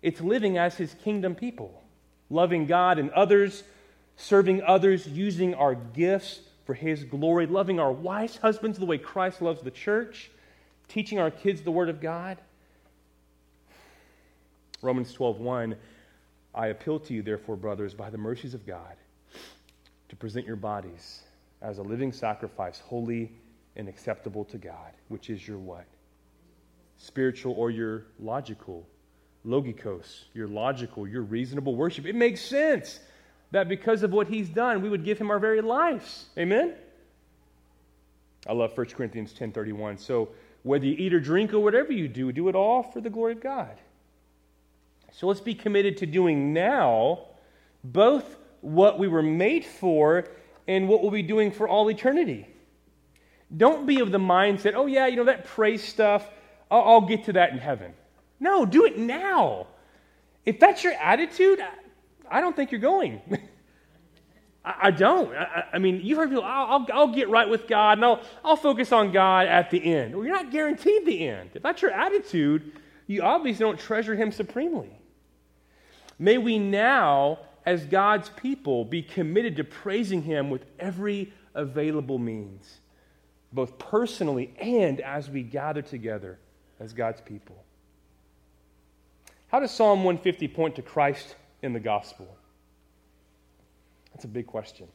It's 0.01 0.21
living 0.21 0.57
as 0.57 0.75
His 0.75 0.93
kingdom 1.03 1.35
people, 1.35 1.83
loving 2.29 2.65
God 2.65 2.97
and 2.97 3.11
others, 3.11 3.63
serving 4.15 4.63
others, 4.63 5.05
using 5.05 5.53
our 5.53 5.75
gifts 5.75 6.39
for 6.65 6.73
His 6.73 7.03
glory, 7.03 7.45
loving 7.45 7.77
our 7.77 7.91
wives, 7.91 8.37
husbands 8.37 8.79
the 8.79 8.85
way 8.85 8.97
Christ 8.97 9.41
loves 9.41 9.61
the 9.61 9.71
church, 9.71 10.31
teaching 10.87 11.19
our 11.19 11.31
kids 11.31 11.61
the 11.61 11.71
Word 11.71 11.89
of 11.89 11.99
God. 11.99 12.37
Romans 14.81 15.13
12:1 15.13 15.75
I 16.53 16.67
appeal 16.67 16.99
to 17.01 17.13
you 17.13 17.21
therefore 17.21 17.55
brothers 17.55 17.93
by 17.93 18.09
the 18.09 18.17
mercies 18.17 18.53
of 18.53 18.65
God 18.65 18.95
to 20.09 20.15
present 20.15 20.45
your 20.45 20.55
bodies 20.55 21.21
as 21.61 21.77
a 21.77 21.83
living 21.83 22.11
sacrifice, 22.11 22.79
holy 22.79 23.31
and 23.75 23.87
acceptable 23.87 24.45
to 24.45 24.57
God, 24.57 24.91
which 25.07 25.29
is 25.29 25.47
your 25.47 25.57
what? 25.57 25.85
Spiritual 26.97 27.53
or 27.53 27.69
your 27.69 28.05
logical, 28.19 28.85
logikos, 29.45 30.23
your 30.33 30.47
logical, 30.47 31.07
your 31.07 31.21
reasonable 31.21 31.75
worship. 31.75 32.05
It 32.05 32.15
makes 32.15 32.41
sense 32.41 32.99
that 33.51 33.69
because 33.69 34.03
of 34.03 34.11
what 34.11 34.27
he's 34.27 34.49
done, 34.49 34.81
we 34.81 34.89
would 34.89 35.03
give 35.03 35.17
him 35.17 35.31
our 35.31 35.39
very 35.39 35.61
lives. 35.61 36.25
Amen? 36.37 36.75
I 38.47 38.53
love 38.53 38.75
1 38.75 38.87
Corinthians 38.95 39.33
10:31. 39.33 39.97
So 39.97 40.29
whether 40.63 40.85
you 40.85 40.95
eat 40.97 41.13
or 41.13 41.19
drink 41.19 41.53
or 41.53 41.59
whatever 41.59 41.93
you 41.93 42.07
do, 42.07 42.31
do 42.31 42.47
it 42.49 42.55
all 42.55 42.83
for 42.83 43.01
the 43.01 43.09
glory 43.09 43.33
of 43.33 43.41
God. 43.41 43.77
So 45.11 45.27
let's 45.27 45.41
be 45.41 45.55
committed 45.55 45.97
to 45.97 46.05
doing 46.05 46.53
now 46.53 47.25
both 47.83 48.37
what 48.61 48.99
we 48.99 49.07
were 49.07 49.23
made 49.23 49.65
for 49.65 50.25
and 50.67 50.87
what 50.87 51.01
we'll 51.01 51.11
be 51.11 51.23
doing 51.23 51.51
for 51.51 51.67
all 51.67 51.89
eternity. 51.89 52.47
Don't 53.55 53.85
be 53.85 53.99
of 53.99 54.11
the 54.11 54.19
mindset, 54.19 54.73
oh, 54.75 54.85
yeah, 54.85 55.07
you 55.07 55.15
know, 55.15 55.23
that 55.23 55.45
praise 55.45 55.83
stuff, 55.83 56.29
I'll, 56.69 56.81
I'll 56.81 57.01
get 57.01 57.25
to 57.25 57.33
that 57.33 57.51
in 57.51 57.57
heaven. 57.57 57.93
No, 58.39 58.65
do 58.65 58.85
it 58.85 58.97
now. 58.97 59.67
If 60.45 60.59
that's 60.59 60.83
your 60.83 60.93
attitude, 60.93 61.59
I 62.29 62.41
don't 62.41 62.55
think 62.55 62.71
you're 62.71 62.79
going. 62.79 63.21
I, 64.65 64.75
I, 64.81 64.91
don't. 64.91 65.35
I, 65.35 65.65
I, 65.73 65.79
mean, 65.79 66.01
you've 66.03 66.17
heard 66.17 66.29
people, 66.29 66.43
I'll, 66.43 66.65
I'll, 66.65 66.87
I'll, 66.93 67.13
get 67.13 67.29
right 67.29 67.49
with 67.49 67.67
God 67.67 67.97
and 67.97 68.05
I'll, 68.05 68.21
I'll 68.43 68.55
focus 68.55 68.91
on 68.91 69.11
God 69.11 69.47
at 69.47 69.71
the 69.71 69.83
end. 69.83 70.15
Well, 70.15 70.25
you're 70.25 70.35
not 70.35 70.51
guaranteed 70.51 71.05
the 71.05 71.27
end. 71.27 71.51
If 71.55 71.63
that's 71.63 71.81
your 71.81 71.91
attitude, 71.91 72.73
you 73.07 73.23
obviously 73.23 73.65
don't 73.65 73.79
treasure 73.79 74.15
Him 74.15 74.31
supremely. 74.31 74.98
May 76.19 76.37
we 76.37 76.59
now 76.59 77.39
as 77.69 77.85
God's 77.85 78.29
people, 78.29 78.83
be 78.83 79.03
committed 79.03 79.55
to 79.57 79.63
praising 79.63 80.23
Him 80.23 80.49
with 80.49 80.65
every 80.79 81.31
available 81.53 82.17
means, 82.17 82.79
both 83.53 83.77
personally 83.77 84.53
and 84.59 84.99
as 85.01 85.29
we 85.29 85.43
gather 85.43 85.83
together 85.83 86.39
as 86.79 86.93
God's 86.93 87.21
people. 87.21 87.63
How 89.49 89.59
does 89.59 89.69
Psalm 89.69 90.03
150 90.03 90.47
point 90.47 90.75
to 90.77 90.81
Christ 90.81 91.35
in 91.61 91.73
the 91.73 91.79
gospel? 91.79 92.27
That's 94.13 94.25
a 94.25 94.29
big 94.29 94.47
question. 94.47 94.87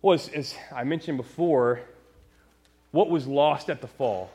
Well, 0.00 0.14
as, 0.14 0.28
as 0.28 0.54
I 0.74 0.84
mentioned 0.84 1.18
before, 1.18 1.80
what 2.92 3.10
was 3.10 3.26
lost 3.26 3.68
at 3.68 3.82
the 3.82 3.86
fall? 3.86 4.30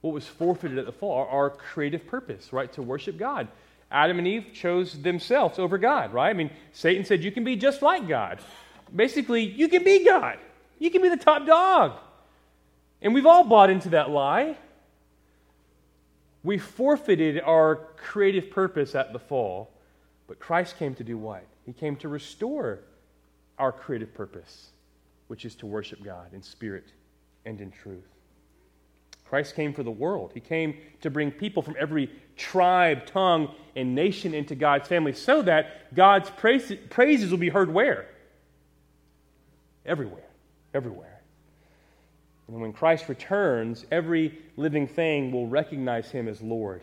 What 0.00 0.14
was 0.14 0.26
forfeited 0.26 0.78
at 0.78 0.86
the 0.86 0.92
fall? 0.92 1.18
Our, 1.18 1.28
our 1.28 1.50
creative 1.50 2.08
purpose, 2.08 2.52
right? 2.52 2.72
To 2.72 2.82
worship 2.82 3.18
God. 3.18 3.46
Adam 3.90 4.18
and 4.18 4.28
Eve 4.28 4.46
chose 4.52 5.00
themselves 5.00 5.58
over 5.58 5.78
God, 5.78 6.12
right? 6.12 6.30
I 6.30 6.32
mean, 6.34 6.50
Satan 6.72 7.04
said, 7.04 7.24
You 7.24 7.32
can 7.32 7.44
be 7.44 7.56
just 7.56 7.82
like 7.82 8.06
God. 8.06 8.40
Basically, 8.94 9.42
you 9.42 9.68
can 9.68 9.84
be 9.84 10.04
God, 10.04 10.38
you 10.78 10.90
can 10.90 11.02
be 11.02 11.08
the 11.08 11.16
top 11.16 11.46
dog. 11.46 11.92
And 13.00 13.14
we've 13.14 13.26
all 13.26 13.44
bought 13.44 13.70
into 13.70 13.90
that 13.90 14.10
lie. 14.10 14.56
We 16.42 16.58
forfeited 16.58 17.40
our 17.40 17.76
creative 17.96 18.50
purpose 18.50 18.94
at 18.94 19.12
the 19.12 19.18
fall, 19.18 19.70
but 20.26 20.38
Christ 20.38 20.78
came 20.78 20.94
to 20.96 21.04
do 21.04 21.16
what? 21.18 21.44
He 21.66 21.72
came 21.72 21.96
to 21.96 22.08
restore 22.08 22.80
our 23.58 23.72
creative 23.72 24.14
purpose, 24.14 24.70
which 25.26 25.44
is 25.44 25.54
to 25.56 25.66
worship 25.66 26.02
God 26.02 26.32
in 26.32 26.42
spirit 26.42 26.86
and 27.44 27.60
in 27.60 27.70
truth. 27.70 28.17
Christ 29.28 29.54
came 29.54 29.74
for 29.74 29.82
the 29.82 29.90
world. 29.90 30.30
He 30.32 30.40
came 30.40 30.76
to 31.02 31.10
bring 31.10 31.30
people 31.30 31.62
from 31.62 31.76
every 31.78 32.10
tribe, 32.36 33.04
tongue, 33.06 33.54
and 33.76 33.94
nation 33.94 34.32
into 34.32 34.54
God's 34.54 34.88
family 34.88 35.12
so 35.12 35.42
that 35.42 35.94
God's 35.94 36.30
praises 36.30 37.30
will 37.30 37.38
be 37.38 37.50
heard 37.50 37.72
where? 37.72 38.08
Everywhere. 39.84 40.24
Everywhere. 40.72 41.20
And 42.48 42.60
when 42.60 42.72
Christ 42.72 43.08
returns, 43.08 43.84
every 43.90 44.38
living 44.56 44.86
thing 44.86 45.30
will 45.30 45.46
recognize 45.46 46.10
him 46.10 46.26
as 46.28 46.40
Lord. 46.40 46.82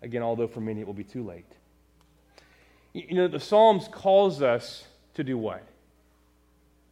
Again, 0.00 0.22
although 0.22 0.48
for 0.48 0.60
many 0.60 0.80
it 0.80 0.86
will 0.86 0.94
be 0.94 1.04
too 1.04 1.22
late. 1.22 1.44
You 2.94 3.14
know, 3.14 3.28
the 3.28 3.40
Psalms 3.40 3.88
calls 3.90 4.40
us 4.40 4.86
to 5.14 5.22
do 5.22 5.36
what? 5.36 5.62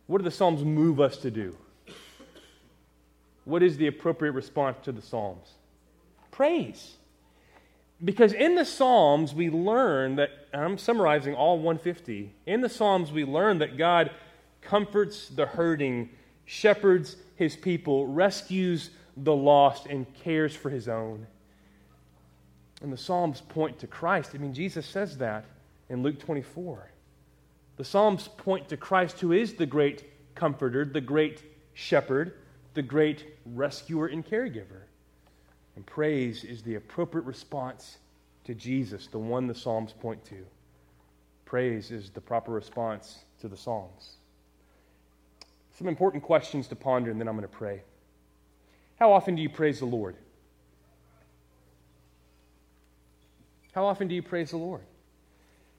What 0.07 0.19
do 0.19 0.25
the 0.25 0.31
Psalms 0.31 0.63
move 0.63 1.01
us 1.01 1.17
to 1.19 1.31
do? 1.31 1.57
What 3.51 3.63
is 3.63 3.77
the 3.77 3.89
appropriate 3.89 4.33
response 4.33 4.79
to 4.85 4.93
the 4.93 5.03
Psalms? 5.03 5.49
Praise. 6.31 6.97
Because 8.03 8.33
in 8.33 8.55
the 8.55 8.65
Psalms, 8.65 9.35
we 9.35 9.51
learn 9.51 10.17
that, 10.17 10.31
I'm 10.55 10.79
summarizing 10.79 11.35
all 11.35 11.57
150. 11.57 12.33
In 12.47 12.61
the 12.63 12.69
Psalms, 12.69 13.13
we 13.13 13.25
learn 13.25 13.59
that 13.59 13.77
God 13.77 14.11
comforts 14.63 15.29
the 15.29 15.47
hurting, 15.47 16.11
shepherds 16.47 17.17
his 17.37 17.57
people, 17.57 18.07
rescues 18.07 18.91
the 19.17 19.35
lost, 19.35 19.87
and 19.87 20.07
cares 20.23 20.55
for 20.55 20.71
his 20.71 20.89
own. 20.89 21.27
And 22.81 22.93
the 22.93 22.97
Psalms 22.97 23.43
point 23.43 23.79
to 23.81 23.87
Christ. 23.87 24.31
I 24.35 24.39
mean, 24.39 24.55
Jesus 24.55 24.87
says 24.87 25.19
that 25.19 25.45
in 25.91 26.03
Luke 26.03 26.19
24. 26.19 26.91
The 27.77 27.85
Psalms 27.85 28.29
point 28.29 28.69
to 28.69 28.77
Christ, 28.77 29.21
who 29.21 29.33
is 29.33 29.55
the 29.55 29.67
great 29.67 30.05
comforter, 30.35 30.85
the 30.85 31.01
great 31.01 31.43
shepherd, 31.75 32.35
the 32.75 32.83
great 32.83 33.25
rescuer 33.47 34.07
and 34.07 34.25
caregiver. 34.25 34.83
And 35.77 35.87
praise 35.87 36.45
is 36.45 36.63
the 36.63 36.75
appropriate 36.75 37.25
response 37.25 37.99
to 38.45 38.55
Jesus, 38.55 39.07
the 39.07 39.19
one 39.19 39.47
the 39.47 39.55
Psalms 39.55 39.93
point 39.93 40.25
to. 40.27 40.45
Praise 41.45 41.91
is 41.91 42.11
the 42.11 42.21
proper 42.21 42.53
response 42.53 43.25
to 43.41 43.49
the 43.49 43.57
songs. 43.57 44.17
Some 45.77 45.89
important 45.89 46.23
questions 46.23 46.69
to 46.69 46.77
ponder, 46.77 47.11
and 47.11 47.21
then 47.21 47.27
I'm 47.27 47.37
going 47.37 47.49
to 47.49 47.57
pray. 47.57 47.83
How 48.99 49.13
often 49.13 49.35
do 49.35 49.43
you 49.43 49.49
praise 49.49 49.79
the 49.79 49.87
Lord? 49.87 50.15
How 53.73 53.87
often 53.87 54.09
do 54.09 54.15
you 54.15 54.23
praise 54.23 54.51
the 54.51 54.59
Lord? 54.59 54.83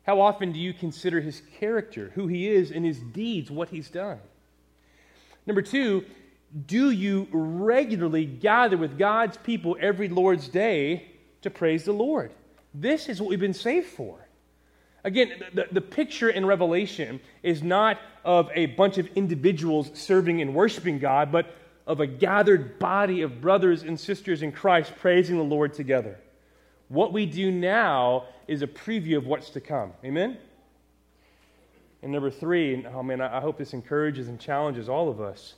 How 0.04 0.20
often 0.20 0.52
do 0.52 0.60
you 0.60 0.74
consider 0.74 1.22
his 1.22 1.42
character, 1.60 2.12
who 2.16 2.28
he 2.28 2.48
is, 2.50 2.72
and 2.72 2.84
his 2.84 3.00
deeds, 3.00 3.52
what 3.52 3.70
he's 3.70 3.90
done? 3.90 4.20
Number 5.46 5.62
two, 5.62 6.06
do 6.66 6.92
you 6.92 7.28
regularly 7.32 8.26
gather 8.26 8.78
with 8.78 8.98
God's 8.98 9.38
people 9.38 9.78
every 9.80 10.10
Lord's 10.10 10.48
day 10.48 11.12
to 11.42 11.50
praise 11.50 11.86
the 11.86 11.94
Lord? 11.94 12.34
This 12.74 13.10
is 13.10 13.22
what 13.22 13.30
we've 13.30 13.40
been 13.40 13.54
saved 13.54 13.88
for. 13.88 14.18
Again, 15.04 15.32
the, 15.54 15.68
the 15.72 15.82
picture 15.82 16.30
in 16.30 16.46
Revelation 16.46 17.20
is 17.42 17.64
not 17.64 18.00
of 18.24 18.52
a 18.54 18.68
bunch 18.68 18.98
of 18.98 19.08
individuals 19.16 19.90
serving 19.94 20.42
and 20.42 20.54
worshiping 20.54 21.00
God, 21.00 21.32
but 21.32 21.56
of 21.88 22.00
a 22.00 22.08
gathered 22.08 22.78
body 22.78 23.22
of 23.22 23.42
brothers 23.42 23.84
and 23.84 24.00
sisters 24.00 24.44
in 24.44 24.52
Christ 24.52 24.94
praising 25.00 25.38
the 25.38 25.44
Lord 25.44 25.74
together. 25.74 26.20
What 26.90 27.14
we 27.14 27.26
do 27.26 27.52
now 27.52 28.26
is 28.48 28.62
a 28.62 28.68
preview 28.68 29.18
of 29.18 29.26
what's 29.26 29.50
to 29.52 29.62
come. 29.62 29.94
Amen? 30.04 30.38
And 32.04 32.12
number 32.12 32.30
three, 32.30 32.86
oh 32.86 33.02
man, 33.02 33.22
I 33.22 33.40
hope 33.40 33.58
this 33.58 33.74
encourages 33.74 34.28
and 34.28 34.40
challenges 34.40 34.90
all 34.90 35.10
of 35.10 35.22
us. 35.22 35.56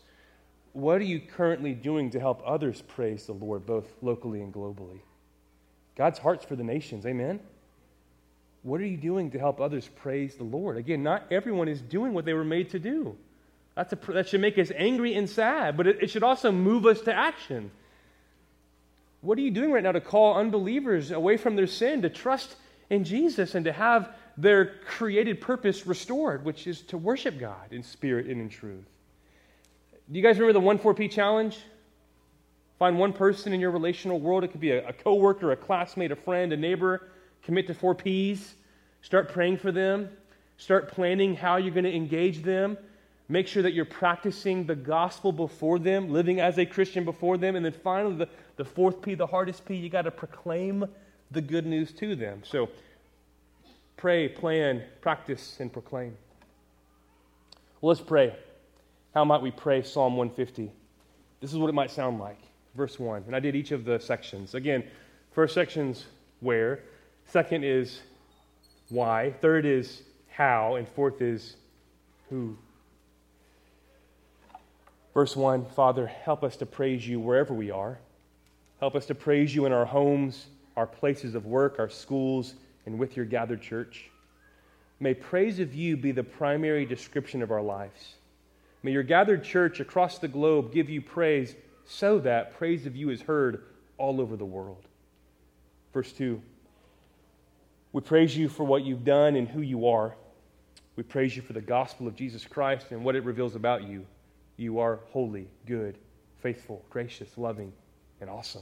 What 0.74 1.00
are 1.00 1.06
you 1.06 1.20
currently 1.20 1.74
doing 1.74 2.10
to 2.12 2.20
help 2.20 2.42
others 2.46 2.82
praise 2.82 3.28
the 3.28 3.34
Lord, 3.34 3.66
both 3.66 3.88
locally 4.02 4.42
and 4.42 4.52
globally? 4.52 5.00
God's 5.96 6.18
heart's 6.18 6.44
for 6.44 6.56
the 6.56 6.64
nations. 6.64 7.06
Amen? 7.06 7.40
What 8.64 8.82
are 8.82 8.86
you 8.86 8.98
doing 8.98 9.32
to 9.32 9.40
help 9.40 9.62
others 9.62 9.88
praise 9.98 10.36
the 10.36 10.44
Lord? 10.44 10.78
Again, 10.78 11.04
not 11.04 11.26
everyone 11.30 11.68
is 11.68 11.80
doing 11.80 12.14
what 12.14 12.26
they 12.26 12.34
were 12.34 12.44
made 12.44 12.72
to 12.72 12.80
do. 12.80 13.16
That's 13.76 13.94
a, 13.94 14.12
that 14.14 14.30
should 14.30 14.42
make 14.42 14.58
us 14.58 14.72
angry 14.76 15.16
and 15.16 15.30
sad, 15.30 15.78
but 15.78 15.86
it, 15.86 15.98
it 16.02 16.10
should 16.10 16.24
also 16.24 16.52
move 16.52 16.86
us 16.86 17.02
to 17.02 17.14
action. 17.14 17.72
What 19.22 19.38
are 19.38 19.42
you 19.42 19.52
doing 19.52 19.72
right 19.72 19.84
now 19.84 19.92
to 19.92 20.02
call 20.02 20.38
unbelievers 20.38 21.12
away 21.12 21.38
from 21.38 21.56
their 21.56 21.68
sin, 21.68 22.02
to 22.02 22.10
trust 22.10 22.56
in 22.90 23.04
Jesus, 23.04 23.56
and 23.56 23.66
to 23.66 23.72
have 23.72 24.10
their 24.38 24.66
created 24.86 25.40
purpose 25.42 25.86
restored, 25.86 26.46
which 26.46 26.66
is 26.66 26.82
to 26.84 26.98
worship 26.98 27.40
God 27.40 27.72
in 27.72 27.84
spirit 27.84 28.28
and 28.28 28.42
in 28.42 28.50
truth? 28.50 28.86
Do 30.12 30.20
you 30.20 30.24
guys 30.24 30.38
remember 30.38 30.54
the 30.54 30.60
1 30.60 30.80
4P 30.80 31.10
challenge? 31.10 31.60
Find 32.78 33.00
one 33.00 33.14
person 33.14 33.54
in 33.54 33.62
your 33.62 33.72
relational 33.72 34.20
world. 34.20 34.44
It 34.44 34.50
could 34.50 34.60
be 34.60 34.72
a, 34.72 34.88
a 34.88 34.94
coworker, 34.94 35.52
a 35.52 35.56
classmate, 35.56 36.12
a 36.12 36.16
friend, 36.16 36.52
a 36.52 36.58
neighbor. 36.58 37.10
Commit 37.44 37.68
to 37.68 37.74
four 37.74 37.96
P's. 37.96 38.56
Start 39.02 39.30
praying 39.30 39.58
for 39.58 39.72
them. 39.72 40.10
Start 40.58 40.90
planning 40.90 41.36
how 41.36 41.58
you're 41.58 41.74
going 41.74 41.84
to 41.86 41.96
engage 41.96 42.44
them. 42.44 42.78
Make 43.30 43.48
sure 43.48 43.64
that 43.64 43.74
you're 43.74 43.86
practicing 43.86 44.66
the 44.66 44.76
gospel 44.76 45.32
before 45.32 45.80
them, 45.80 46.12
living 46.12 46.42
as 46.42 46.58
a 46.58 46.66
Christian 46.66 47.06
before 47.06 47.38
them. 47.38 47.56
And 47.56 47.66
then 47.66 47.72
finally, 47.72 48.16
the, 48.16 48.30
the 48.58 48.66
fourth 48.66 49.02
P, 49.02 49.16
the 49.16 49.28
hardest 49.28 49.66
P, 49.66 49.76
you 49.76 49.90
got 49.90 50.04
to 50.04 50.12
proclaim 50.12 50.86
the 51.32 51.42
good 51.42 51.66
news 51.66 51.94
to 51.94 52.16
them. 52.16 52.42
So 52.44 52.70
pray, 53.96 54.28
plan, 54.28 54.84
practice, 55.02 55.58
and 55.60 55.72
proclaim. 55.72 56.18
Well, 57.82 57.90
let's 57.90 58.02
pray. 58.02 58.36
How 59.14 59.24
might 59.24 59.42
we 59.42 59.52
pray 59.52 59.84
Psalm 59.84 60.18
150? 60.18 60.72
This 61.40 61.52
is 61.52 61.58
what 61.58 61.70
it 61.70 61.74
might 61.74 61.92
sound 61.92 62.20
like. 62.20 62.40
Verse 62.76 63.00
1. 63.00 63.26
And 63.28 63.36
I 63.36 63.40
did 63.40 63.56
each 63.56 63.72
of 63.72 63.86
the 63.86 64.00
sections. 64.00 64.56
Again, 64.56 64.84
first 65.32 65.54
section's 65.54 66.06
where, 66.40 66.80
second 67.28 67.64
is 67.64 68.00
why, 68.90 69.34
third 69.40 69.66
is 69.66 70.02
how, 70.28 70.76
and 70.76 70.88
fourth 70.90 71.22
is 71.22 71.56
who. 72.30 72.58
Verse 75.14 75.36
1 75.36 75.66
Father, 75.66 76.08
help 76.08 76.44
us 76.44 76.56
to 76.58 76.66
praise 76.66 77.08
you 77.08 77.20
wherever 77.20 77.54
we 77.54 77.70
are. 77.70 78.00
Help 78.80 78.96
us 78.96 79.06
to 79.06 79.16
praise 79.16 79.54
you 79.54 79.68
in 79.68 79.72
our 79.72 79.86
homes, 79.86 80.48
our 80.76 80.88
places 80.88 81.36
of 81.36 81.46
work, 81.46 81.78
our 81.78 81.90
schools, 81.90 82.56
and 82.88 82.98
with 82.98 83.16
your 83.16 83.26
gathered 83.26 83.62
church. 83.62 84.10
May 85.00 85.14
praise 85.14 85.60
of 85.60 85.76
you 85.76 85.96
be 85.98 86.12
the 86.12 86.24
primary 86.24 86.86
description 86.86 87.44
of 87.44 87.52
our 87.52 87.62
lives. 87.62 88.16
May 88.84 88.92
your 88.92 89.04
gathered 89.04 89.44
church 89.44 89.80
across 89.80 90.20
the 90.20 90.28
globe 90.28 90.74
give 90.74 90.90
you 90.90 91.02
praise 91.02 91.56
so 91.86 92.20
that 92.20 92.58
praise 92.58 92.86
of 92.86 92.96
you 92.96 93.10
is 93.10 93.22
heard 93.22 93.64
all 93.98 94.20
over 94.20 94.36
the 94.36 94.46
world. 94.46 94.86
Verse 95.94 96.12
2 96.12 96.42
We 97.94 98.02
praise 98.02 98.36
you 98.36 98.50
for 98.50 98.66
what 98.66 98.84
you've 98.84 99.06
done 99.06 99.36
and 99.38 99.48
who 99.48 99.62
you 99.62 99.88
are. 99.88 100.16
We 100.96 101.04
praise 101.04 101.36
you 101.36 101.42
for 101.42 101.54
the 101.54 101.62
gospel 101.62 102.08
of 102.08 102.16
Jesus 102.16 102.46
Christ 102.46 102.88
and 102.92 103.04
what 103.04 103.16
it 103.16 103.24
reveals 103.24 103.56
about 103.56 103.84
you. 103.84 104.06
You 104.58 104.80
are 104.80 105.00
holy, 105.12 105.48
good, 105.66 105.98
faithful, 106.42 106.86
gracious, 106.90 107.38
loving, 107.38 107.74
and 108.22 108.30
awesome. 108.30 108.62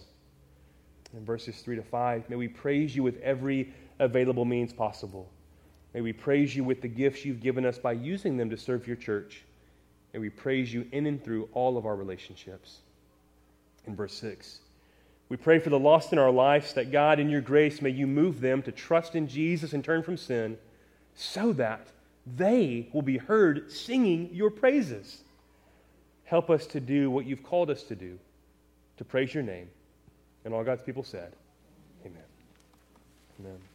In 1.14 1.26
verses 1.26 1.60
3 1.62 1.76
to 1.76 1.84
5, 1.84 2.30
may 2.30 2.38
we 2.38 2.48
praise 2.48 2.96
you 2.96 3.04
with 3.04 3.20
every 3.22 3.74
available 4.00 4.46
means 4.46 4.72
possible. 4.72 5.30
May 5.94 6.00
we 6.00 6.14
praise 6.14 6.56
you 6.56 6.64
with 6.64 6.82
the 6.82 6.88
gifts 6.88 7.26
you've 7.26 7.42
given 7.42 7.66
us 7.66 7.78
by 7.78 7.92
using 7.92 8.38
them 8.38 8.50
to 8.50 8.58
serve 8.58 8.88
your 8.88 8.96
church. 8.96 9.44
May 10.14 10.20
we 10.20 10.30
praise 10.30 10.74
you 10.74 10.88
in 10.92 11.06
and 11.06 11.24
through 11.24 11.50
all 11.54 11.78
of 11.78 11.86
our 11.86 11.96
relationships. 11.96 12.80
In 13.88 13.96
verse 13.96 14.14
6, 14.14 14.60
we 15.30 15.38
pray 15.38 15.60
for 15.60 15.70
the 15.70 15.80
lost 15.80 16.12
in 16.12 16.20
our 16.20 16.32
lives 16.32 16.74
that 16.74 16.92
God, 16.92 17.20
in 17.20 17.30
your 17.30 17.42
grace, 17.42 17.82
may 17.82 17.90
you 17.90 18.06
move 18.06 18.42
them 18.42 18.62
to 18.64 18.72
trust 18.72 19.16
in 19.16 19.28
Jesus 19.28 19.74
and 19.74 19.84
turn 19.84 20.04
from 20.04 20.18
sin 20.18 20.58
so 21.16 21.54
that 21.54 21.88
they 22.26 22.90
will 22.94 23.02
be 23.02 23.18
heard 23.18 23.72
singing 23.72 24.30
your 24.34 24.50
praises. 24.50 25.22
Help 26.26 26.50
us 26.50 26.66
to 26.68 26.80
do 26.80 27.10
what 27.10 27.26
you've 27.26 27.44
called 27.44 27.70
us 27.70 27.84
to 27.84 27.96
do, 27.96 28.20
to 28.98 29.06
praise 29.06 29.34
your 29.34 29.44
name. 29.44 29.70
And 30.44 30.54
all 30.54 30.64
God's 30.64 30.84
people 30.84 31.04
said, 31.04 31.34
Amen. 32.06 32.24
Amen. 33.40 33.71